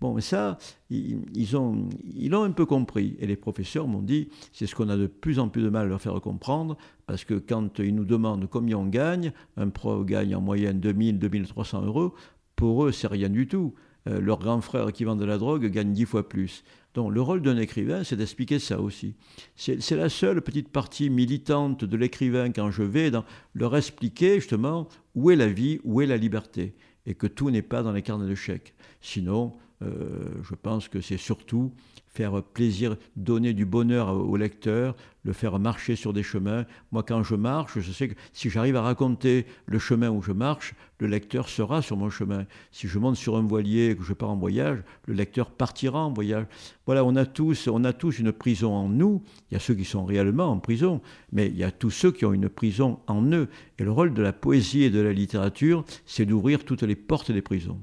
Bon, 0.00 0.14
mais 0.14 0.20
ça, 0.20 0.58
ils, 0.90 1.56
ont, 1.56 1.88
ils 2.14 2.30
l'ont 2.30 2.42
un 2.42 2.50
peu 2.50 2.66
compris. 2.66 3.16
Et 3.20 3.26
les 3.26 3.36
professeurs 3.36 3.86
m'ont 3.86 4.02
dit, 4.02 4.28
c'est 4.52 4.66
ce 4.66 4.74
qu'on 4.74 4.88
a 4.88 4.96
de 4.96 5.06
plus 5.06 5.38
en 5.38 5.48
plus 5.48 5.62
de 5.62 5.68
mal 5.68 5.86
à 5.86 5.88
leur 5.88 6.00
faire 6.00 6.20
comprendre, 6.20 6.76
parce 7.06 7.24
que 7.24 7.34
quand 7.34 7.78
ils 7.78 7.94
nous 7.94 8.04
demandent 8.04 8.48
combien 8.48 8.78
on 8.78 8.86
gagne, 8.86 9.32
un 9.56 9.68
pro 9.68 10.04
gagne 10.04 10.34
en 10.34 10.40
moyenne 10.40 10.80
2000, 10.80 11.18
2300 11.18 11.84
euros, 11.84 12.14
pour 12.56 12.84
eux, 12.84 12.92
c'est 12.92 13.06
rien 13.06 13.28
du 13.28 13.46
tout. 13.46 13.74
Euh, 14.08 14.20
leur 14.20 14.38
grand 14.38 14.60
frère 14.60 14.92
qui 14.92 15.04
vend 15.04 15.16
de 15.16 15.24
la 15.24 15.38
drogue 15.38 15.66
gagne 15.66 15.92
dix 15.92 16.04
fois 16.04 16.28
plus. 16.28 16.64
Donc 16.94 17.12
le 17.12 17.20
rôle 17.20 17.42
d'un 17.42 17.56
écrivain, 17.56 18.04
c'est 18.04 18.16
d'expliquer 18.16 18.58
ça 18.58 18.80
aussi. 18.80 19.14
C'est 19.56 19.96
la 19.96 20.08
seule 20.08 20.40
petite 20.40 20.70
partie 20.70 21.10
militante 21.10 21.84
de 21.84 21.96
l'écrivain 21.96 22.50
quand 22.50 22.70
je 22.70 22.82
vais 22.82 23.10
dans, 23.10 23.24
leur 23.54 23.76
expliquer 23.76 24.36
justement 24.36 24.88
où 25.14 25.30
est 25.30 25.36
la 25.36 25.48
vie, 25.48 25.80
où 25.84 26.00
est 26.00 26.06
la 26.06 26.16
liberté 26.16 26.74
et 27.06 27.14
que 27.14 27.26
tout 27.26 27.50
n'est 27.50 27.62
pas 27.62 27.82
dans 27.82 27.92
les 27.92 28.02
carnets 28.02 28.28
de 28.28 28.34
chèques. 28.34 28.74
Sinon, 29.00 29.56
je 29.80 30.54
pense 30.60 30.88
que 30.88 31.00
c'est 31.00 31.18
surtout 31.18 31.72
faire 32.08 32.42
plaisir, 32.42 32.96
donner 33.16 33.52
du 33.52 33.64
bonheur 33.64 34.08
au 34.08 34.36
lecteur, 34.36 34.96
le 35.22 35.32
faire 35.32 35.58
marcher 35.58 35.94
sur 35.94 36.12
des 36.12 36.24
chemins. 36.24 36.64
Moi, 36.90 37.04
quand 37.04 37.22
je 37.22 37.36
marche, 37.36 37.78
je 37.78 37.92
sais 37.92 38.08
que 38.08 38.14
si 38.32 38.50
j'arrive 38.50 38.76
à 38.76 38.82
raconter 38.82 39.46
le 39.66 39.78
chemin 39.78 40.10
où 40.10 40.20
je 40.20 40.32
marche, 40.32 40.74
le 40.98 41.06
lecteur 41.06 41.48
sera 41.48 41.80
sur 41.80 41.96
mon 41.96 42.10
chemin. 42.10 42.46
Si 42.72 42.88
je 42.88 42.98
monte 42.98 43.16
sur 43.16 43.36
un 43.36 43.42
voilier 43.42 43.90
et 43.90 43.96
que 43.96 44.02
je 44.02 44.14
pars 44.14 44.30
en 44.30 44.36
voyage, 44.36 44.82
le 45.06 45.14
lecteur 45.14 45.50
partira 45.50 46.04
en 46.04 46.12
voyage. 46.12 46.46
Voilà, 46.86 47.04
on 47.04 47.14
a 47.14 47.24
tous, 47.24 47.68
on 47.68 47.84
a 47.84 47.92
tous 47.92 48.18
une 48.18 48.32
prison 48.32 48.74
en 48.74 48.88
nous. 48.88 49.22
Il 49.50 49.54
y 49.54 49.56
a 49.56 49.60
ceux 49.60 49.74
qui 49.74 49.84
sont 49.84 50.04
réellement 50.04 50.50
en 50.50 50.58
prison, 50.58 51.00
mais 51.30 51.46
il 51.46 51.56
y 51.56 51.64
a 51.64 51.70
tous 51.70 51.90
ceux 51.90 52.10
qui 52.10 52.24
ont 52.24 52.32
une 52.32 52.48
prison 52.48 52.98
en 53.06 53.22
eux. 53.32 53.48
Et 53.78 53.84
le 53.84 53.92
rôle 53.92 54.12
de 54.12 54.22
la 54.22 54.32
poésie 54.32 54.82
et 54.82 54.90
de 54.90 55.00
la 55.00 55.12
littérature, 55.12 55.84
c'est 56.04 56.26
d'ouvrir 56.26 56.64
toutes 56.64 56.82
les 56.82 56.96
portes 56.96 57.30
des 57.30 57.42
prisons. 57.42 57.80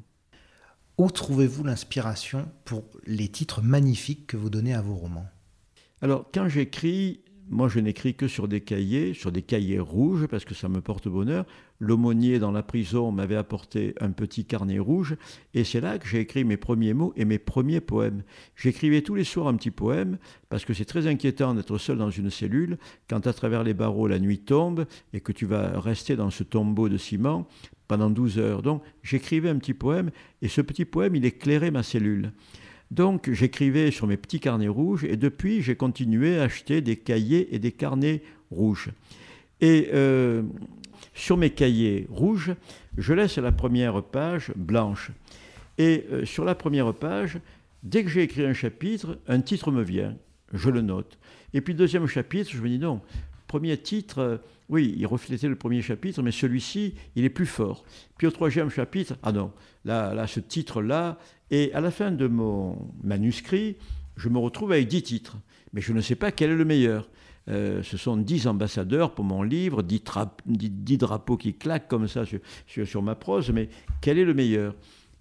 Où 0.97 1.09
trouvez-vous 1.09 1.65
l'inspiration 1.65 2.47
pour 2.63 2.85
les 3.05 3.27
titres 3.27 3.61
magnifiques 3.61 4.27
que 4.27 4.37
vous 4.37 4.49
donnez 4.49 4.73
à 4.73 4.81
vos 4.81 4.95
romans? 4.95 5.27
Alors, 6.01 6.25
quand 6.33 6.47
j'écris, 6.47 7.19
moi 7.49 7.67
je 7.67 7.79
n'écris 7.81 8.15
que 8.15 8.29
sur 8.29 8.47
des 8.47 8.61
cahiers, 8.61 9.13
sur 9.13 9.33
des 9.33 9.41
cahiers 9.41 9.79
rouges, 9.79 10.27
parce 10.27 10.45
que 10.45 10.55
ça 10.55 10.69
me 10.69 10.79
porte 10.79 11.09
bonheur. 11.09 11.45
L'aumônier 11.79 12.39
dans 12.39 12.53
la 12.53 12.63
prison 12.63 13.11
m'avait 13.11 13.35
apporté 13.35 13.93
un 13.99 14.11
petit 14.11 14.45
carnet 14.45 14.79
rouge, 14.79 15.17
et 15.53 15.65
c'est 15.65 15.81
là 15.81 15.97
que 15.97 16.07
j'ai 16.07 16.21
écrit 16.21 16.45
mes 16.45 16.55
premiers 16.55 16.93
mots 16.93 17.11
et 17.17 17.25
mes 17.25 17.39
premiers 17.39 17.81
poèmes. 17.81 18.23
J'écrivais 18.55 19.01
tous 19.01 19.15
les 19.15 19.25
soirs 19.25 19.47
un 19.47 19.55
petit 19.57 19.71
poème, 19.71 20.17
parce 20.47 20.63
que 20.63 20.73
c'est 20.73 20.85
très 20.85 21.07
inquiétant 21.07 21.53
d'être 21.53 21.77
seul 21.77 21.97
dans 21.97 22.09
une 22.09 22.29
cellule, 22.29 22.77
quand 23.09 23.27
à 23.27 23.33
travers 23.33 23.65
les 23.65 23.73
barreaux 23.73 24.07
la 24.07 24.19
nuit 24.19 24.39
tombe, 24.39 24.85
et 25.11 25.19
que 25.19 25.33
tu 25.33 25.45
vas 25.45 25.77
rester 25.81 26.15
dans 26.15 26.29
ce 26.29 26.43
tombeau 26.43 26.87
de 26.87 26.97
ciment, 26.97 27.45
pendant 27.88 28.09
12 28.09 28.39
heures. 28.39 28.61
Donc 28.61 28.83
j'écrivais 29.03 29.49
un 29.49 29.57
petit 29.57 29.73
poème 29.73 30.11
et 30.41 30.47
ce 30.47 30.61
petit 30.61 30.86
poème, 30.86 31.15
il 31.15 31.25
éclairait 31.25 31.71
ma 31.71 31.83
cellule. 31.83 32.31
Donc 32.91 33.31
j'écrivais 33.31 33.91
sur 33.91 34.07
mes 34.07 34.17
petits 34.17 34.39
carnets 34.39 34.67
rouges 34.67 35.03
et 35.03 35.17
depuis 35.17 35.61
j'ai 35.61 35.75
continué 35.75 36.39
à 36.39 36.43
acheter 36.43 36.81
des 36.81 36.97
cahiers 36.97 37.53
et 37.53 37.59
des 37.59 37.71
carnets 37.71 38.21
rouges. 38.51 38.89
Et 39.61 39.89
euh, 39.93 40.43
sur 41.13 41.38
mes 41.38 41.49
cahiers 41.49 42.07
rouges, 42.09 42.53
je 42.97 43.13
laisse 43.13 43.38
la 43.38 43.51
première 43.51 44.03
page 44.03 44.51
blanche. 44.55 45.11
Et 45.77 46.05
euh, 46.11 46.25
sur 46.25 46.45
la 46.45 46.55
première 46.55 46.93
page, 46.93 47.39
dès 47.83 48.03
que 48.03 48.09
j'ai 48.09 48.23
écrit 48.23 48.45
un 48.45 48.53
chapitre, 48.53 49.19
un 49.27 49.41
titre 49.41 49.71
me 49.71 49.81
vient, 49.81 50.15
je 50.53 50.69
le 50.69 50.81
note. 50.81 51.17
Et 51.53 51.61
puis 51.61 51.73
deuxième 51.73 52.07
chapitre, 52.07 52.51
je 52.51 52.61
me 52.61 52.69
dis 52.69 52.79
non, 52.79 53.01
premier 53.47 53.77
titre, 53.77 54.19
euh, 54.19 54.37
oui, 54.69 54.95
il 54.97 55.05
reflétait 55.05 55.47
le 55.47 55.55
premier 55.55 55.81
chapitre, 55.81 56.21
mais 56.21 56.31
celui-ci, 56.31 56.95
il 57.15 57.23
est 57.23 57.29
plus 57.29 57.45
fort. 57.45 57.83
Puis 58.17 58.27
au 58.27 58.31
troisième 58.31 58.69
chapitre, 58.69 59.15
ah 59.23 59.31
non, 59.31 59.51
là, 59.83 60.25
ce 60.27 60.39
titre-là, 60.39 61.17
et 61.51 61.73
à 61.73 61.81
la 61.81 61.91
fin 61.91 62.11
de 62.11 62.27
mon 62.27 62.77
manuscrit, 63.03 63.77
je 64.17 64.29
me 64.29 64.39
retrouve 64.39 64.71
avec 64.71 64.87
dix 64.87 65.03
titres, 65.03 65.37
mais 65.73 65.81
je 65.81 65.93
ne 65.93 66.01
sais 66.01 66.15
pas 66.15 66.31
quel 66.31 66.51
est 66.51 66.55
le 66.55 66.65
meilleur. 66.65 67.09
Euh, 67.47 67.83
ce 67.83 67.95
sont 67.97 68.17
dix 68.17 68.47
ambassadeurs 68.47 69.13
pour 69.13 69.23
mon 69.23 69.43
livre, 69.43 69.83
dix, 69.83 70.01
drapeaux 70.97 71.37
qui 71.37 71.53
claquent 71.53 71.87
comme 71.87 72.07
ça 72.07 72.23
sur 72.65 73.03
ma 73.03 73.13
prose, 73.13 73.51
mais 73.51 73.69
quel 74.01 74.17
est 74.17 74.25
le 74.25 74.33
meilleur? 74.33 74.73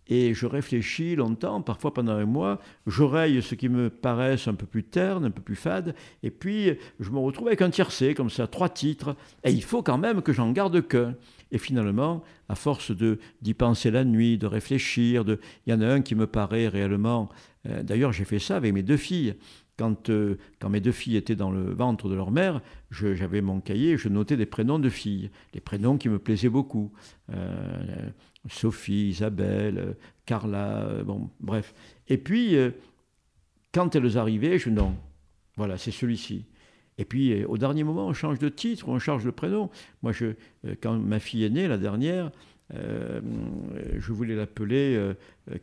Et 0.08 0.34
je 0.34 0.46
réfléchis 0.46 1.16
longtemps, 1.16 1.62
parfois 1.62 1.94
pendant 1.94 2.12
un 2.12 2.26
mois, 2.26 2.60
j'oreille 2.86 3.42
ce 3.42 3.54
qui 3.54 3.68
me 3.68 3.90
paraissent 3.90 4.48
un 4.48 4.54
peu 4.54 4.66
plus 4.66 4.84
terne, 4.84 5.24
un 5.24 5.30
peu 5.30 5.42
plus 5.42 5.56
fade, 5.56 5.94
et 6.22 6.30
puis 6.30 6.72
je 7.00 7.10
me 7.10 7.18
retrouve 7.18 7.48
avec 7.48 7.62
un 7.62 7.70
tiercé, 7.70 8.14
comme 8.14 8.30
ça, 8.30 8.46
trois 8.46 8.68
titres, 8.68 9.16
et 9.44 9.50
il 9.50 9.62
faut 9.62 9.82
quand 9.82 9.98
même 9.98 10.22
que 10.22 10.32
j'en 10.32 10.52
garde 10.52 10.86
qu'un. 10.86 11.14
Et 11.52 11.58
finalement, 11.58 12.24
à 12.48 12.56
force 12.56 12.90
d'y 12.90 13.54
penser 13.54 13.92
la 13.92 14.04
nuit, 14.04 14.38
de 14.38 14.46
réfléchir, 14.46 15.24
de... 15.24 15.38
il 15.66 15.70
y 15.70 15.74
en 15.74 15.80
a 15.80 15.86
un 15.86 16.02
qui 16.02 16.14
me 16.14 16.26
paraît 16.26 16.68
réellement... 16.68 17.28
Euh, 17.66 17.82
d'ailleurs, 17.82 18.12
j'ai 18.12 18.24
fait 18.24 18.38
ça 18.38 18.56
avec 18.56 18.72
mes 18.72 18.82
deux 18.82 18.96
filles. 18.96 19.34
Quand, 19.76 20.10
euh, 20.10 20.36
quand, 20.60 20.68
mes 20.68 20.80
deux 20.80 20.92
filles 20.92 21.16
étaient 21.16 21.34
dans 21.34 21.50
le 21.50 21.72
ventre 21.72 22.08
de 22.08 22.14
leur 22.14 22.30
mère, 22.30 22.60
j'avais 22.90 23.40
mon 23.40 23.60
cahier, 23.60 23.96
je 23.96 24.08
notais 24.08 24.36
des 24.36 24.46
prénoms 24.46 24.78
de 24.78 24.88
filles, 24.88 25.30
des 25.52 25.60
prénoms 25.60 25.96
qui 25.96 26.08
me 26.08 26.18
plaisaient 26.18 26.48
beaucoup. 26.48 26.92
Euh, 27.32 28.10
Sophie, 28.48 29.08
Isabelle, 29.08 29.78
euh, 29.78 29.92
Carla, 30.26 30.82
euh, 30.82 31.04
bon, 31.04 31.30
bref. 31.40 31.74
Et 32.08 32.18
puis, 32.18 32.56
euh, 32.56 32.70
quand 33.72 33.94
elles 33.96 34.18
arrivaient, 34.18 34.58
je 34.58 34.70
non, 34.70 34.94
voilà, 35.56 35.78
c'est 35.78 35.90
celui-ci. 35.90 36.44
Et 36.96 37.04
puis, 37.04 37.44
au 37.44 37.58
dernier 37.58 37.82
moment, 37.82 38.06
on 38.06 38.12
change 38.12 38.38
de 38.38 38.48
titre, 38.48 38.88
on 38.88 39.00
change 39.00 39.24
de 39.24 39.30
prénom. 39.30 39.68
Moi, 40.02 40.12
quand 40.80 40.96
ma 40.96 41.18
fille 41.18 41.42
est 41.42 41.50
née, 41.50 41.66
la 41.66 41.76
dernière, 41.76 42.30
je 42.70 44.12
voulais 44.12 44.36
l'appeler 44.36 45.12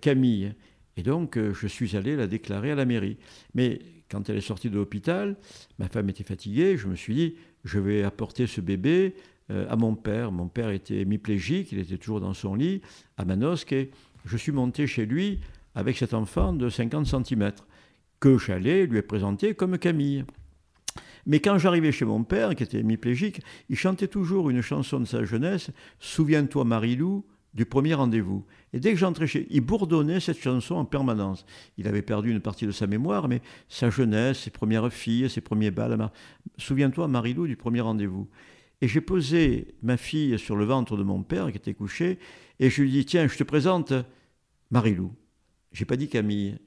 Camille. 0.02 0.54
Et 0.98 1.04
donc, 1.04 1.40
je 1.40 1.68
suis 1.68 1.96
allé 1.96 2.18
la 2.18 2.28
déclarer 2.28 2.72
à 2.72 2.76
la 2.76 2.84
mairie. 2.84 3.16
Mais 3.56 3.80
quand 4.12 4.30
elle 4.30 4.36
est 4.36 4.42
sortie 4.42 4.70
de 4.70 4.76
l'hôpital, 4.76 5.38
ma 5.80 5.88
femme 5.88 6.10
était 6.10 6.26
fatiguée, 6.26 6.76
je 6.76 6.88
me 6.88 6.96
suis 6.96 7.16
dit, 7.16 7.36
je 7.64 7.80
vais 7.80 8.04
apporter 8.04 8.46
ce 8.46 8.60
bébé 8.60 9.16
euh, 9.16 9.22
à 9.70 9.76
mon 9.76 9.96
père. 9.96 10.32
Mon 10.32 10.48
père 10.48 10.70
était 10.70 11.02
hémiplégique, 11.02 11.72
il 11.72 11.80
était 11.80 11.98
toujours 11.98 12.22
dans 12.22 12.34
son 12.34 12.56
lit 12.56 12.82
à 13.18 13.26
Manosque 13.26 13.74
et 13.74 13.92
je 14.26 14.38
suis 14.38 14.52
monté 14.52 14.88
chez 14.88 15.06
lui 15.06 15.40
avec 15.76 15.98
cet 15.98 16.14
enfant 16.14 16.54
de 16.54 16.70
50 16.70 17.06
cm 17.06 17.52
que 18.20 18.38
j'allais 18.38 18.86
lui 18.86 19.02
présenter 19.02 19.56
comme 19.56 19.78
Camille. 19.78 20.26
Mais 21.26 21.40
quand 21.40 21.58
j'arrivais 21.58 21.92
chez 21.92 22.06
mon 22.06 22.24
père, 22.24 22.56
qui 22.56 22.64
était 22.64 22.80
hémiplégique, 22.80 23.42
il 23.70 23.76
chantait 23.76 24.08
toujours 24.08 24.50
une 24.50 24.62
chanson 24.62 25.00
de 25.00 25.06
sa 25.06 25.24
jeunesse, 25.24 25.72
Souviens-toi 26.00 26.66
Marilou, 26.66 27.26
du 27.54 27.66
premier 27.66 27.94
rendez-vous. 27.94 28.46
Et 28.74 28.80
dès 28.80 28.92
que 28.92 28.98
j'entrais 28.98 29.28
chez 29.28 29.46
il 29.50 29.62
bourdonnait 29.62 30.22
cette 30.22 30.40
chanson 30.40 30.76
en 30.76 30.86
permanence. 30.86 31.46
Il 31.78 31.88
avait 31.88 32.02
perdu 32.02 32.32
une 32.32 32.40
partie 32.40 32.66
de 32.66 32.72
sa 32.72 32.88
mémoire, 32.88 33.28
mais 33.28 33.42
sa 33.68 33.90
jeunesse, 33.90 34.40
ses 34.40 34.52
premières 34.52 34.92
filles, 34.92 35.30
ses 35.30 35.42
premiers 35.42 35.72
bals. 35.72 36.10
Souviens-toi, 36.58 37.08
Marilou, 37.08 37.48
du 37.48 37.58
premier 37.58 37.82
rendez-vous. 37.82 38.30
Et 38.82 38.88
j'ai 38.88 39.02
posé 39.02 39.76
ma 39.84 39.98
fille 39.98 40.38
sur 40.40 40.56
le 40.56 40.66
ventre 40.66 40.98
de 40.98 41.04
mon 41.04 41.22
père 41.24 41.52
qui 41.52 41.58
était 41.58 41.74
couché, 41.74 42.18
et 42.60 42.70
je 42.70 42.82
lui 42.82 42.92
dis 42.92 43.06
Tiens, 43.06 43.28
je 43.28 43.38
te 43.38 43.44
présente 43.44 43.94
Marilou. 44.72 45.12
J'ai 45.72 45.86
pas 45.86 45.96
dit 45.96 46.10
Camille. 46.10 46.58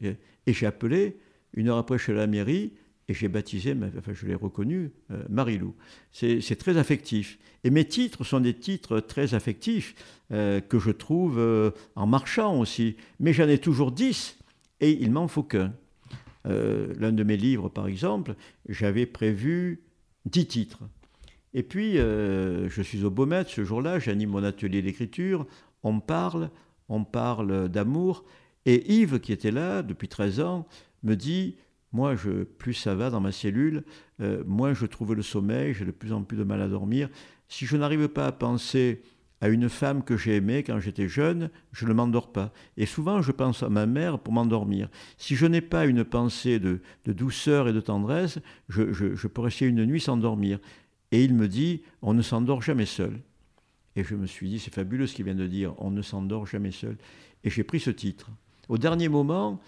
Et 0.46 0.52
j'ai 0.52 0.66
appelé, 0.66 1.16
une 1.54 1.68
heure 1.68 1.78
après, 1.78 1.98
chez 1.98 2.12
la 2.12 2.26
mairie, 2.26 2.72
et 3.08 3.14
j'ai 3.14 3.28
baptisé, 3.28 3.76
enfin 3.98 4.12
je 4.14 4.26
l'ai 4.26 4.34
reconnu, 4.34 4.92
euh, 5.10 5.22
Marilou. 5.28 5.74
C'est 6.12 6.58
très 6.58 6.78
affectif. 6.78 7.38
Et 7.62 7.70
mes 7.70 7.84
titres 7.84 8.24
sont 8.24 8.40
des 8.40 8.54
titres 8.54 9.00
très 9.00 9.34
affectifs 9.34 9.94
euh, 10.32 10.60
que 10.60 10.78
je 10.78 10.90
trouve 10.90 11.38
euh, 11.38 11.70
en 11.96 12.06
marchant 12.06 12.58
aussi. 12.58 12.96
Mais 13.20 13.32
j'en 13.32 13.48
ai 13.48 13.58
toujours 13.58 13.92
dix 13.92 14.38
et 14.80 14.90
il 14.90 15.10
m'en 15.10 15.28
faut 15.28 15.42
qu'un. 15.42 15.72
L'un 16.46 17.12
de 17.12 17.24
mes 17.24 17.38
livres, 17.38 17.70
par 17.70 17.86
exemple, 17.86 18.34
j'avais 18.68 19.06
prévu 19.06 19.80
dix 20.26 20.46
titres. 20.46 20.82
Et 21.54 21.62
puis, 21.62 21.94
je 21.94 22.82
suis 22.82 23.04
au 23.04 23.10
Beaumet 23.10 23.44
ce 23.46 23.64
jour-là, 23.64 23.98
j'anime 23.98 24.30
mon 24.30 24.42
atelier 24.42 24.82
d'écriture, 24.82 25.46
on 25.82 26.00
parle, 26.00 26.50
on 26.88 27.04
parle 27.04 27.68
d'amour. 27.68 28.24
Et 28.66 28.92
Yves, 28.92 29.20
qui 29.20 29.32
était 29.32 29.50
là 29.50 29.82
depuis 29.82 30.08
13 30.08 30.40
ans, 30.40 30.66
me 31.02 31.14
dit 31.14 31.56
moi, 31.94 32.16
je, 32.16 32.42
plus 32.42 32.74
ça 32.74 32.96
va 32.96 33.08
dans 33.08 33.20
ma 33.20 33.30
cellule, 33.30 33.84
euh, 34.20 34.42
moins 34.46 34.74
je 34.74 34.84
trouve 34.84 35.14
le 35.14 35.22
sommeil, 35.22 35.74
j'ai 35.74 35.84
de 35.84 35.92
plus 35.92 36.12
en 36.12 36.24
plus 36.24 36.36
de 36.36 36.42
mal 36.42 36.60
à 36.60 36.66
dormir. 36.66 37.08
Si 37.46 37.66
je 37.66 37.76
n'arrive 37.76 38.08
pas 38.08 38.26
à 38.26 38.32
penser 38.32 39.02
à 39.40 39.48
une 39.48 39.68
femme 39.68 40.02
que 40.02 40.16
j'ai 40.16 40.34
aimée 40.34 40.64
quand 40.64 40.80
j'étais 40.80 41.06
jeune, 41.06 41.50
je 41.70 41.86
ne 41.86 41.92
m'endors 41.92 42.32
pas. 42.32 42.52
Et 42.76 42.86
souvent, 42.86 43.22
je 43.22 43.30
pense 43.30 43.62
à 43.62 43.68
ma 43.68 43.86
mère 43.86 44.18
pour 44.18 44.32
m'endormir. 44.32 44.88
Si 45.18 45.36
je 45.36 45.46
n'ai 45.46 45.60
pas 45.60 45.86
une 45.86 46.02
pensée 46.02 46.58
de, 46.58 46.80
douceur 47.06 47.68
et 47.68 47.72
de 47.72 47.80
tendresse, 47.80 48.40
je, 48.68 48.92
je 48.92 49.28
peux 49.28 49.42
rester 49.42 49.66
une 49.66 49.84
nuit 49.84 50.00
sans 50.00 50.16
dormir. 50.16 50.58
Et 51.14 51.22
il 51.22 51.32
me 51.32 51.46
dit, 51.46 51.82
on 52.02 52.12
ne 52.12 52.22
s'endort 52.22 52.60
jamais 52.60 52.86
seul. 52.86 53.20
Et 53.94 54.02
je 54.02 54.16
me 54.16 54.26
suis 54.26 54.48
dit, 54.48 54.58
c'est 54.58 54.74
fabuleux 54.74 55.06
ce 55.06 55.14
qu'il 55.14 55.24
vient 55.24 55.36
de 55.36 55.46
dire, 55.46 55.72
on 55.78 55.92
ne 55.92 56.02
s'endort 56.02 56.44
jamais 56.44 56.72
seul. 56.72 56.96
Et 57.44 57.50
j'ai 57.50 57.62
pris 57.62 57.78
ce 57.78 57.90
titre. 57.90 58.32
Au 58.68 58.78
dernier 58.78 59.08
moment, 59.08 59.60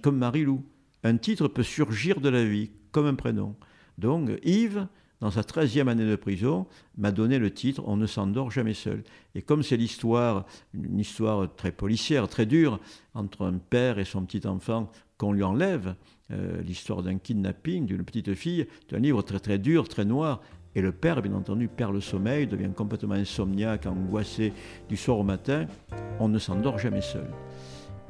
comme 0.00 0.16
Marie-Lou, 0.16 0.64
un 1.02 1.18
titre 1.18 1.46
peut 1.46 1.62
surgir 1.62 2.22
de 2.22 2.30
la 2.30 2.42
vie, 2.42 2.70
comme 2.90 3.04
un 3.04 3.16
prénom. 3.16 3.54
Donc 3.98 4.30
Yves, 4.44 4.86
dans 5.20 5.30
sa 5.30 5.42
13e 5.42 5.88
année 5.88 6.06
de 6.06 6.16
prison, 6.16 6.66
m'a 6.96 7.12
donné 7.12 7.38
le 7.38 7.50
titre 7.50 7.82
On 7.84 7.98
ne 7.98 8.06
s'endort 8.06 8.50
jamais 8.50 8.72
seul. 8.72 9.04
Et 9.34 9.42
comme 9.42 9.62
c'est 9.62 9.76
l'histoire, 9.76 10.46
une 10.72 10.98
histoire 10.98 11.54
très 11.54 11.72
policière, 11.72 12.28
très 12.28 12.46
dure, 12.46 12.80
entre 13.12 13.44
un 13.44 13.58
père 13.58 13.98
et 13.98 14.06
son 14.06 14.24
petit 14.24 14.46
enfant 14.46 14.90
qu'on 15.18 15.32
lui 15.32 15.42
enlève, 15.42 15.96
euh, 16.30 16.62
l'histoire 16.62 17.02
d'un 17.02 17.18
kidnapping 17.18 17.84
d'une 17.84 18.04
petite 18.04 18.32
fille, 18.32 18.66
c'est 18.88 18.96
un 18.96 19.00
livre 19.00 19.20
très 19.20 19.38
très 19.38 19.58
dur, 19.58 19.86
très 19.86 20.06
noir. 20.06 20.40
Et 20.76 20.80
le 20.80 20.92
père, 20.92 21.22
bien 21.22 21.34
entendu, 21.34 21.68
perd 21.68 21.92
le 21.92 22.00
sommeil, 22.00 22.46
devient 22.46 22.70
complètement 22.74 23.14
insomniaque, 23.14 23.86
angoissé 23.86 24.52
du 24.88 24.96
soir 24.96 25.18
au 25.18 25.22
matin. 25.22 25.66
On 26.18 26.28
ne 26.28 26.38
s'endort 26.38 26.78
jamais 26.78 27.00
seul. 27.00 27.26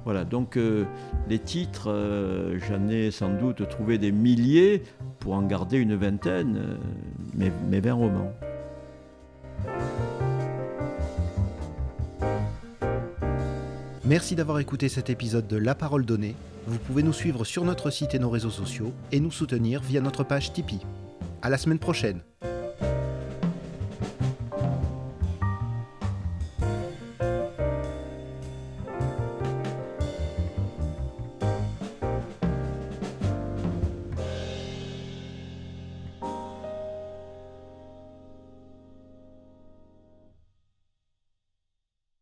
Voilà, 0.05 0.25
donc 0.25 0.57
euh, 0.57 0.85
les 1.29 1.39
titres, 1.39 1.91
euh, 1.91 2.59
j'en 2.69 2.89
ai 2.89 3.11
sans 3.11 3.31
doute 3.31 3.67
trouvé 3.69 3.97
des 3.97 4.13
milliers 4.13 4.83
pour 5.19 5.33
en 5.33 5.43
garder 5.43 5.79
une 5.79 5.95
vingtaine, 5.95 6.57
euh, 6.59 6.77
mais, 7.35 7.51
mais 7.71 7.81
20 7.81 7.93
romans. 7.95 8.33
Merci 14.05 14.37
d'avoir 14.37 14.59
écouté 14.59 14.91
cet 14.91 15.09
épisode 15.09 15.47
de 15.47 15.57
La 15.57 15.75
Parole 15.75 16.05
Donnée. 16.05 16.35
Vous 16.67 16.79
pouvez 16.79 17.03
nous 17.03 17.15
suivre 17.15 17.45
sur 17.45 17.65
notre 17.65 17.89
site 17.89 18.15
et 18.15 18.19
nos 18.19 18.29
réseaux 18.29 18.51
sociaux 18.51 18.93
et 19.13 19.21
nous 19.21 19.31
soutenir 19.31 19.81
via 19.81 20.03
notre 20.03 20.25
page 20.25 20.53
Tipeee. 20.53 20.81
À 21.41 21.49
la 21.49 21.57
semaine 21.57 21.79
prochaine! 21.79 22.21